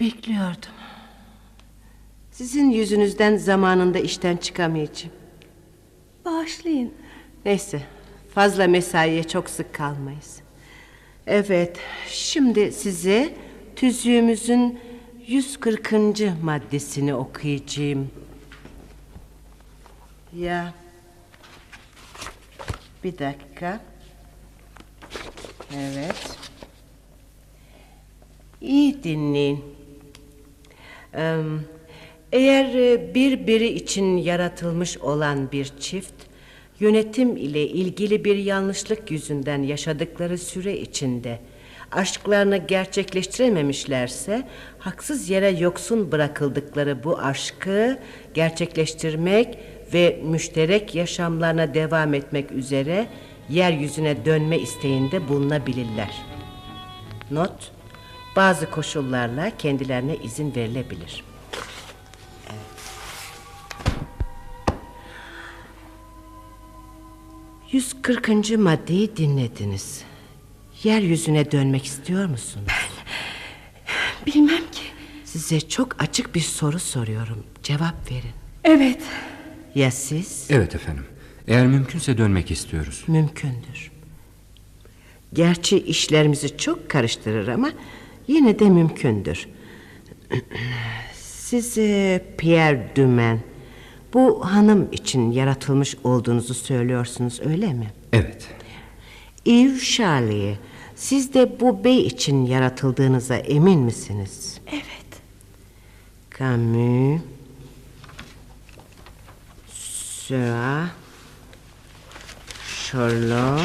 Bekliyordum. 0.00 0.72
Sizin 2.40 2.70
yüzünüzden 2.70 3.36
zamanında 3.36 3.98
işten 3.98 4.36
çıkamayacağım. 4.36 5.14
Bağışlayın. 6.24 6.94
Neyse, 7.44 7.82
fazla 8.34 8.66
mesaiye 8.66 9.24
çok 9.24 9.50
sık 9.50 9.74
kalmayız. 9.74 10.40
Evet, 11.26 11.78
şimdi 12.08 12.72
size 12.72 13.34
tüzüğümüzün 13.76 14.80
140. 15.26 15.92
maddesini 16.42 17.14
okuyacağım. 17.14 18.10
Ya. 20.36 20.74
Bir 23.04 23.18
dakika. 23.18 23.80
Evet. 25.76 26.38
İyi 28.60 29.02
dinleyin. 29.02 29.64
Eee, 31.14 31.36
Eğer 32.32 32.74
e, 32.74 33.14
birbiri 33.14 33.66
için 33.66 34.16
yaratılmış 34.16 34.98
olan 34.98 35.52
bir 35.52 35.72
çift 35.80 36.14
yönetim 36.80 37.36
ile 37.36 37.66
ilgili 37.66 38.24
bir 38.24 38.36
yanlışlık 38.36 39.10
yüzünden 39.10 39.62
yaşadıkları 39.62 40.38
süre 40.38 40.78
içinde 40.78 41.38
aşklarını 41.92 42.56
gerçekleştirememişlerse 42.56 44.48
haksız 44.78 45.30
yere 45.30 45.48
yoksun 45.48 46.12
bırakıldıkları 46.12 47.04
bu 47.04 47.18
aşkı 47.18 47.98
gerçekleştirmek 48.34 49.58
ve 49.94 50.20
müşterek 50.24 50.94
yaşamlarına 50.94 51.74
devam 51.74 52.14
etmek 52.14 52.52
üzere 52.52 53.06
yeryüzüne 53.48 54.24
dönme 54.24 54.58
isteğinde 54.58 55.28
bulunabilirler. 55.28 56.22
Not: 57.30 57.72
Bazı 58.36 58.70
koşullarla 58.70 59.52
kendilerine 59.58 60.16
izin 60.16 60.54
verilebilir. 60.54 61.29
140. 67.72 68.58
maddeyi 68.58 69.16
dinlediniz. 69.16 70.02
Yeryüzüne 70.82 71.50
dönmek 71.52 71.84
istiyor 71.84 72.26
musunuz? 72.26 72.72
Bilmem 74.26 74.70
ki. 74.72 74.82
Size 75.24 75.60
çok 75.60 76.02
açık 76.02 76.34
bir 76.34 76.40
soru 76.40 76.78
soruyorum. 76.78 77.44
Cevap 77.62 78.10
verin. 78.10 78.32
Evet. 78.64 79.02
Ya 79.74 79.90
siz? 79.90 80.46
Evet 80.50 80.74
efendim. 80.74 81.04
Eğer 81.46 81.66
mümkünse 81.66 82.18
dönmek 82.18 82.50
istiyoruz. 82.50 83.04
Mümkündür. 83.06 83.90
Gerçi 85.32 85.78
işlerimizi 85.78 86.56
çok 86.56 86.88
karıştırır 86.88 87.48
ama 87.48 87.70
yine 88.28 88.58
de 88.58 88.70
mümkündür. 88.70 89.48
Siz 91.14 91.78
e, 91.78 92.24
Pierre 92.38 92.92
Dumen 92.96 93.40
bu 94.14 94.44
hanım 94.44 94.88
için 94.92 95.30
yaratılmış 95.30 95.96
olduğunuzu 96.04 96.54
söylüyorsunuz 96.54 97.40
öyle 97.44 97.72
mi? 97.72 97.90
Evet. 98.12 98.48
Yves 99.44 99.94
Charlie 99.96 100.58
siz 100.96 101.34
de 101.34 101.60
bu 101.60 101.84
bey 101.84 102.06
için 102.06 102.46
yaratıldığınıza 102.46 103.36
emin 103.36 103.80
misiniz? 103.80 104.60
Evet. 104.72 104.84
Camus 106.38 107.20
Sera 110.30 110.90
Charlot 112.84 113.60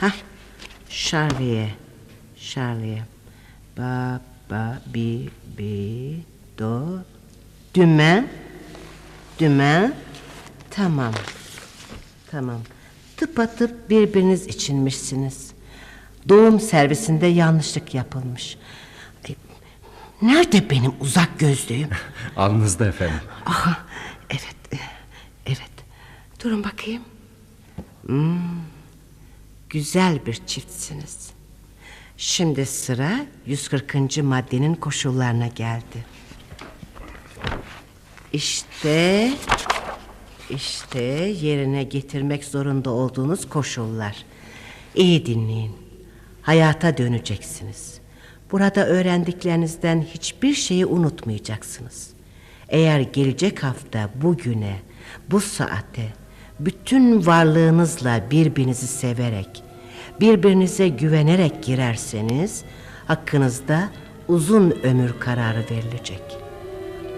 Ha 0.00 0.10
Charlie 0.90 1.74
Charlie 2.36 3.02
Ba 3.76 4.20
ba 4.50 4.82
bi 4.94 5.30
bi 5.58 6.24
do 6.58 7.02
Dümen 7.74 8.28
Dümen 9.38 9.94
Tamam 10.70 11.14
Tamam 12.30 12.60
Tıpatıp 13.16 13.90
birbiriniz 13.90 14.46
içinmişsiniz 14.46 15.50
Doğum 16.28 16.60
servisinde 16.60 17.26
yanlışlık 17.26 17.94
yapılmış 17.94 18.56
Ay, 19.28 19.34
Nerede 20.22 20.70
benim 20.70 20.92
uzak 21.00 21.38
gözlüğüm? 21.38 21.88
Alnınızda 22.36 22.86
efendim. 22.86 23.20
Aha, 23.46 23.78
evet, 24.30 24.82
evet. 25.46 25.70
Durun 26.44 26.64
bakayım. 26.64 27.02
Hmm, 28.06 28.38
güzel 29.70 30.26
bir 30.26 30.40
çiftsiniz. 30.46 31.30
Şimdi 32.16 32.66
sıra 32.66 33.26
140. 33.46 34.22
maddenin 34.22 34.74
koşullarına 34.74 35.46
geldi. 35.46 36.04
İşte, 38.32 39.30
işte 40.50 41.02
yerine 41.40 41.82
getirmek 41.82 42.44
zorunda 42.44 42.90
olduğunuz 42.90 43.48
koşullar. 43.48 44.16
İyi 44.94 45.26
dinleyin. 45.26 45.72
Hayata 46.42 46.98
döneceksiniz. 46.98 48.00
Burada 48.52 48.86
öğrendiklerinizden 48.86 50.02
hiçbir 50.14 50.54
şeyi 50.54 50.86
unutmayacaksınız. 50.86 52.10
Eğer 52.68 53.00
gelecek 53.00 53.64
hafta 53.64 54.10
bugüne, 54.14 54.76
bu 55.30 55.40
saate 55.40 56.12
bütün 56.60 57.26
varlığınızla 57.26 58.22
birbirinizi 58.30 58.86
severek, 58.86 59.62
birbirinize 60.20 60.88
güvenerek 60.88 61.62
girerseniz 61.62 62.64
hakkınızda 63.06 63.90
uzun 64.28 64.70
ömür 64.70 65.18
kararı 65.20 65.64
verilecek. 65.70 66.47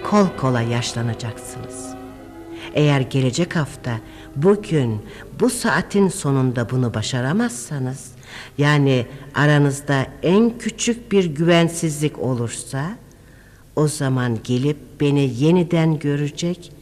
Kol 0.04 0.26
kola 0.36 0.60
yaşlanacaksınız. 0.60 1.94
Eğer 2.74 3.00
gelecek 3.00 3.56
hafta 3.56 4.00
bugün 4.36 5.02
bu 5.40 5.50
saatin 5.50 6.08
sonunda 6.08 6.70
bunu 6.70 6.94
başaramazsanız 6.94 8.10
yani 8.58 9.06
aranızda 9.34 10.06
en 10.22 10.58
küçük 10.58 11.12
bir 11.12 11.24
güvensizlik 11.24 12.18
olursa 12.18 12.90
o 13.76 13.88
zaman 13.88 14.38
gelip 14.44 14.76
beni 15.00 15.34
yeniden 15.44 15.98
görecek 15.98 16.72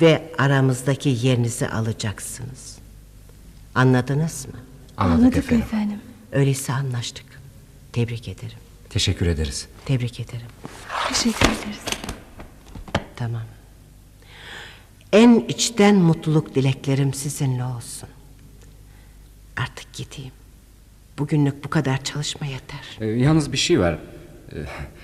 ve 0.00 0.32
aramızdaki 0.38 1.08
yerinizi 1.22 1.68
alacaksınız. 1.68 2.78
Anladınız 3.74 4.46
mı? 4.46 4.52
Anladık, 4.96 5.18
Anladık 5.20 5.36
efendim. 5.38 5.64
efendim. 5.66 5.98
Öyleyse 6.32 6.72
anlaştık. 6.72 7.26
Tebrik 7.92 8.28
ederim. 8.28 8.58
Teşekkür 8.90 9.26
ederiz. 9.26 9.66
Tebrik 9.84 10.20
ederim. 10.20 10.46
Teşekkür 11.08 11.46
ederiz. 11.46 11.78
Tamam. 13.16 13.42
En 15.12 15.44
içten 15.48 15.94
mutluluk 15.96 16.54
dileklerim 16.54 17.14
sizinle 17.14 17.64
olsun. 17.64 18.08
Artık 19.56 19.92
gideyim. 19.92 20.32
Bugünlük 21.18 21.64
bu 21.64 21.70
kadar 21.70 22.04
çalışma 22.04 22.46
yeter. 22.46 22.98
Ee, 23.00 23.06
yalnız 23.06 23.52
bir 23.52 23.56
şey 23.56 23.80
var. 23.80 23.98
Ee, 24.52 24.56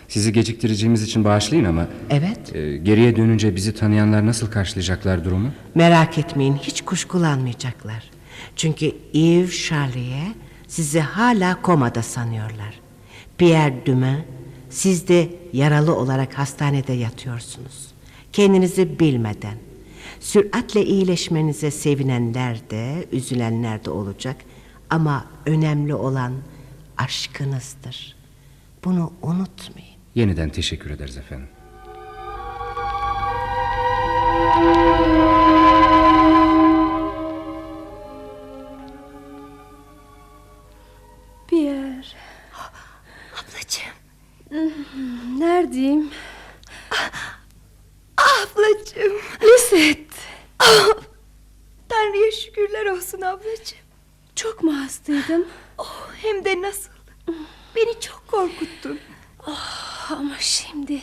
sizi 0.09 0.33
geciktireceğimiz 0.33 1.03
için 1.03 1.25
bağışlayın 1.25 1.64
ama... 1.64 1.87
Evet. 2.11 2.57
e, 2.57 2.77
geriye 2.77 3.16
dönünce 3.16 3.57
bizi 3.57 3.75
tanıyanlar 3.75 4.27
nasıl 4.27 4.51
karşılayacaklar 4.51 5.25
durumu? 5.25 5.51
Merak 5.75 6.18
etmeyin 6.18 6.57
hiç 6.57 6.83
kuşkulanmayacaklar. 6.83 8.11
Çünkü 8.57 8.92
Yves 9.12 9.66
Charlie'ye 9.68 10.35
sizi 10.68 11.01
hala 11.01 11.62
komada 11.62 12.03
sanıyorlar. 12.03 12.81
Pierre 13.38 13.87
Dumain 13.87 14.25
siz 14.70 15.09
de 15.09 15.29
yaralı 15.53 15.96
olarak 15.96 16.38
hastanede 16.38 16.92
yatıyorsunuz. 16.92 17.91
Kendinizi 18.33 18.99
bilmeden. 19.01 19.59
Süratle 20.21 20.85
iyileşmenize 20.85 21.71
sevinenler 21.71 22.71
de 22.71 23.07
üzülenler 23.12 23.85
de 23.85 23.90
olacak. 23.90 24.37
Ama 24.90 25.27
önemli 25.47 25.95
olan 25.95 26.33
aşkınızdır. 26.99 28.16
Bunu 28.85 29.12
unutmayın. 29.23 29.92
Yeniden 30.14 30.49
teşekkür 30.49 30.90
ederiz 30.90 31.16
efendim. 31.16 31.49
Pierre. 41.49 42.05
Ablacığım. 43.38 43.95
Neredeyim? 45.38 46.11
Ablacığım. 48.42 49.12
Lisette. 49.42 50.16
Ah, 50.59 50.88
Tanrı'ya 51.88 52.31
şükürler 52.31 52.87
olsun 52.87 53.21
ablacığım. 53.21 53.79
Çok 54.37 54.62
mu 54.62 54.77
hastaydım? 54.85 55.47
Oh, 55.79 56.09
hem 56.23 56.45
de 56.45 56.62
nasıl. 56.62 56.90
Beni 57.77 58.01
çok 58.01 58.23
korkuttun. 58.29 58.99
Oh, 59.47 60.11
ama 60.11 60.37
şimdi 60.40 61.01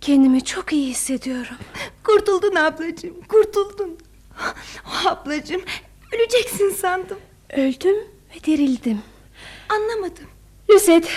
kendimi 0.00 0.44
çok 0.44 0.72
iyi 0.72 0.90
hissediyorum. 0.90 1.56
Kurtuldun 2.04 2.54
ablacığım, 2.54 3.20
kurtuldun. 3.28 3.98
Oh, 4.86 5.06
ablacığım, 5.06 5.62
öleceksin 6.12 6.70
sandım. 6.70 7.18
Öldüm 7.52 7.96
ve 8.34 8.44
dirildim. 8.44 9.02
Anlamadım. 9.68 10.26
Lucette, 10.70 11.08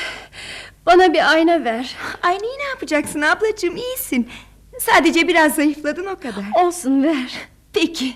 bana 0.85 1.13
bir 1.13 1.31
ayna 1.31 1.63
ver. 1.65 1.95
Aynayı 2.23 2.57
ne 2.59 2.63
yapacaksın 2.63 3.21
ablacığım, 3.21 3.77
iyisin. 3.77 4.29
Sadece 4.79 5.27
biraz 5.27 5.55
zayıfladın 5.55 6.05
o 6.05 6.15
kadar. 6.19 6.63
Olsun 6.65 7.03
ver. 7.03 7.33
Peki. 7.73 8.13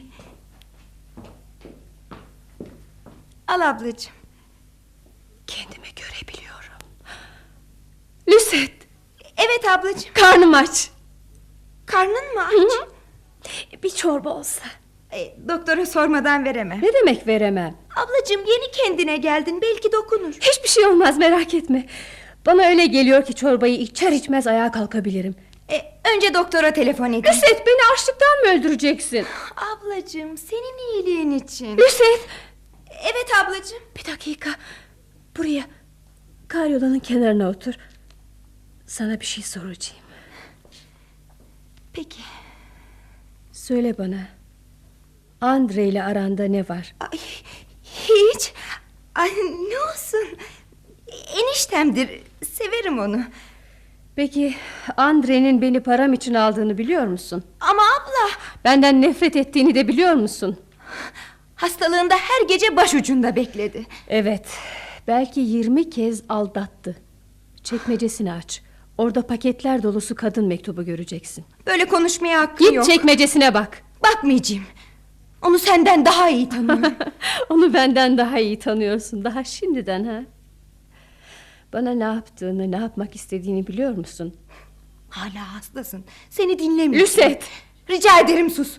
Al 3.47 3.61
ablacığım. 3.61 4.13
Kendimi 5.47 5.87
görebiliyorum. 5.95 6.79
Lucette, 8.29 8.85
Evet 9.37 9.65
ablacığım. 9.69 10.13
karnım 10.13 10.53
aç. 10.53 10.89
Karnın 11.85 12.33
mı 12.35 12.41
aç? 12.45 12.89
Bir 13.83 13.89
çorba 13.89 14.29
olsa. 14.29 14.61
E, 15.11 15.35
doktora 15.47 15.85
sormadan 15.85 16.45
veremem. 16.45 16.79
Ne 16.81 16.93
demek 16.93 17.27
veremem? 17.27 17.75
Ablacığım 17.95 18.41
yeni 18.41 18.71
kendine 18.71 19.17
geldin 19.17 19.59
belki 19.61 19.91
dokunur. 19.91 20.33
Hiçbir 20.33 20.69
şey 20.69 20.85
olmaz 20.85 21.17
merak 21.17 21.53
etme. 21.53 21.85
Bana 22.45 22.67
öyle 22.67 22.85
geliyor 22.85 23.25
ki 23.25 23.33
çorbayı 23.35 23.75
içer 23.75 24.11
içmez 24.11 24.47
ayağa 24.47 24.71
kalkabilirim. 24.71 25.35
E, 25.71 25.91
önce 26.15 26.33
doktora 26.33 26.73
telefon 26.73 27.13
edin. 27.13 27.29
Lucette 27.29 27.63
beni 27.67 27.93
açlıktan 27.93 28.39
mı 28.45 28.59
öldüreceksin? 28.59 29.25
Ablacığım 29.57 30.37
senin 30.37 30.93
iyiliğin 30.93 31.31
için. 31.31 31.77
Lucette. 31.77 32.29
Evet 33.03 33.27
ablacığım. 33.43 33.79
Bir 33.97 34.11
dakika. 34.11 34.49
Buraya. 35.37 35.63
Karyolanın 36.47 36.99
kenarına 36.99 37.49
otur. 37.49 37.73
Sana 38.87 39.19
bir 39.19 39.25
şey 39.25 39.43
soracağım. 39.43 39.99
Peki. 41.93 42.19
Söyle 43.51 43.97
bana. 43.97 44.27
Andre 45.41 45.83
ile 45.87 46.03
aranda 46.03 46.43
ne 46.45 46.69
var? 46.69 46.95
Ay, 46.99 47.19
hiç. 47.83 48.53
Ay, 49.15 49.29
ne 49.69 49.79
olsun. 49.79 50.37
Eniştemdir. 51.41 52.21
Severim 52.51 52.99
onu. 52.99 53.23
Peki 54.19 54.55
Andre'nin 54.97 55.61
beni 55.61 55.79
param 55.79 56.13
için 56.13 56.33
aldığını 56.33 56.77
biliyor 56.77 57.07
musun? 57.07 57.43
Ama 57.59 57.81
abla. 57.81 58.39
Benden 58.63 59.01
nefret 59.01 59.35
ettiğini 59.35 59.75
de 59.75 59.87
biliyor 59.87 60.13
musun? 60.13 60.57
Hastalığında 61.55 62.13
her 62.15 62.47
gece 62.47 62.75
başucunda 62.75 63.35
bekledi. 63.35 63.85
Evet. 64.07 64.47
Belki 65.07 65.39
20 65.39 65.89
kez 65.89 66.23
aldattı. 66.29 66.95
Çekmecesini 67.63 68.33
aç. 68.33 68.61
Orada 68.97 69.27
paketler 69.27 69.83
dolusu 69.83 70.15
kadın 70.15 70.47
mektubu 70.47 70.85
göreceksin. 70.85 71.45
Böyle 71.67 71.85
konuşmaya 71.85 72.39
hakkı 72.41 72.63
Git 72.63 72.73
yok. 72.73 72.85
çekmecesine 72.85 73.53
bak. 73.53 73.81
Bakmayacağım. 74.03 74.63
Onu 75.41 75.59
senden 75.59 76.05
daha 76.05 76.29
iyi 76.29 76.49
tanıyorum. 76.49 76.93
Onu 77.49 77.73
benden 77.73 78.17
daha 78.17 78.39
iyi 78.39 78.59
tanıyorsun. 78.59 79.23
Daha 79.23 79.43
şimdiden 79.43 80.03
ha. 80.03 80.21
Bana 81.73 81.91
ne 81.91 82.03
yaptığını, 82.03 82.71
ne 82.71 82.77
yapmak 82.77 83.15
istediğini 83.15 83.67
biliyor 83.67 83.97
musun? 83.97 84.33
Hala 85.09 85.55
hastasın. 85.55 86.03
Seni 86.29 86.59
dinlemiyorum. 86.59 86.99
Lüset! 86.99 87.43
Rica 87.89 88.19
ederim 88.19 88.49
sus. 88.49 88.77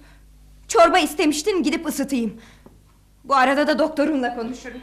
Çorba 0.69 0.99
istemiştin 0.99 1.63
gidip 1.63 1.87
ısıtayım. 1.87 2.41
Bu 3.25 3.35
arada 3.35 3.67
da 3.67 3.79
doktorunla 3.79 4.35
konuşurum. 4.37 4.81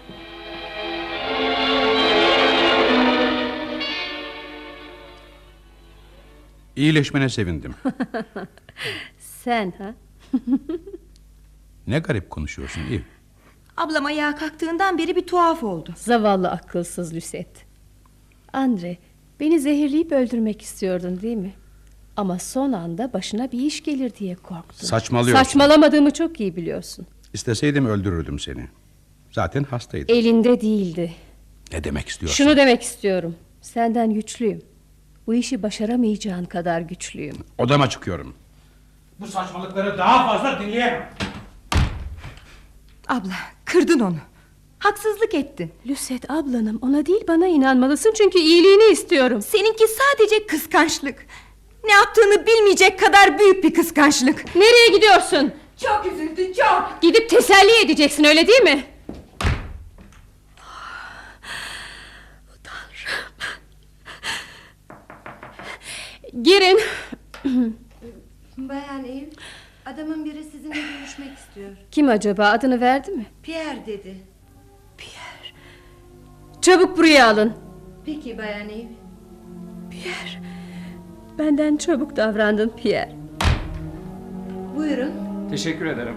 İyileşmene 6.76 7.30
sevindim. 7.30 7.76
Sen 9.20 9.74
ha? 9.78 9.94
Ne 11.88 12.00
garip 12.00 12.30
konuşuyorsun 12.30 12.82
iyi. 12.90 13.04
Ablam 13.78 14.06
ayağa 14.06 14.36
kalktığından 14.36 14.98
beri 14.98 15.16
bir 15.16 15.28
tuhaf 15.28 15.64
oldu. 15.64 15.94
Zavallı 15.96 16.52
akılsız 16.52 17.14
Lüset. 17.14 17.67
Andre, 18.54 18.98
beni 19.40 19.60
zehirleyip 19.60 20.12
öldürmek 20.12 20.62
istiyordun 20.62 21.22
değil 21.22 21.38
mi? 21.38 21.54
Ama 22.18 22.40
son 22.40 22.74
anda 22.74 23.14
başına 23.14 23.52
bir 23.52 23.60
iş 23.60 23.84
gelir 23.84 24.12
diye 24.20 24.36
korktun. 24.36 24.88
Saçmalıyorsun. 24.88 25.44
Saçmalamadığımı 25.44 26.12
çok 26.14 26.40
iyi 26.40 26.56
biliyorsun. 26.56 27.08
İsteseydim 27.34 27.86
öldürürdüm 27.86 28.40
seni. 28.40 28.68
Zaten 29.32 29.64
hastaydın. 29.64 30.14
Elinde 30.14 30.62
değildi. 30.62 31.14
Ne 31.72 31.84
demek 31.84 32.08
istiyorsun? 32.08 32.36
Şunu 32.36 32.58
demek 32.58 32.82
istiyorum. 32.82 33.36
Senden 33.62 34.14
güçlüyüm. 34.14 34.62
Bu 35.28 35.34
işi 35.34 35.64
başaramayacağın 35.64 36.46
kadar 36.46 36.82
güçlüyüm. 36.82 37.36
Odama 37.58 37.90
çıkıyorum. 37.90 38.34
Bu 39.20 39.28
saçmalıkları 39.28 39.98
daha 39.98 40.28
fazla 40.28 40.60
dinleyemem. 40.62 41.10
Abla 43.08 43.34
kırdın 43.66 44.00
onu. 44.00 44.18
Haksızlık 44.80 45.34
ettin. 45.34 45.72
Lüset 45.86 46.32
ablanım 46.32 46.80
ona 46.82 47.06
değil 47.06 47.24
bana 47.28 47.48
inanmalısın 47.48 48.14
çünkü 48.18 48.40
iyiliğini 48.40 48.92
istiyorum. 48.92 49.42
Seninki 49.42 49.86
sadece 49.88 50.48
kıskançlık. 50.48 51.26
Ne 51.84 51.92
yaptığını 51.92 52.48
bilmeyecek 52.48 53.00
kadar 53.00 53.40
büyük 53.40 53.64
bir 53.64 53.74
kıskançlık. 53.74 54.56
Nereye 54.56 54.88
gidiyorsun? 54.98 55.52
Çok 55.84 56.06
üzüldü 56.14 56.54
çok. 56.54 57.02
Gidip 57.02 57.30
teselli 57.30 57.86
edeceksin 57.86 58.24
öyle 58.24 58.48
değil 58.48 58.62
mi? 58.62 58.84
Girin. 66.44 66.80
Bayan 68.58 69.06
Eve, 69.06 69.30
adamın 69.86 70.26
biri 70.26 70.44
sizinle 70.44 70.76
görüşmek 70.82 71.38
istiyor. 71.38 71.70
Kim 71.92 72.10
acaba 72.10 72.48
adını 72.50 72.82
verdi 72.82 73.12
mi? 73.12 73.26
Pierre 73.44 73.86
dedi. 73.88 74.16
Çabuk 76.62 76.98
buraya 76.98 77.28
alın. 77.30 77.54
Peki 78.06 78.38
Bayan 78.38 78.70
Eve. 78.70 78.88
Pierre. 79.90 80.44
Benden 81.40 81.78
çabuk 81.78 82.16
davrandın 82.16 82.70
Pierre. 82.70 83.16
Buyurun. 84.76 85.12
Teşekkür 85.50 85.86
ederim. 85.86 86.16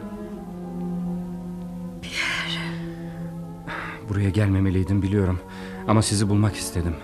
Buraya 4.08 4.30
gelmemeliydim 4.30 5.02
biliyorum. 5.02 5.40
Ama 5.88 6.02
sizi 6.02 6.28
bulmak 6.28 6.56
istedim. 6.56 6.94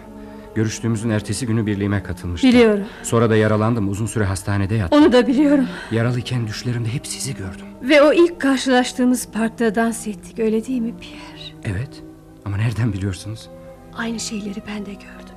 Görüştüğümüzün 0.54 1.10
ertesi 1.10 1.46
günü 1.46 1.66
birliğime 1.66 2.02
katılmıştım. 2.02 2.50
Biliyorum. 2.50 2.84
Sonra 3.02 3.30
da 3.30 3.36
yaralandım. 3.36 3.88
Uzun 3.88 4.06
süre 4.06 4.24
hastanede 4.24 4.74
yattım. 4.74 5.02
Onu 5.02 5.12
da 5.12 5.26
biliyorum. 5.26 5.66
Yaralıyken 5.90 6.46
düşlerimde 6.46 6.88
hep 6.88 7.06
sizi 7.06 7.34
gördüm. 7.36 7.66
Ve 7.82 8.02
o 8.02 8.12
ilk 8.12 8.40
karşılaştığımız 8.40 9.28
parkta 9.32 9.74
dans 9.74 10.06
ettik 10.06 10.38
öyle 10.38 10.66
değil 10.66 10.80
mi 10.80 10.94
Pierre? 11.00 11.35
Evet. 11.66 12.02
Ama 12.44 12.56
nereden 12.56 12.92
biliyorsunuz? 12.92 13.48
Aynı 13.96 14.20
şeyleri 14.20 14.62
ben 14.68 14.86
de 14.86 14.92
gördüm. 14.92 15.36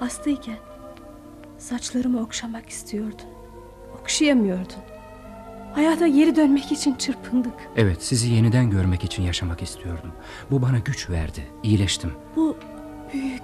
Hastayken 0.00 0.56
saçlarımı 1.58 2.20
okşamak 2.20 2.68
istiyordun. 2.68 3.26
Okşayamıyordun. 4.00 4.76
Hayata 5.74 6.08
geri 6.08 6.36
dönmek 6.36 6.72
için 6.72 6.94
çırpındık. 6.94 7.52
Evet, 7.76 8.02
sizi 8.02 8.28
yeniden 8.34 8.70
görmek 8.70 9.04
için 9.04 9.22
yaşamak 9.22 9.62
istiyordum. 9.62 10.12
Bu 10.50 10.62
bana 10.62 10.78
güç 10.78 11.10
verdi. 11.10 11.46
İyileştim. 11.62 12.12
Bu 12.36 12.56
büyük, 13.12 13.42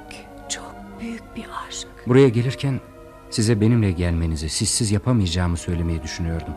çok 0.48 0.74
büyük 1.00 1.36
bir 1.36 1.46
aşk. 1.68 1.88
Buraya 2.06 2.28
gelirken 2.28 2.80
size 3.30 3.60
benimle 3.60 3.90
gelmenizi, 3.92 4.48
sizsiz 4.48 4.92
yapamayacağımı 4.92 5.56
söylemeyi 5.56 6.02
düşünüyordum. 6.02 6.54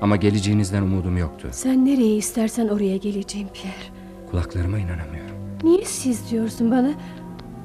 Ama 0.00 0.16
geleceğinizden 0.16 0.82
umudum 0.82 1.16
yoktu. 1.18 1.48
Sen 1.52 1.86
nereye 1.86 2.16
istersen 2.16 2.68
oraya 2.68 2.96
geleceğim 2.96 3.48
Pierre. 3.54 3.95
Kulaklarıma 4.30 4.78
inanamıyorum. 4.78 5.36
Niye 5.64 5.84
siz 5.84 6.30
diyorsun 6.30 6.70
bana? 6.70 6.90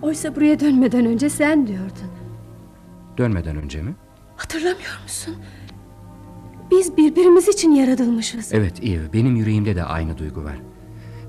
Oysa 0.02 0.36
buraya 0.36 0.60
dönmeden 0.60 1.06
önce 1.06 1.30
sen 1.30 1.68
diyordun. 1.68 2.12
Dönmeden 3.18 3.56
önce 3.56 3.82
mi? 3.82 3.96
Hatırlamıyor 4.36 5.02
musun? 5.04 5.36
Biz 6.72 6.98
birbirimiz 6.98 7.48
için 7.48 7.72
yaratılmışız. 7.72 8.54
Evet 8.54 8.84
Eve, 8.84 9.14
benim 9.14 9.36
yüreğimde 9.36 9.76
de 9.76 9.84
aynı 9.84 10.18
duygu 10.18 10.44
var. 10.44 10.56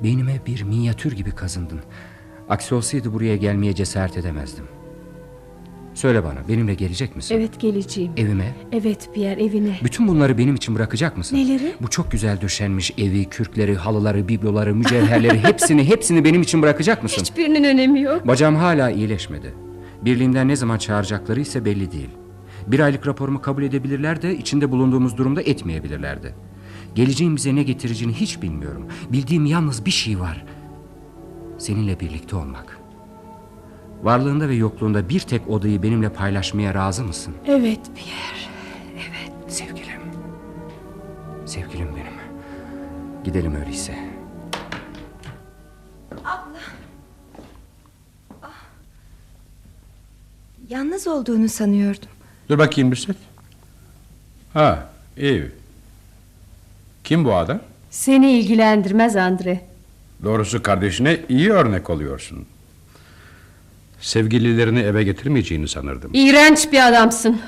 Beynime 0.03 0.41
bir 0.47 0.62
minyatür 0.62 1.12
gibi 1.12 1.30
kazındın. 1.30 1.80
Aksi 2.49 2.74
olsaydı 2.74 3.12
buraya 3.12 3.37
gelmeye 3.37 3.74
cesaret 3.74 4.16
edemezdim. 4.16 4.64
Söyle 5.95 6.24
bana, 6.24 6.49
benimle 6.49 6.74
gelecek 6.74 7.16
misin? 7.16 7.34
Evet 7.38 7.61
geleceğim. 7.61 8.12
Evime? 8.16 8.55
Evet 8.72 9.09
Pierre 9.14 9.45
evine. 9.45 9.78
Bütün 9.84 10.09
bunları 10.09 10.38
benim 10.38 10.55
için 10.55 10.74
bırakacak 10.74 11.16
mısın? 11.16 11.36
Neleri? 11.36 11.72
Bu 11.82 11.90
çok 11.90 12.11
güzel 12.11 12.40
döşenmiş 12.40 12.93
evi, 12.99 13.24
kürkleri, 13.24 13.74
halıları, 13.76 14.28
bibloları, 14.28 14.74
mücevherleri 14.74 15.38
hepsini 15.43 15.88
hepsini 15.88 16.24
benim 16.24 16.43
için 16.43 16.62
bırakacak 16.62 17.03
mısın? 17.03 17.20
Hiçbirinin 17.20 17.64
önemi 17.64 18.01
yok. 18.01 18.26
Bacağım 18.26 18.57
hala 18.57 18.90
iyileşmedi. 18.90 19.55
Birliğimden 20.05 20.49
ne 20.49 20.57
zaman 20.57 20.78
çağıracakları 20.78 21.40
ise 21.40 21.64
belli 21.64 21.93
değil. 21.93 22.11
Bir 22.66 22.80
aylık 22.80 23.07
raporumu 23.07 23.40
kabul 23.43 23.62
edebilirler 23.62 24.22
de 24.22 24.36
içinde 24.36 24.70
bulunduğumuz 24.70 25.16
durumda 25.16 25.43
etmeyebilirlerdi. 25.43 26.34
Geleceğin 26.95 27.36
bize 27.36 27.55
ne 27.55 27.62
getireceğini 27.62 28.14
hiç 28.14 28.43
bilmiyorum. 28.43 28.86
Bildiğim 29.12 29.47
yalnız 29.47 29.86
bir 29.86 29.90
şey 29.90 30.20
var. 30.20 30.45
Seninle 31.59 32.01
birlikte 32.01 32.36
olmak. 32.36 32.72
Varlığında 34.03 34.48
ve 34.48 34.55
yokluğunda 34.55 35.09
bir 35.09 35.20
tek 35.20 35.48
odayı 35.50 35.82
benimle 35.82 36.09
paylaşmaya 36.09 36.74
razı 36.74 37.05
mısın? 37.05 37.34
Evet 37.46 37.80
Pierre. 37.94 38.53
Evet. 38.96 39.53
Sevgilim. 39.53 40.00
Sevgilim 41.46 41.88
benim. 41.96 42.12
Gidelim 43.24 43.55
öyleyse. 43.55 43.94
Yalnız 50.68 51.07
olduğunu 51.07 51.48
sanıyordum. 51.48 52.09
Dur 52.48 52.59
bakayım 52.59 52.90
Lüset. 52.90 53.16
Ha, 54.53 54.88
iyi. 55.16 55.50
Kim 57.05 57.24
bu 57.24 57.34
adam? 57.34 57.61
Seni 57.90 58.30
ilgilendirmez 58.32 59.16
Andre. 59.16 59.61
Doğrusu 60.24 60.62
kardeşine 60.62 61.20
iyi 61.28 61.50
örnek 61.50 61.90
oluyorsun. 61.90 62.46
Sevgililerini 64.03 64.80
eve 64.80 65.05
getirmeyeceğini 65.05 65.68
sanırdım. 65.68 66.11
İğrenç 66.14 66.72
bir 66.72 66.88
adamsın. 66.88 67.40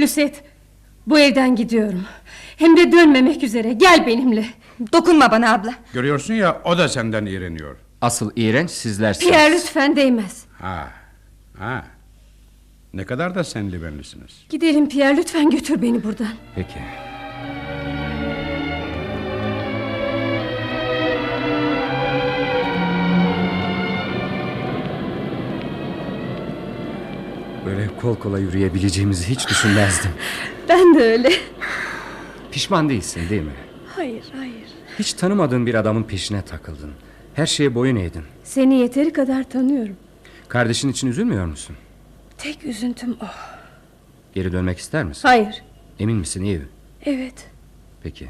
Lüset, 0.00 0.44
bu 1.06 1.18
evden 1.18 1.56
gidiyorum. 1.56 2.04
Hem 2.56 2.76
de 2.76 2.92
dönmemek 2.92 3.42
üzere. 3.42 3.72
Gel 3.72 4.06
benimle. 4.06 4.46
Dokunma 4.92 5.30
bana 5.30 5.52
abla. 5.52 5.74
Görüyorsun 5.92 6.34
ya 6.34 6.60
o 6.64 6.78
da 6.78 6.88
senden 6.88 7.26
iğreniyor. 7.26 7.76
Asıl 8.00 8.30
iğrenç 8.36 8.70
sizlersiniz. 8.70 9.28
Pierre 9.32 9.54
lütfen 9.54 9.96
değmez. 9.96 10.44
Ha, 10.60 10.90
ha. 11.58 11.84
Ne 12.94 13.04
kadar 13.04 13.34
da 13.34 13.44
senli 13.44 13.82
benlisiniz. 13.82 14.44
Gidelim 14.48 14.88
Pierre 14.88 15.16
lütfen 15.16 15.50
götür 15.50 15.82
beni 15.82 16.04
buradan. 16.04 16.28
Peki. 16.54 16.78
Böyle 27.66 27.96
kol 28.00 28.16
kola 28.16 28.38
yürüyebileceğimizi 28.38 29.28
hiç 29.30 29.48
düşünmezdim. 29.48 30.10
Ben 30.68 30.94
de 30.94 31.02
öyle. 31.02 31.30
Pişman 32.52 32.88
değilsin 32.88 33.28
değil 33.30 33.42
mi? 33.42 33.52
Hayır 33.96 34.24
hayır. 34.36 34.68
Hiç 34.98 35.12
tanımadığın 35.12 35.66
bir 35.66 35.74
adamın 35.74 36.02
peşine 36.02 36.42
takıldın. 36.42 36.90
Her 37.34 37.46
şeye 37.46 37.74
boyun 37.74 37.96
eğdin. 37.96 38.22
Seni 38.44 38.74
yeteri 38.78 39.12
kadar 39.12 39.44
tanıyorum. 39.50 39.96
Kardeşin 40.48 40.88
için 40.88 41.08
üzülmüyor 41.08 41.46
musun? 41.46 41.76
Tek 42.38 42.64
üzüntüm 42.64 43.16
o. 43.22 43.26
Geri 44.34 44.52
dönmek 44.52 44.78
ister 44.78 45.04
misin? 45.04 45.28
Hayır. 45.28 45.62
Emin 45.98 46.16
misin 46.16 46.44
iyi? 46.44 46.62
Evet. 47.06 47.46
Peki. 48.02 48.28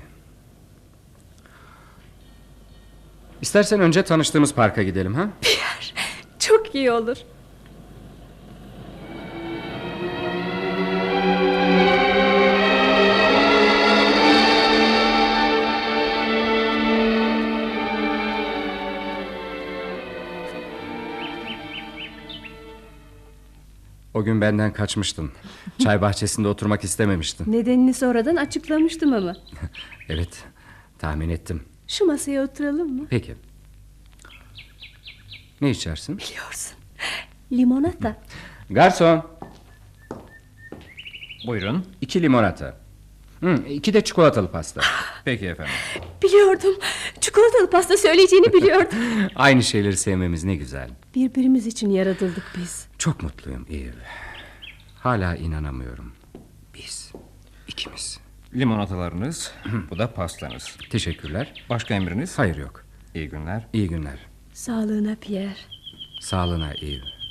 İstersen 3.42 3.80
önce 3.80 4.02
tanıştığımız 4.02 4.54
parka 4.54 4.82
gidelim 4.82 5.14
ha? 5.14 5.28
Çok 6.38 6.74
iyi 6.74 6.90
olur. 6.92 7.16
O 24.14 24.24
gün 24.24 24.40
benden 24.40 24.72
kaçmıştın. 24.72 25.32
Çay 25.78 26.00
bahçesinde 26.00 26.48
oturmak 26.48 26.84
istememiştin. 26.84 27.52
Nedenini 27.52 27.94
sonradan 27.94 28.36
açıklamıştım 28.36 29.12
ama. 29.12 29.36
Evet, 30.08 30.44
tahmin 30.98 31.28
ettim. 31.28 31.62
Şu 31.88 32.06
masaya 32.06 32.42
oturalım 32.44 32.96
mı? 32.96 33.06
Peki. 33.10 33.34
Ne 35.60 35.70
içersin? 35.70 36.18
Biliyorsun. 36.18 36.76
Limonata. 37.52 38.16
Garson. 38.70 39.26
Buyurun. 41.46 41.86
İki 42.00 42.22
limonata. 42.22 42.76
Hı, 43.44 43.54
iki 43.68 43.94
de 43.94 44.00
çikolatalı 44.00 44.50
pasta. 44.50 44.80
Peki 45.24 45.46
efendim. 45.46 45.72
Biliyordum. 46.22 46.74
Çikolatalı 47.20 47.70
pasta 47.70 47.96
söyleyeceğini 47.96 48.52
biliyordum. 48.52 48.98
Aynı 49.34 49.62
şeyleri 49.62 49.96
sevmemiz 49.96 50.44
ne 50.44 50.56
güzel. 50.56 50.90
Birbirimiz 51.14 51.66
için 51.66 51.90
yaratıldık 51.90 52.44
biz. 52.58 52.86
Çok 52.98 53.22
mutluyum 53.22 53.66
Eve. 53.70 54.04
Hala 55.00 55.36
inanamıyorum. 55.36 56.12
Biz, 56.74 57.12
ikimiz. 57.68 58.20
Limonatalarınız, 58.54 59.52
bu 59.90 59.98
da 59.98 60.14
pastanız. 60.14 60.76
Teşekkürler. 60.90 61.64
Başka 61.70 61.94
emriniz? 61.94 62.38
Hayır 62.38 62.56
yok. 62.56 62.84
İyi 63.14 63.28
günler. 63.28 63.66
İyi 63.72 63.88
günler. 63.88 64.18
Sağlığına 64.52 65.16
Pierre. 65.20 65.56
Sağlığına 66.20 66.72
Eve. 66.74 67.23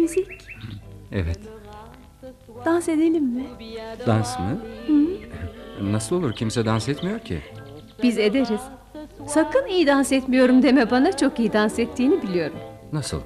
Müzik. 0.00 0.28
Evet. 1.12 1.38
Dans 2.64 2.88
edelim 2.88 3.24
mi? 3.24 3.46
Dans 4.06 4.38
mı? 4.38 4.58
Nasıl 5.82 6.16
olur? 6.16 6.32
Kimse 6.32 6.64
dans 6.66 6.88
etmiyor 6.88 7.18
ki. 7.20 7.42
Biz 8.02 8.18
ederiz. 8.18 8.60
Sakın 9.26 9.66
iyi 9.66 9.86
dans 9.86 10.12
etmiyorum 10.12 10.62
deme 10.62 10.90
bana. 10.90 11.16
Çok 11.16 11.38
iyi 11.38 11.52
dans 11.52 11.78
ettiğini 11.78 12.22
biliyorum. 12.22 12.58
Nasıl? 12.92 13.20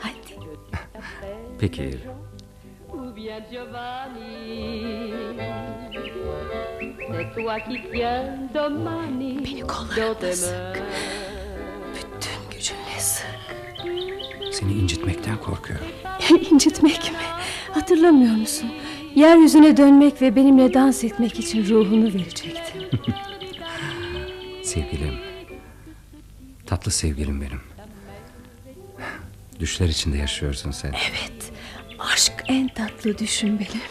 Hadi. 0.00 0.16
Peki 1.58 1.90
Beni 9.44 9.60
kollarına 9.60 10.32
sık. 10.32 10.82
Bütün 11.94 12.50
gücünle 12.50 12.98
sık. 12.98 13.65
Seni 14.52 14.72
incitmekten 14.72 15.36
korkuyorum. 15.36 15.86
İncitmek 16.50 17.12
mi? 17.12 17.18
Hatırlamıyor 17.74 18.34
musun? 18.34 18.70
Yeryüzüne 19.14 19.76
dönmek 19.76 20.22
ve 20.22 20.36
benimle 20.36 20.74
dans 20.74 21.04
etmek 21.04 21.38
için 21.38 21.66
ruhunu 21.68 22.04
verecektin. 22.04 22.82
Sevgilim. 24.62 25.14
Tatlı 26.66 26.90
sevgilim 26.90 27.40
benim. 27.40 27.60
Düşler 29.60 29.88
içinde 29.88 30.16
yaşıyorsun 30.18 30.70
sen. 30.70 30.88
Evet. 30.88 31.52
Aşk 31.98 32.32
en 32.48 32.68
tatlı 32.68 33.18
düşün 33.18 33.48
benim. 33.58 33.82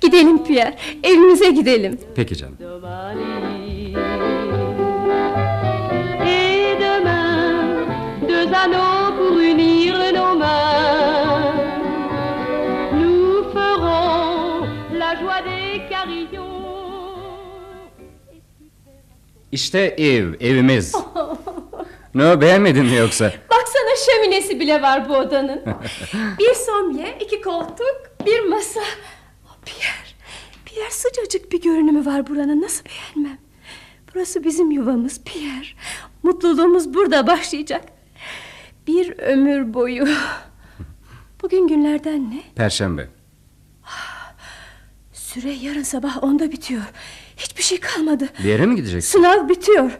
Gidelim 0.00 0.44
Pierre. 0.44 0.78
Evimize 1.02 1.50
gidelim. 1.50 2.00
Peki 2.16 2.36
canım. 2.36 2.56
İşte 19.56 19.78
ev, 19.98 20.34
evimiz. 20.40 20.94
ne 22.14 22.40
beğenmedin 22.40 22.84
mi 22.86 22.94
yoksa? 22.94 23.24
Baksana 23.50 23.96
şöminesi 24.06 24.60
bile 24.60 24.82
var 24.82 25.08
bu 25.08 25.16
odanın. 25.16 25.62
bir 26.38 26.54
somye, 26.54 27.18
iki 27.20 27.40
koltuk, 27.40 27.96
bir 28.26 28.40
masa. 28.40 28.80
Oh, 29.46 29.56
Pierre, 29.64 30.08
Pierre 30.64 30.90
sıcacık 30.90 31.52
bir 31.52 31.62
görünümü 31.62 32.06
var 32.06 32.26
buranın. 32.26 32.62
Nasıl 32.62 32.84
beğenmem? 32.84 33.38
Burası 34.14 34.44
bizim 34.44 34.70
yuvamız 34.70 35.24
Pierre. 35.24 35.66
Mutluluğumuz 36.22 36.94
burada 36.94 37.26
başlayacak. 37.26 37.84
Bir 38.86 39.18
ömür 39.18 39.74
boyu. 39.74 40.08
Bugün 41.42 41.68
günlerden 41.68 42.30
ne? 42.30 42.42
Perşembe. 42.54 43.08
Süre 45.12 45.52
yarın 45.52 45.82
sabah 45.82 46.24
onda 46.24 46.52
bitiyor. 46.52 46.82
Hiçbir 47.36 47.62
şey 47.62 47.80
kalmadı. 47.80 48.28
Bir 48.38 48.48
yere 48.48 48.66
mi 48.66 48.76
gideceksin? 48.76 49.10
Sınav 49.18 49.48
bitiyor. 49.48 49.98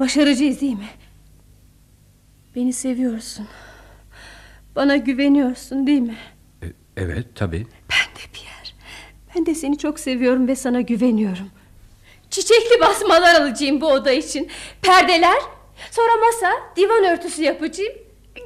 Başaracağız 0.00 0.60
değil 0.60 0.72
mi? 0.78 0.88
Beni 2.56 2.72
seviyorsun. 2.72 3.46
Bana 4.76 4.96
güveniyorsun 4.96 5.86
değil 5.86 6.00
mi? 6.00 6.16
E, 6.62 6.66
evet, 6.96 7.26
tabii. 7.34 7.66
Ben 7.90 8.14
de 8.14 8.26
Pierre. 8.32 8.68
Ben 9.36 9.46
de 9.46 9.54
seni 9.54 9.78
çok 9.78 10.00
seviyorum 10.00 10.48
ve 10.48 10.56
sana 10.56 10.80
güveniyorum. 10.80 11.50
Çiçekli 12.30 12.80
basmalar 12.80 13.34
alacağım 13.40 13.80
bu 13.80 13.86
oda 13.92 14.12
için. 14.12 14.48
Perdeler, 14.82 15.38
sonra 15.90 16.16
masa, 16.26 16.52
divan 16.76 17.04
örtüsü 17.04 17.42
yapacağım. 17.42 17.92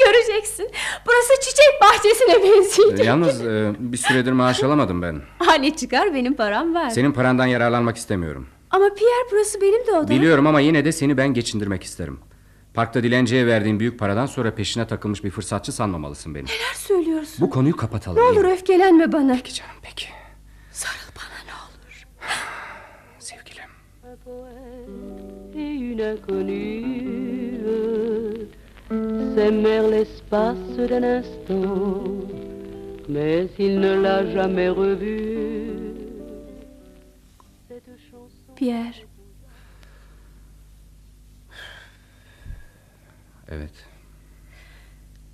Göreceksin. 0.06 0.70
Burası 1.06 1.32
çiçek 1.40 1.80
bahçesine. 1.82 2.38
E, 3.02 3.04
Yalnız 3.04 3.46
e, 3.46 3.72
bir 3.78 3.96
süredir 3.96 4.32
maaş 4.32 4.62
alamadım 4.64 5.02
ben. 5.02 5.20
Ha 5.38 5.54
ne 5.54 5.76
çıkar 5.76 6.14
benim 6.14 6.34
param 6.34 6.74
var. 6.74 6.90
Senin 6.90 7.12
parandan 7.12 7.46
yararlanmak 7.46 7.96
istemiyorum. 7.96 8.46
Ama 8.70 8.94
Pierre 8.94 9.28
burası 9.32 9.60
benim 9.60 9.86
de 9.86 9.92
odam. 9.92 10.08
Biliyorum 10.08 10.46
ama 10.46 10.60
yine 10.60 10.84
de 10.84 10.92
seni 10.92 11.16
ben 11.16 11.34
geçindirmek 11.34 11.82
isterim. 11.82 12.20
Parkta 12.74 13.02
dilenciye 13.02 13.46
verdiğin 13.46 13.80
büyük 13.80 13.98
paradan 13.98 14.26
sonra 14.26 14.54
peşine 14.54 14.86
takılmış 14.86 15.24
bir 15.24 15.30
fırsatçı 15.30 15.72
sanmamalısın 15.72 16.34
beni. 16.34 16.44
Neler 16.44 16.74
söylüyorsun? 16.76 17.36
Bu 17.46 17.50
konuyu 17.50 17.76
kapatalım. 17.76 18.18
Ne 18.18 18.22
olur 18.22 18.44
öfkelenme 18.44 19.12
bana. 19.12 19.34
Peki 19.34 19.54
canım 19.54 19.72
peki. 19.82 20.06
Sarıl 20.72 21.12
bana 21.16 21.38
ne 21.46 21.52
olur. 21.54 22.06
Sevgilim. 23.18 23.68
S'aimèrent 29.38 29.86
l'espace 29.86 30.76
d'un 30.90 31.04
instant, 31.18 32.02
mais 33.08 33.48
il 33.56 33.78
ne 33.78 33.92
l'a 34.02 34.26
jamais 34.32 34.68
revue. 34.68 35.94
Cette 37.68 37.90
chanson. 38.10 38.52
Pierre, 38.56 38.94
Evet. 43.48 43.86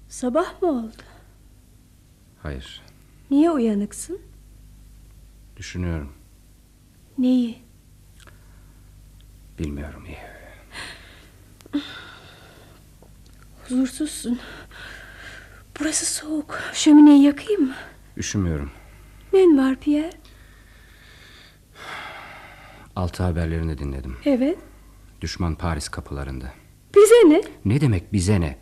sabah 0.08 0.62
mı 0.62 0.68
oldu? 0.68 1.02
Hayır. 2.42 2.82
Niye 3.30 3.50
uyanıksın? 3.50 4.20
Düşünüyorum. 5.56 6.12
Neyi? 7.18 7.58
Bilmiyorum 9.58 10.04
iyi. 10.06 10.18
Huzursuzsun. 13.68 14.38
Burası 15.80 16.06
soğuk. 16.06 16.58
Şömineyi 16.72 17.22
yakayım 17.22 17.62
mı? 17.62 17.74
Üşümüyorum. 18.16 18.70
Nen 19.32 19.58
var 19.58 19.76
Pierre? 19.80 20.10
Altı 22.96 23.22
haberlerini 23.22 23.78
dinledim. 23.78 24.16
Evet. 24.24 24.58
Düşman 25.20 25.54
Paris 25.54 25.88
kapılarında. 25.88 26.52
Bize 26.96 27.14
ne? 27.30 27.42
Ne 27.64 27.80
demek 27.80 28.12
bize 28.12 28.40
ne? 28.40 28.58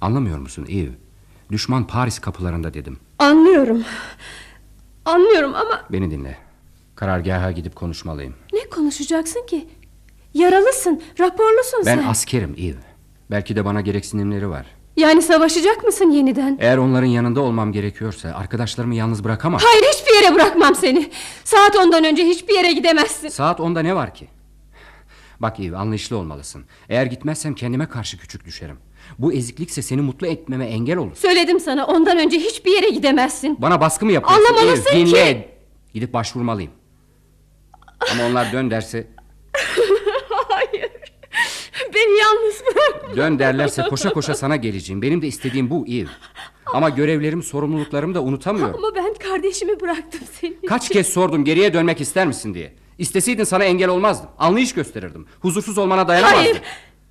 Anlamıyor 0.00 0.38
musun 0.38 0.66
Eve? 0.70 0.90
Düşman 1.50 1.86
Paris 1.86 2.18
kapılarında 2.18 2.74
dedim. 2.74 2.98
Anlıyorum. 3.18 3.84
Anlıyorum 5.04 5.54
ama 5.54 5.84
Beni 5.92 6.10
dinle. 6.10 6.38
Karargaha 6.94 7.50
gidip 7.52 7.76
konuşmalıyım. 7.76 8.34
ne 8.52 8.68
konuşacaksın 8.70 9.46
ki? 9.46 9.68
Yaralısın, 10.34 11.02
raporlusun 11.20 11.82
Ben 11.86 11.96
sen. 11.98 12.08
askerim 12.08 12.54
Eve. 12.58 12.91
Belki 13.30 13.56
de 13.56 13.64
bana 13.64 13.80
gereksinimleri 13.80 14.48
var. 14.50 14.66
yani 14.96 15.22
savaşacak 15.22 15.84
mısın 15.84 16.10
yeniden? 16.10 16.58
Eğer 16.60 16.78
onların 16.78 17.06
yanında 17.06 17.40
olmam 17.40 17.72
gerekiyorsa 17.72 18.28
arkadaşlarımı 18.34 18.94
yalnız 18.94 19.24
bırakamam. 19.24 19.60
Hayır 19.64 19.84
hiçbir 19.94 20.14
yere 20.22 20.34
bırakmam 20.34 20.74
seni. 20.74 21.10
Saat 21.44 21.76
ondan 21.76 22.04
önce 22.04 22.24
hiçbir 22.24 22.54
yere 22.54 22.72
gidemezsin. 22.72 23.28
Saat 23.28 23.60
onda 23.60 23.80
ne 23.80 23.94
var 23.94 24.14
ki? 24.14 24.28
Bak 25.40 25.60
Eve 25.60 25.76
anlayışlı 25.76 26.16
olmalısın. 26.16 26.64
Eğer 26.88 27.06
gitmezsem 27.06 27.54
kendime 27.54 27.88
karşı 27.88 28.18
küçük 28.18 28.44
düşerim. 28.44 28.76
Bu 29.18 29.32
eziklikse 29.32 29.82
seni 29.82 30.00
mutlu 30.00 30.26
etmeme 30.26 30.66
engel 30.66 30.96
olur. 30.96 31.16
Söyledim 31.16 31.60
sana 31.60 31.86
ondan 31.86 32.18
önce 32.18 32.38
hiçbir 32.38 32.72
yere 32.72 32.88
gidemezsin. 32.90 33.56
Bana 33.62 33.80
baskı 33.80 34.04
mı 34.06 34.12
yapıyorsun? 34.12 34.44
Anlamalısın 34.54 34.90
Eve, 34.90 35.06
dinle. 35.06 35.32
ki- 35.32 35.48
Gidip 35.94 36.12
başvurmalıyım. 36.12 36.72
Ama 38.12 38.24
onlar 38.26 38.52
dön 38.52 38.70
derse 38.70 39.06
Hayır. 40.48 40.90
Beni 41.94 42.18
yalnız 42.18 42.62
bırak. 42.66 43.16
Dön 43.16 43.38
derlerse 43.38 43.82
koşa 43.82 44.12
koşa 44.12 44.34
sana 44.34 44.56
geleceğim. 44.56 45.02
Benim 45.02 45.22
de 45.22 45.26
istediğim 45.26 45.70
bu 45.70 45.86
Eve. 45.88 46.08
Ama 46.66 46.88
görevlerim, 46.88 47.42
sorumluluklarımı 47.42 48.14
da 48.14 48.22
unutamıyorum. 48.22 48.74
Ama 48.84 48.94
ben 48.94 49.14
kardeşimi 49.14 49.80
bıraktım 49.80 50.20
seni. 50.40 50.66
Kaç 50.66 50.88
kez 50.88 51.06
sordum 51.06 51.44
geriye 51.44 51.74
dönmek 51.74 52.00
ister 52.00 52.26
misin 52.26 52.54
diye. 52.54 52.74
İsteseydin 52.98 53.44
sana 53.44 53.64
engel 53.64 53.88
olmazdım. 53.88 54.30
Anlayış 54.38 54.74
gösterirdim. 54.74 55.26
Huzursuz 55.40 55.78
olmana 55.78 56.08
dayanamazdım. 56.08 56.42
Hayır. 56.44 56.60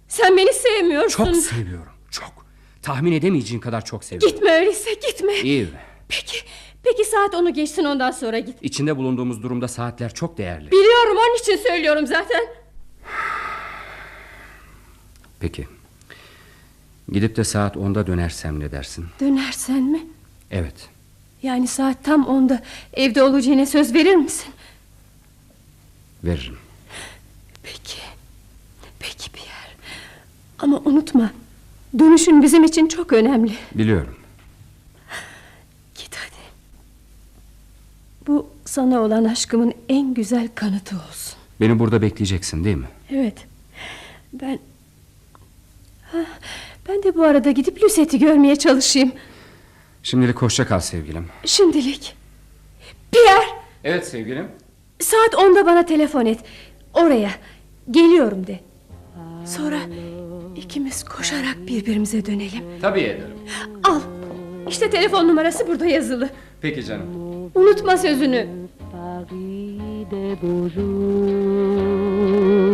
Sen 0.08 0.38
beni 0.38 0.54
sevmiyorsun. 0.54 1.26
Çok 1.26 1.36
seviyorum. 1.36 1.94
Çok. 2.12 2.46
Tahmin 2.82 3.12
edemeyeceğin 3.12 3.62
kadar 3.62 3.86
çok 3.86 4.04
seviyorum. 4.04 4.30
Gitme 4.30 4.52
öyleyse 4.52 4.94
gitme. 4.94 5.34
Eve. 5.34 5.68
Peki. 6.10 6.38
Peki 6.84 7.06
saat 7.06 7.36
onu 7.36 7.54
geçsin 7.54 7.84
ondan 7.84 8.12
sonra 8.12 8.40
git. 8.40 8.56
İçinde 8.62 8.98
bulunduğumuz 8.98 9.44
durumda 9.44 9.68
saatler 9.68 10.14
çok 10.14 10.38
değerli. 10.38 10.72
Biliyorum 10.72 11.18
onun 11.18 11.38
için 11.38 11.56
söylüyorum 11.58 12.08
zaten. 12.08 12.42
Peki. 15.42 15.68
Gidip 17.12 17.36
de 17.36 17.44
saat 17.44 17.76
10'da 17.76 18.08
dönersem 18.08 18.60
ne 18.60 18.72
dersin? 18.72 19.06
Dönersen 19.20 19.84
mi? 19.84 20.02
Evet. 20.52 20.90
Yani 21.44 21.68
saat 21.68 22.04
tam 22.04 22.26
onda 22.28 22.62
evde 22.94 23.24
olacağına 23.24 23.66
söz 23.66 23.94
verir 23.94 24.16
misin? 24.16 24.54
Veririm. 26.24 26.58
Peki. 27.64 27.98
Peki 29.00 29.32
Pierre. 29.32 29.74
Ama 30.60 30.78
unutma. 30.86 31.32
Dönüşün 32.00 32.42
bizim 32.42 32.64
için 32.64 32.88
çok 32.88 33.14
önemli. 33.14 33.54
Biliyorum. 33.76 34.16
Git 35.96 36.16
hadi. 36.16 36.42
Bu 38.28 38.50
sana 38.66 39.00
olan 39.00 39.24
aşkımın 39.24 39.74
en 39.90 40.14
güzel 40.14 40.50
kanıtı 40.56 40.96
olsun. 40.96 41.40
Beni 41.60 41.80
burada 41.80 42.02
bekleyeceksin 42.02 42.64
değil 42.64 42.78
mi? 42.78 42.88
Evet. 43.10 43.48
Ben... 44.34 44.60
Ben 46.90 47.04
de 47.04 47.16
bu 47.16 47.24
arada 47.24 47.52
gidip 47.52 47.84
Lucette'i 47.84 48.20
görmeye 48.20 48.56
çalışayım. 48.56 49.12
Şimdilik 50.04 50.42
hoşça 50.42 50.68
kal 50.68 50.80
sevgilim. 50.80 51.26
Şimdilik. 51.46 52.16
Pierre! 53.12 53.46
Evet 53.84 54.08
sevgilim. 54.08 54.48
Saat 55.00 55.36
onda 55.36 55.66
bana 55.66 55.86
telefon 55.86 56.26
et. 56.26 56.40
Oraya. 56.94 57.30
Geliyorum 57.92 58.48
de. 58.48 58.60
Sonra 59.46 59.78
ikimiz 60.56 61.04
koşarak 61.04 61.58
birbirimize 61.68 62.26
dönelim. 62.26 62.64
Tabii 62.82 63.00
ederim. 63.02 63.38
Al. 63.84 64.00
İşte 64.70 64.90
telefon 64.90 65.28
numarası 65.28 65.68
burada 65.68 65.86
yazılı. 65.86 66.30
Peki 66.62 66.86
canım. 66.86 67.06
Unutma 67.56 67.98
sözünü. 67.98 68.48
Paris 68.92 70.12
beaux 70.12 70.74
jours. 70.74 72.71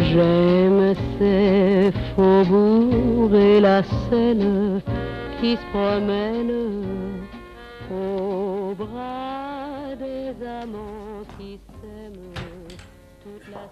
J'aime 0.00 0.94
ces 1.18 1.90
faubourgs 2.14 3.34
et 3.34 3.60
la 3.60 3.82
Seine 3.82 4.80
qui 5.40 5.56
se 5.56 5.62
promènent 5.72 7.26
au 7.90 8.74
bras 8.74 9.96
des 9.98 10.46
amants 10.46 11.24
qui 11.36 11.58
s'aiment 11.80 12.32
toute 13.22 13.48
la 13.50 13.68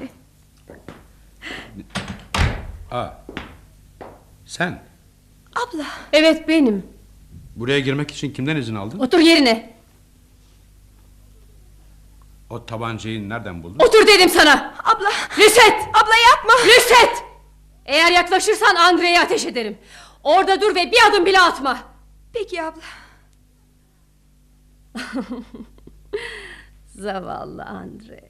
Aa, 2.90 3.08
sen 4.46 4.82
Abla. 5.56 5.86
Evet 6.12 6.48
benim. 6.48 6.86
buraya 7.56 7.80
girmek 7.80 8.10
için 8.10 8.32
kimden 8.32 8.56
izin 8.56 8.74
aldın? 8.74 8.98
Otur 8.98 9.18
yerine. 9.18 9.74
O 12.50 12.66
tabancayı 12.66 13.28
nereden 13.28 13.62
buldun? 13.62 13.78
Otur 13.86 14.06
dedim 14.06 14.28
sana. 14.28 14.74
Abla. 14.84 15.08
Lüset. 15.38 15.74
Abla 15.94 16.14
yapma. 16.30 16.52
Lüset. 16.66 17.24
Eğer 17.86 18.12
yaklaşırsan 18.12 18.74
Andre'ye 18.74 19.20
ateş 19.20 19.44
ederim. 19.46 19.78
Orada 20.24 20.60
dur 20.60 20.74
ve 20.74 20.92
bir 20.92 20.98
adım 21.10 21.26
bile 21.26 21.40
atma. 21.40 21.78
Peki 22.32 22.62
abla. 22.62 22.82
Zavallı 26.86 27.64
Andre. 27.64 28.28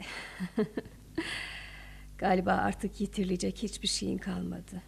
Galiba 2.20 2.52
artık 2.52 3.00
yitirilecek 3.00 3.62
hiçbir 3.62 3.88
şeyin 3.88 4.18
kalmadı. 4.18 4.82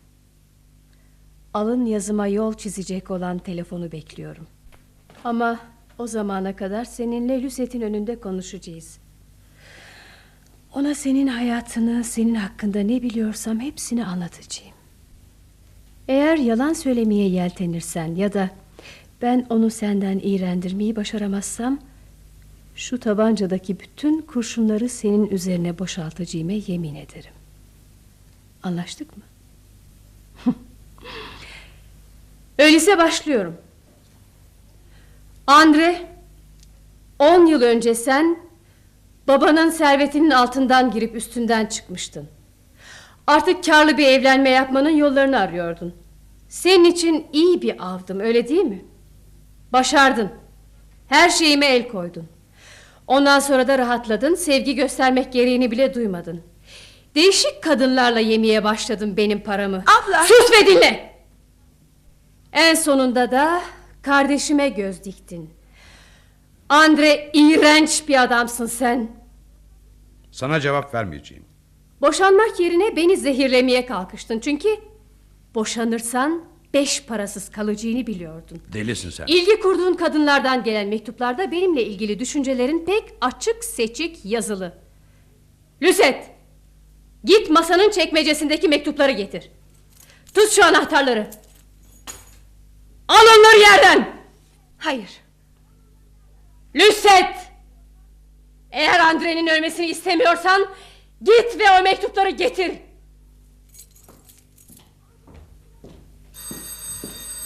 Alın 1.55 1.85
yazıma 1.85 2.27
yol 2.27 2.55
çizecek 2.55 3.11
olan 3.11 3.39
telefonu 3.39 3.93
bekliyorum. 3.93 4.47
Ama 5.25 5.61
o 5.99 6.07
zamana 6.07 6.57
kadar 6.57 6.85
seninle 6.85 7.43
Lüset'in 7.43 7.81
önünde 7.81 8.21
konuşacağız. 8.21 8.99
Ona 10.75 10.95
senin 10.95 11.27
hayatını, 11.27 12.05
senin 12.05 12.35
hakkında 12.35 12.81
ne 12.81 13.03
biliyorsam 13.03 13.61
hepsini 13.61 14.07
anlatacağım. 14.07 14.75
Eğer 16.09 16.37
yalan 16.37 16.73
söylemeye 16.73 17.29
yeltenirsen 17.29 18.15
ya 18.15 18.33
da 18.33 18.51
ben 19.23 19.47
onu 19.51 19.71
senden 19.71 20.21
iğrendirmeyi 20.23 20.97
başaramazsam 20.97 21.79
şu 22.77 23.01
tabancadaki 23.01 23.81
bütün 23.81 24.21
kurşunları 24.21 24.89
senin 24.89 25.27
üzerine 25.27 25.79
boşaltacağıma 25.79 26.53
yemin 26.53 26.95
ederim. 26.95 27.33
Anlaştık 28.63 29.17
mı? 29.17 29.23
Öyleyse 32.59 32.99
başlıyorum. 32.99 33.57
Andre, 35.47 36.09
on 37.19 37.47
yıl 37.47 37.63
önce 37.63 37.95
sen 37.95 38.39
babanın 39.29 39.71
servetinin 39.71 40.31
altından 40.31 40.91
girip 40.91 41.15
üstünden 41.15 41.67
çıkmıştın. 41.67 42.29
Artık 43.27 43.65
karlı 43.65 43.99
bir 43.99 44.07
evlenme 44.07 44.51
yapmanın 44.51 44.91
yollarını 44.91 45.39
arıyordun. 45.39 45.95
Senin 46.49 46.85
için 46.85 47.27
iyi 47.33 47.63
bir 47.63 47.87
avdım 47.87 48.21
öyle 48.21 48.49
değil 48.49 48.65
mi? 48.65 48.85
Başardın. 49.73 50.31
Her 51.09 51.31
şeyime 51.31 51.67
el 51.67 51.89
koydun. 51.89 52.29
Ondan 53.07 53.41
sonra 53.41 53.69
da 53.69 53.79
rahatladın, 53.79 54.35
sevgi 54.35 54.75
göstermek 54.75 55.33
gereğini 55.33 55.71
bile 55.71 55.95
duymadın. 55.95 56.43
Değişik 57.15 57.63
kadınlarla 57.63 58.21
yemeye 58.21 58.65
başladın 58.65 59.17
benim 59.17 59.41
paramı. 59.41 59.77
Abla! 59.77 60.25
Sus 60.25 60.53
ve 60.53 60.67
dinle! 60.67 61.13
En 62.53 62.75
sonunda 62.75 63.31
da 63.31 63.63
kardeşime 64.03 64.69
göz 64.69 65.05
diktin. 65.05 65.51
Andre 66.69 67.31
iğrenç 67.33 68.09
bir 68.09 68.23
adamsın 68.23 68.67
sen. 68.67 69.09
Sana 70.31 70.61
cevap 70.61 70.95
vermeyeceğim. 70.95 71.45
Boşanmak 72.01 72.61
yerine 72.61 72.97
beni 72.97 73.17
zehirlemeye 73.17 73.87
kalkıştın 73.87 74.41
çünkü... 74.41 74.69
...boşanırsan 75.55 76.45
beş 76.75 77.03
parasız 77.03 77.51
kalacağını 77.51 78.07
biliyordun. 78.07 78.63
Delisin 78.73 79.11
sen. 79.11 79.27
İlgi 79.27 79.61
kurduğun 79.61 79.95
kadınlardan 79.95 80.65
gelen 80.65 80.89
mektuplarda 80.89 81.51
benimle 81.51 81.85
ilgili 81.85 82.19
düşüncelerin 82.19 82.85
pek 82.85 83.05
açık 83.21 83.65
seçik 83.65 84.25
yazılı. 84.25 84.79
Lüset! 85.83 86.31
Git 87.25 87.51
masanın 87.51 87.91
çekmecesindeki 87.91 88.69
mektupları 88.69 89.13
getir. 89.13 89.51
Tut 90.35 90.51
şu 90.51 90.65
anahtarları. 90.65 91.31
Al 93.09 93.25
onları 93.39 93.61
yerden. 93.61 94.17
Hayır. 94.79 95.11
Lüset! 96.75 97.35
Eğer 98.71 99.01
Andre'nin 99.01 99.47
ölmesini 99.47 99.87
istemiyorsan 99.87 100.67
git 101.23 101.59
ve 101.59 101.65
o 101.81 101.83
mektupları 101.83 102.31
getir. 102.31 102.73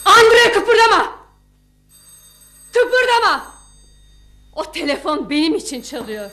Andre 0.07 0.51
kıpırdama! 0.53 1.17
Kıpırdama! 2.73 3.55
O 4.53 4.71
telefon 4.71 5.29
benim 5.29 5.55
için 5.55 5.81
çalıyor. 5.81 6.31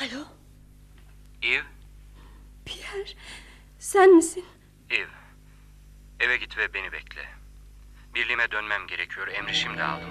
Alo, 0.00 0.24
Eve, 1.42 1.62
Pierre. 2.64 3.10
Sen 3.78 4.14
misin? 4.14 4.44
Eve. 4.90 5.06
Eve 6.20 6.36
git 6.36 6.58
ve 6.58 6.74
beni 6.74 6.92
bekle. 6.92 7.28
Birliğime 8.14 8.50
dönmem 8.50 8.86
gerekiyor. 8.86 9.28
Emri 9.28 9.54
şimdi 9.54 9.82
aldım. 9.82 10.10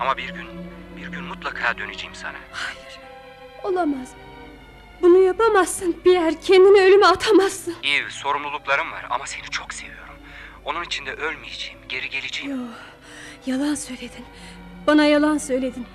Ama 0.00 0.16
bir 0.16 0.28
gün, 0.28 0.46
bir 0.96 1.06
gün 1.06 1.24
mutlaka 1.24 1.78
döneceğim 1.78 2.14
sana. 2.14 2.38
Hayır, 2.52 3.00
olamaz. 3.62 4.14
Bunu 5.02 5.18
yapamazsın 5.22 5.92
Pierre. 6.04 6.40
Kendini 6.40 6.80
ölüme 6.80 7.06
atamazsın. 7.06 7.74
Eve, 7.82 8.10
sorumluluklarım 8.10 8.92
var 8.92 9.06
ama 9.10 9.26
seni 9.26 9.42
çok 9.50 9.74
seviyorum. 9.74 10.14
Onun 10.64 10.84
için 10.84 11.06
de 11.06 11.12
ölmeyeceğim, 11.12 11.78
geri 11.88 12.10
geleceğim. 12.10 12.50
Yo, 12.50 12.66
yalan 13.46 13.74
söyledin. 13.74 14.24
Bana 14.86 15.04
yalan 15.04 15.38
söyledin. 15.38 15.86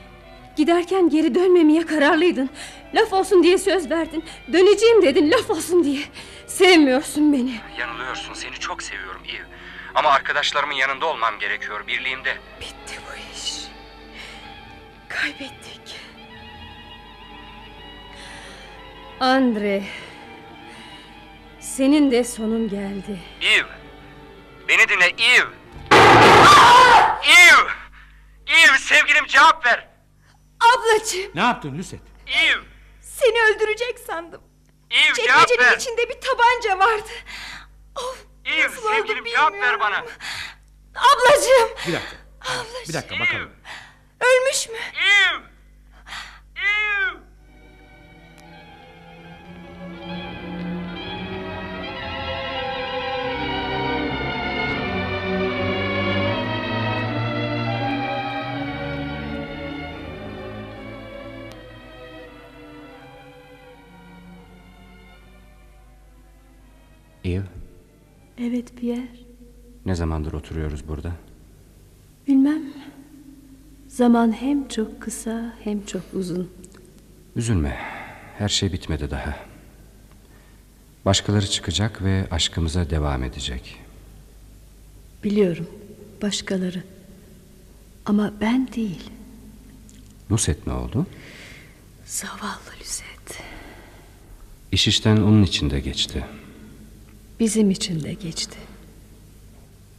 Giderken 0.55 1.09
geri 1.09 1.35
dönmemeye 1.35 1.85
kararlıydın. 1.85 2.49
Laf 2.93 3.13
olsun 3.13 3.43
diye 3.43 3.57
söz 3.57 3.89
verdin. 3.91 4.25
Döneceğim 4.53 5.01
dedin 5.01 5.31
laf 5.31 5.49
olsun 5.49 5.83
diye. 5.83 6.01
Sevmiyorsun 6.47 7.33
beni. 7.33 7.59
Yanılıyorsun 7.79 8.33
seni 8.33 8.53
çok 8.55 8.83
seviyorum 8.83 9.21
Eve. 9.29 9.45
Ama 9.95 10.09
arkadaşlarımın 10.09 10.73
yanında 10.73 11.05
olmam 11.05 11.39
gerekiyor 11.39 11.87
birliğimde. 11.87 12.37
Bitti 12.61 12.99
bu 13.07 13.37
iş. 13.37 13.53
Kaybettik. 15.09 15.96
Andre. 19.19 19.83
Senin 21.59 22.11
de 22.11 22.23
sonun 22.23 22.69
geldi. 22.69 23.19
Eve. 23.41 23.67
Beni 24.67 24.89
dinle 24.89 25.05
Eve. 25.05 25.47
Eve. 27.27 27.69
Eve 28.47 28.77
sevgilim 28.77 29.25
cevap 29.27 29.65
ver. 29.65 29.87
Ablacığım 30.59 31.31
Ne 31.35 31.41
yaptın 31.41 31.77
Lucet? 31.77 31.99
Eve. 32.27 32.61
seni 33.01 33.41
öldürecek 33.41 33.99
sandım. 34.07 34.41
Eve 34.91 35.13
cevap 35.13 35.47
Çekmecenin 35.47 35.71
ver. 35.71 35.77
içinde 35.77 36.09
bir 36.09 36.17
tabanca 36.21 36.79
vardı. 36.79 37.09
Of, 37.95 38.25
Eve 38.45 38.69
sevgilim 38.69 39.25
cevap 39.25 39.53
ver 39.53 39.79
bana. 39.79 39.97
Ablacığım 40.95 41.69
Bir 41.87 41.93
dakika. 41.93 42.15
Bir 42.87 42.93
dakika 42.93 43.19
bakalım. 43.19 43.49
ölmüş 44.21 44.69
mü? 44.69 44.77
Eve. 45.03 45.06
Zamandır 69.97 70.33
oturuyoruz 70.33 70.87
burada? 70.87 71.11
Bilmem. 72.27 72.61
Zaman 73.87 74.31
hem 74.31 74.67
çok 74.67 75.01
kısa 75.01 75.53
hem 75.63 75.85
çok 75.85 76.01
uzun. 76.13 76.49
Üzülme. 77.35 77.77
Her 78.37 78.49
şey 78.49 78.73
bitmedi 78.73 79.11
daha. 79.11 79.35
Başkaları 81.05 81.47
çıkacak 81.47 82.03
ve 82.03 82.27
aşkımıza 82.31 82.89
devam 82.89 83.23
edecek. 83.23 83.79
Biliyorum. 85.23 85.67
Başkaları. 86.21 86.83
Ama 88.05 88.33
ben 88.41 88.67
değil. 88.75 89.09
Nusret 90.29 90.67
ne 90.67 90.73
oldu? 90.73 91.05
Zavallı 92.05 92.71
Lüzet. 92.81 93.41
İş 94.71 94.87
işten 94.87 95.17
onun 95.17 95.43
için 95.43 95.69
de 95.69 95.79
geçti. 95.79 96.25
Bizim 97.39 97.71
için 97.71 98.03
de 98.03 98.13
geçti. 98.13 98.57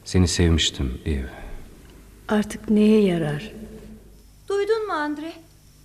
Seni 0.09 0.29
sevmiştim 0.29 1.03
Eve. 1.07 1.31
Artık 2.29 2.71
neye 2.71 3.03
yarar? 3.03 3.53
Duydun 4.49 4.87
mu 4.87 4.93
Andre? 4.93 5.33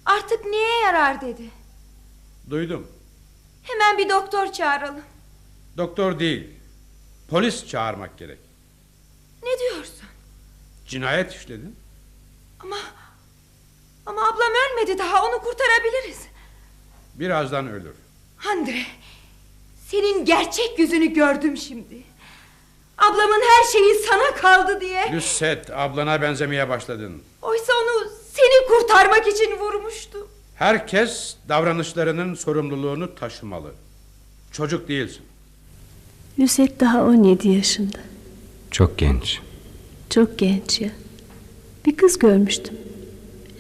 Artık 0.06 0.46
niye 0.46 0.80
yarar 0.84 1.22
dedi. 1.22 1.44
Duydum. 2.50 2.88
Hemen 3.64 3.98
bir 3.98 4.10
doktor 4.10 4.52
çağıralım. 4.52 5.04
Doktor 5.78 6.20
değil. 6.20 6.50
Polis 7.30 7.68
çağırmak 7.68 8.18
gerek. 8.18 8.40
Ne 9.44 9.60
diyorsun? 9.60 10.06
Cinayet 10.88 11.34
işledin. 11.34 11.76
Ama 12.60 12.78
ama 14.06 14.22
ablam 14.22 14.52
ölmedi 14.72 14.98
daha 14.98 15.26
onu 15.26 15.42
kurtarabiliriz. 15.42 16.28
Birazdan 17.16 17.68
ölür. 17.68 17.96
Andre 18.52 18.86
senin 19.88 20.26
gerçek 20.26 20.80
yüzünü 20.80 21.14
gördüm 21.14 21.58
şimdi. 21.58 22.13
Ablamın 22.98 23.42
her 23.42 23.72
şeyi 23.72 23.96
sana 24.10 24.36
kaldı 24.42 24.82
diye. 24.82 25.14
Lucet 25.16 25.72
ablana 25.72 26.22
benzemeye 26.22 26.70
başladın. 26.70 27.22
Oysa 27.42 27.74
onu 27.84 28.10
seni 28.34 28.68
kurtarmak 28.68 29.28
için 29.28 29.52
vurmuştu. 29.60 30.28
Herkes 30.56 31.36
davranışlarının 31.50 32.34
sorumluluğunu 32.36 33.16
taşımalı. 33.16 33.72
Çocuk 34.52 34.88
değilsin. 34.88 35.22
Nusret 36.38 36.80
daha 36.80 37.04
17 37.06 37.50
yaşında. 37.50 37.98
Çok 38.72 38.98
genç. 38.98 39.40
Çok 40.10 40.40
genç 40.40 40.82
ya. 40.82 40.90
Bir 41.86 41.96
kız 41.98 42.20
görmüştüm. 42.20 42.78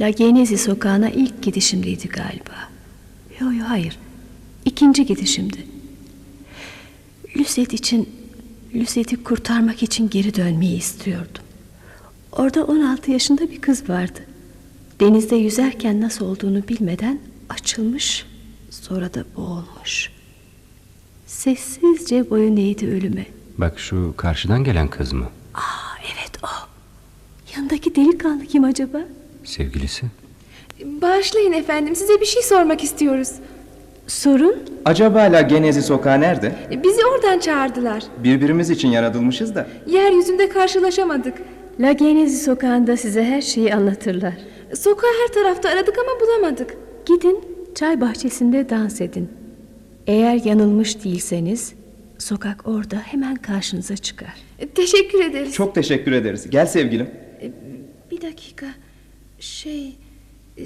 La 0.01 0.09
Genesi 0.09 0.57
sokağına 0.57 1.09
ilk 1.09 1.43
gidişimdeydi 1.43 2.07
galiba. 2.07 2.69
Yo 3.39 3.51
yo 3.51 3.63
hayır. 3.67 3.99
İkinci 4.65 5.05
gidişimdi. 5.05 5.67
Lucet 7.37 7.73
için, 7.73 8.09
Lucet'i 8.75 9.23
kurtarmak 9.23 9.83
için 9.83 10.09
geri 10.09 10.35
dönmeyi 10.35 10.77
istiyordum. 10.77 11.43
Orada 12.31 12.63
16 12.65 13.11
yaşında 13.11 13.51
bir 13.51 13.61
kız 13.61 13.89
vardı. 13.89 14.19
Denizde 14.99 15.35
yüzerken 15.35 16.01
nasıl 16.01 16.25
olduğunu 16.25 16.67
bilmeden 16.67 17.19
açılmış, 17.49 18.25
sonra 18.69 19.13
da 19.13 19.23
boğulmuş. 19.35 20.11
Sessizce 21.25 22.29
boyun 22.29 22.57
eğdi 22.57 22.87
ölüme. 22.87 23.25
Bak 23.57 23.79
şu 23.79 24.13
karşıdan 24.17 24.63
gelen 24.63 24.87
kız 24.87 25.13
mı? 25.13 25.29
Aa 25.53 25.97
evet 26.13 26.31
o. 26.43 26.47
Yanındaki 27.55 27.95
delikanlı 27.95 28.45
kim 28.45 28.63
acaba? 28.63 29.01
Sevgilisi. 29.43 30.05
Bağışlayın 30.85 31.51
efendim 31.51 31.95
size 31.95 32.21
bir 32.21 32.25
şey 32.25 32.43
sormak 32.43 32.83
istiyoruz. 32.83 33.29
Sorun? 34.07 34.55
Acaba 34.85 35.19
La 35.19 35.41
Genezi 35.41 35.81
sokağı 35.81 36.21
nerede? 36.21 36.55
Bizi 36.83 37.05
oradan 37.05 37.39
çağırdılar. 37.39 38.03
Birbirimiz 38.23 38.69
için 38.69 38.87
yaratılmışız 38.87 39.55
da. 39.55 39.67
Yeryüzünde 39.87 40.49
karşılaşamadık. 40.49 41.37
La 41.79 41.91
Genezi 41.91 42.43
sokağında 42.43 42.97
size 42.97 43.23
her 43.23 43.41
şeyi 43.41 43.73
anlatırlar. 43.75 44.33
Sokağı 44.75 45.09
her 45.21 45.33
tarafta 45.33 45.69
aradık 45.69 45.95
ama 45.97 46.19
bulamadık. 46.21 46.77
Gidin 47.05 47.39
çay 47.75 48.01
bahçesinde 48.01 48.69
dans 48.69 49.01
edin. 49.01 49.29
Eğer 50.07 50.41
yanılmış 50.45 51.03
değilseniz 51.03 51.73
sokak 52.17 52.67
orada 52.67 52.95
hemen 52.95 53.35
karşınıza 53.35 53.97
çıkar. 53.97 54.33
Teşekkür 54.75 55.23
ederiz. 55.23 55.53
Çok 55.53 55.75
teşekkür 55.75 56.11
ederiz. 56.11 56.49
Gel 56.49 56.65
sevgilim. 56.65 57.09
Bir 58.11 58.21
dakika. 58.21 58.65
Şey, 59.39 59.95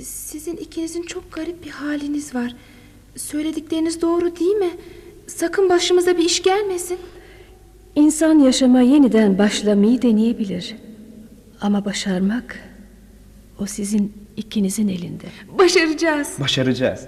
sizin 0.04 0.58
ikinizin 0.58 1.04
çok 1.04 1.32
garip 1.34 1.66
bir 1.66 1.70
haliniz 1.70 2.36
var. 2.36 2.56
Söyledikleriniz 3.18 4.02
doğru 4.02 4.36
değil 4.36 4.56
mi? 4.56 4.70
Sakın 5.28 5.70
başımıza 5.70 6.18
bir 6.18 6.26
iş 6.26 6.44
gelmesin. 6.44 7.00
İnsan 7.96 8.40
yaşama 8.40 8.82
yeniden 8.82 9.38
başlamayı 9.38 10.02
deneyebilir. 10.02 10.76
Ama 11.62 11.86
başarmak 11.86 12.60
o 13.60 13.66
sizin 13.66 14.14
ikinizin 14.38 14.88
elinde. 14.88 15.26
Başaracağız. 15.58 16.36
Başaracağız. 16.40 17.08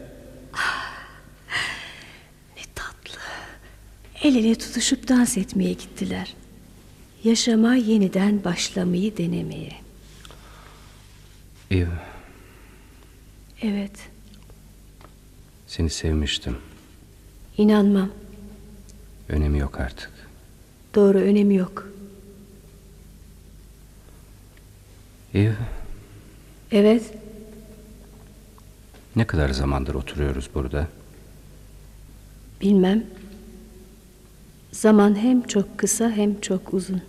El 4.23 4.35
ele 4.35 4.55
tutuşup 4.55 5.07
dans 5.07 5.37
etmeye 5.37 5.73
gittiler. 5.73 6.33
Yaşama 7.23 7.75
yeniden 7.75 8.43
başlamayı 8.43 9.17
denemeye. 9.17 9.71
Eve. 11.71 11.87
Evet, 13.61 13.91
Seni 15.69 15.89
sevmiştim. 15.89 16.57
inanmam. 17.57 18.09
Önemi 19.29 19.59
yok 19.59 19.79
artık. 19.79 20.11
Doğru 20.95 21.17
önemi 21.17 21.55
yok. 21.55 21.87
Eve. 25.33 25.55
Evet, 26.71 27.13
Ne 29.15 29.27
kadar 29.27 29.49
zamandır 29.49 29.95
oturuyoruz 29.95 30.49
burada? 30.53 30.87
bilmem. 32.61 33.03
Zaman 34.71 35.15
hem 35.15 35.41
çok 35.43 35.77
kısa 35.77 36.09
hem 36.11 36.41
çok 36.41 36.73
uzun. 36.73 37.01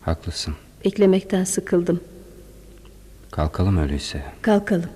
Haklısın. 0.00 0.54
Beklemekten 0.84 1.44
sıkıldım. 1.44 2.00
Kalkalım 3.30 3.76
öyleyse. 3.78 4.22
Kalkalım. 4.42 4.90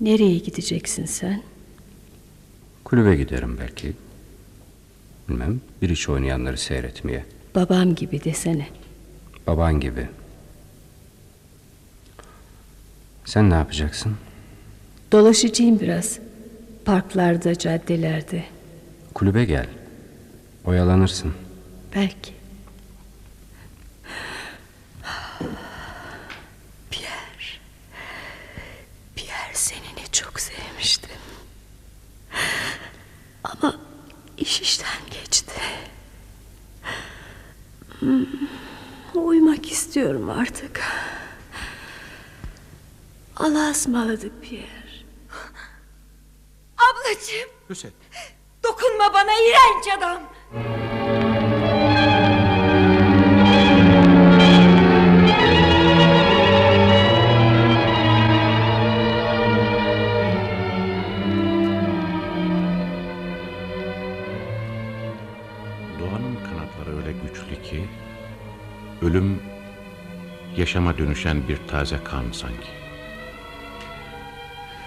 Nereye 0.00 0.38
gideceksin 0.38 1.04
sen? 1.04 1.42
Kulübe 2.84 3.16
giderim 3.16 3.58
belki. 3.60 3.92
Bilmem 5.28 5.60
bir 5.82 5.88
iş 5.88 6.08
oynayanları 6.08 6.58
seyretmeye. 6.58 7.24
Babam 7.54 7.94
gibi 7.94 8.24
desene. 8.24 8.66
Baban 9.46 9.80
gibi. 9.80 10.08
Sen 13.24 13.50
ne 13.50 13.54
yapacaksın? 13.54 14.16
Dolaşacağım 15.12 15.80
biraz. 15.80 16.18
Parklarda, 16.84 17.58
caddelerde. 17.58 18.44
Kulübe 19.14 19.44
gel. 19.44 19.66
Oyalanırsın. 20.64 21.32
Belki. 21.94 22.33
Uyumak 39.14 39.72
istiyorum 39.72 40.30
artık. 40.30 40.80
Allah'a 43.36 43.70
ısmarladık 43.70 44.42
Pierre. 44.42 44.84
Ablacığım. 46.78 47.50
Hüseyin. 47.70 47.96
Dokunma 48.64 49.14
bana 49.14 49.32
iğrenç 49.32 49.98
adam. 49.98 50.20
Yaşama 70.64 70.98
dönüşen 70.98 71.48
bir 71.48 71.58
taze 71.68 71.98
kan 72.04 72.24
sanki. 72.32 72.68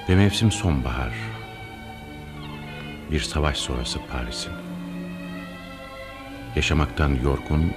Ve 0.10 0.16
mevsim 0.16 0.52
sonbahar. 0.52 1.14
Bir 3.12 3.20
savaş 3.20 3.58
sonrası 3.58 4.00
Paris'in. 4.12 4.54
Yaşamaktan 6.56 7.18
yorgun 7.24 7.74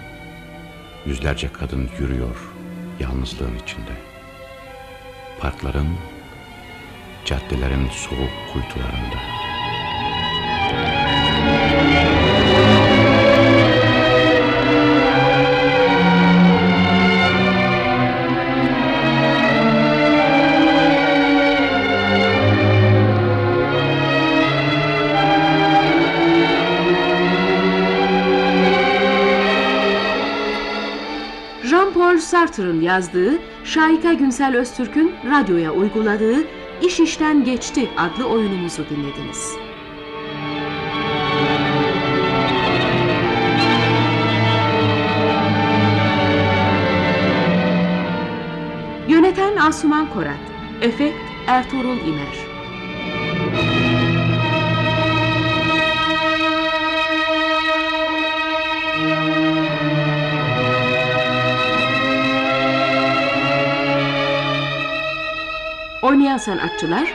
yüzlerce 1.06 1.52
kadın 1.52 1.90
yürüyor 1.98 2.36
yalnızlığın 3.00 3.58
içinde. 3.64 3.94
Parkların, 5.40 5.88
caddelerin 7.24 7.88
soğuk 7.88 8.52
kuytularında. 8.52 9.39
Sartre'ın 32.60 32.80
yazdığı, 32.80 33.38
Şahika 33.64 34.12
Günsel 34.12 34.56
Öztürk'ün 34.56 35.12
radyoya 35.30 35.72
uyguladığı 35.72 36.36
İş 36.82 37.00
İşten 37.00 37.44
Geçti 37.44 37.88
adlı 37.96 38.26
oyunumuzu 38.28 38.82
dinlediniz. 38.90 39.52
Yöneten 49.08 49.56
Asuman 49.56 50.10
Korat, 50.10 50.34
efekt 50.82 51.16
Ertuğrul 51.46 51.96
İmer. 52.06 52.49
Oynayan 66.20 66.38
sanatçılar 66.38 67.12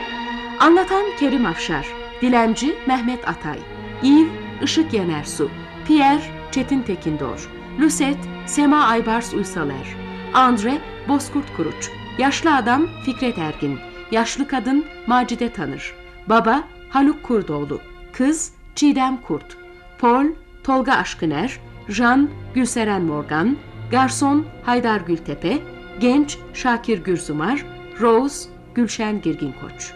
Anlatan 0.59 1.03
Kerim 1.19 1.45
Afşar 1.45 1.87
Dilenci 2.21 2.75
Mehmet 2.87 3.27
Atay 3.27 3.59
Yves 4.03 4.29
Işık 4.63 4.93
Yenersu 4.93 5.49
Pierre 5.87 6.21
Çetin 6.51 6.81
Tekindor 6.81 7.49
Lucet 7.79 8.17
Sema 8.45 8.83
Aybars 8.83 9.33
Uysaler 9.33 9.95
Andre 10.33 10.81
Bozkurt 11.07 11.57
Kuruç 11.57 11.91
Yaşlı 12.17 12.55
Adam 12.55 12.87
Fikret 13.05 13.37
Ergin 13.37 13.79
Yaşlı 14.11 14.47
Kadın 14.47 14.85
Macide 15.07 15.53
Tanır 15.53 15.95
Baba 16.29 16.63
Haluk 16.89 17.23
Kurdoğlu 17.23 17.81
Kız 18.13 18.53
Çiğdem 18.75 19.21
Kurt 19.21 19.57
Paul 19.99 20.25
Tolga 20.63 20.93
Aşkıner 20.93 21.59
Jean 21.89 22.29
Gülseren 22.53 23.01
Morgan 23.01 23.57
Garson 23.91 24.45
Haydar 24.63 25.01
Gültepe 25.01 25.57
Genç 25.99 26.37
Şakir 26.53 27.03
Gürzumar 27.03 27.65
Rose 28.01 28.54
Gülşen 28.76 29.21
Girgin 29.21 29.55
Koç 29.61 29.93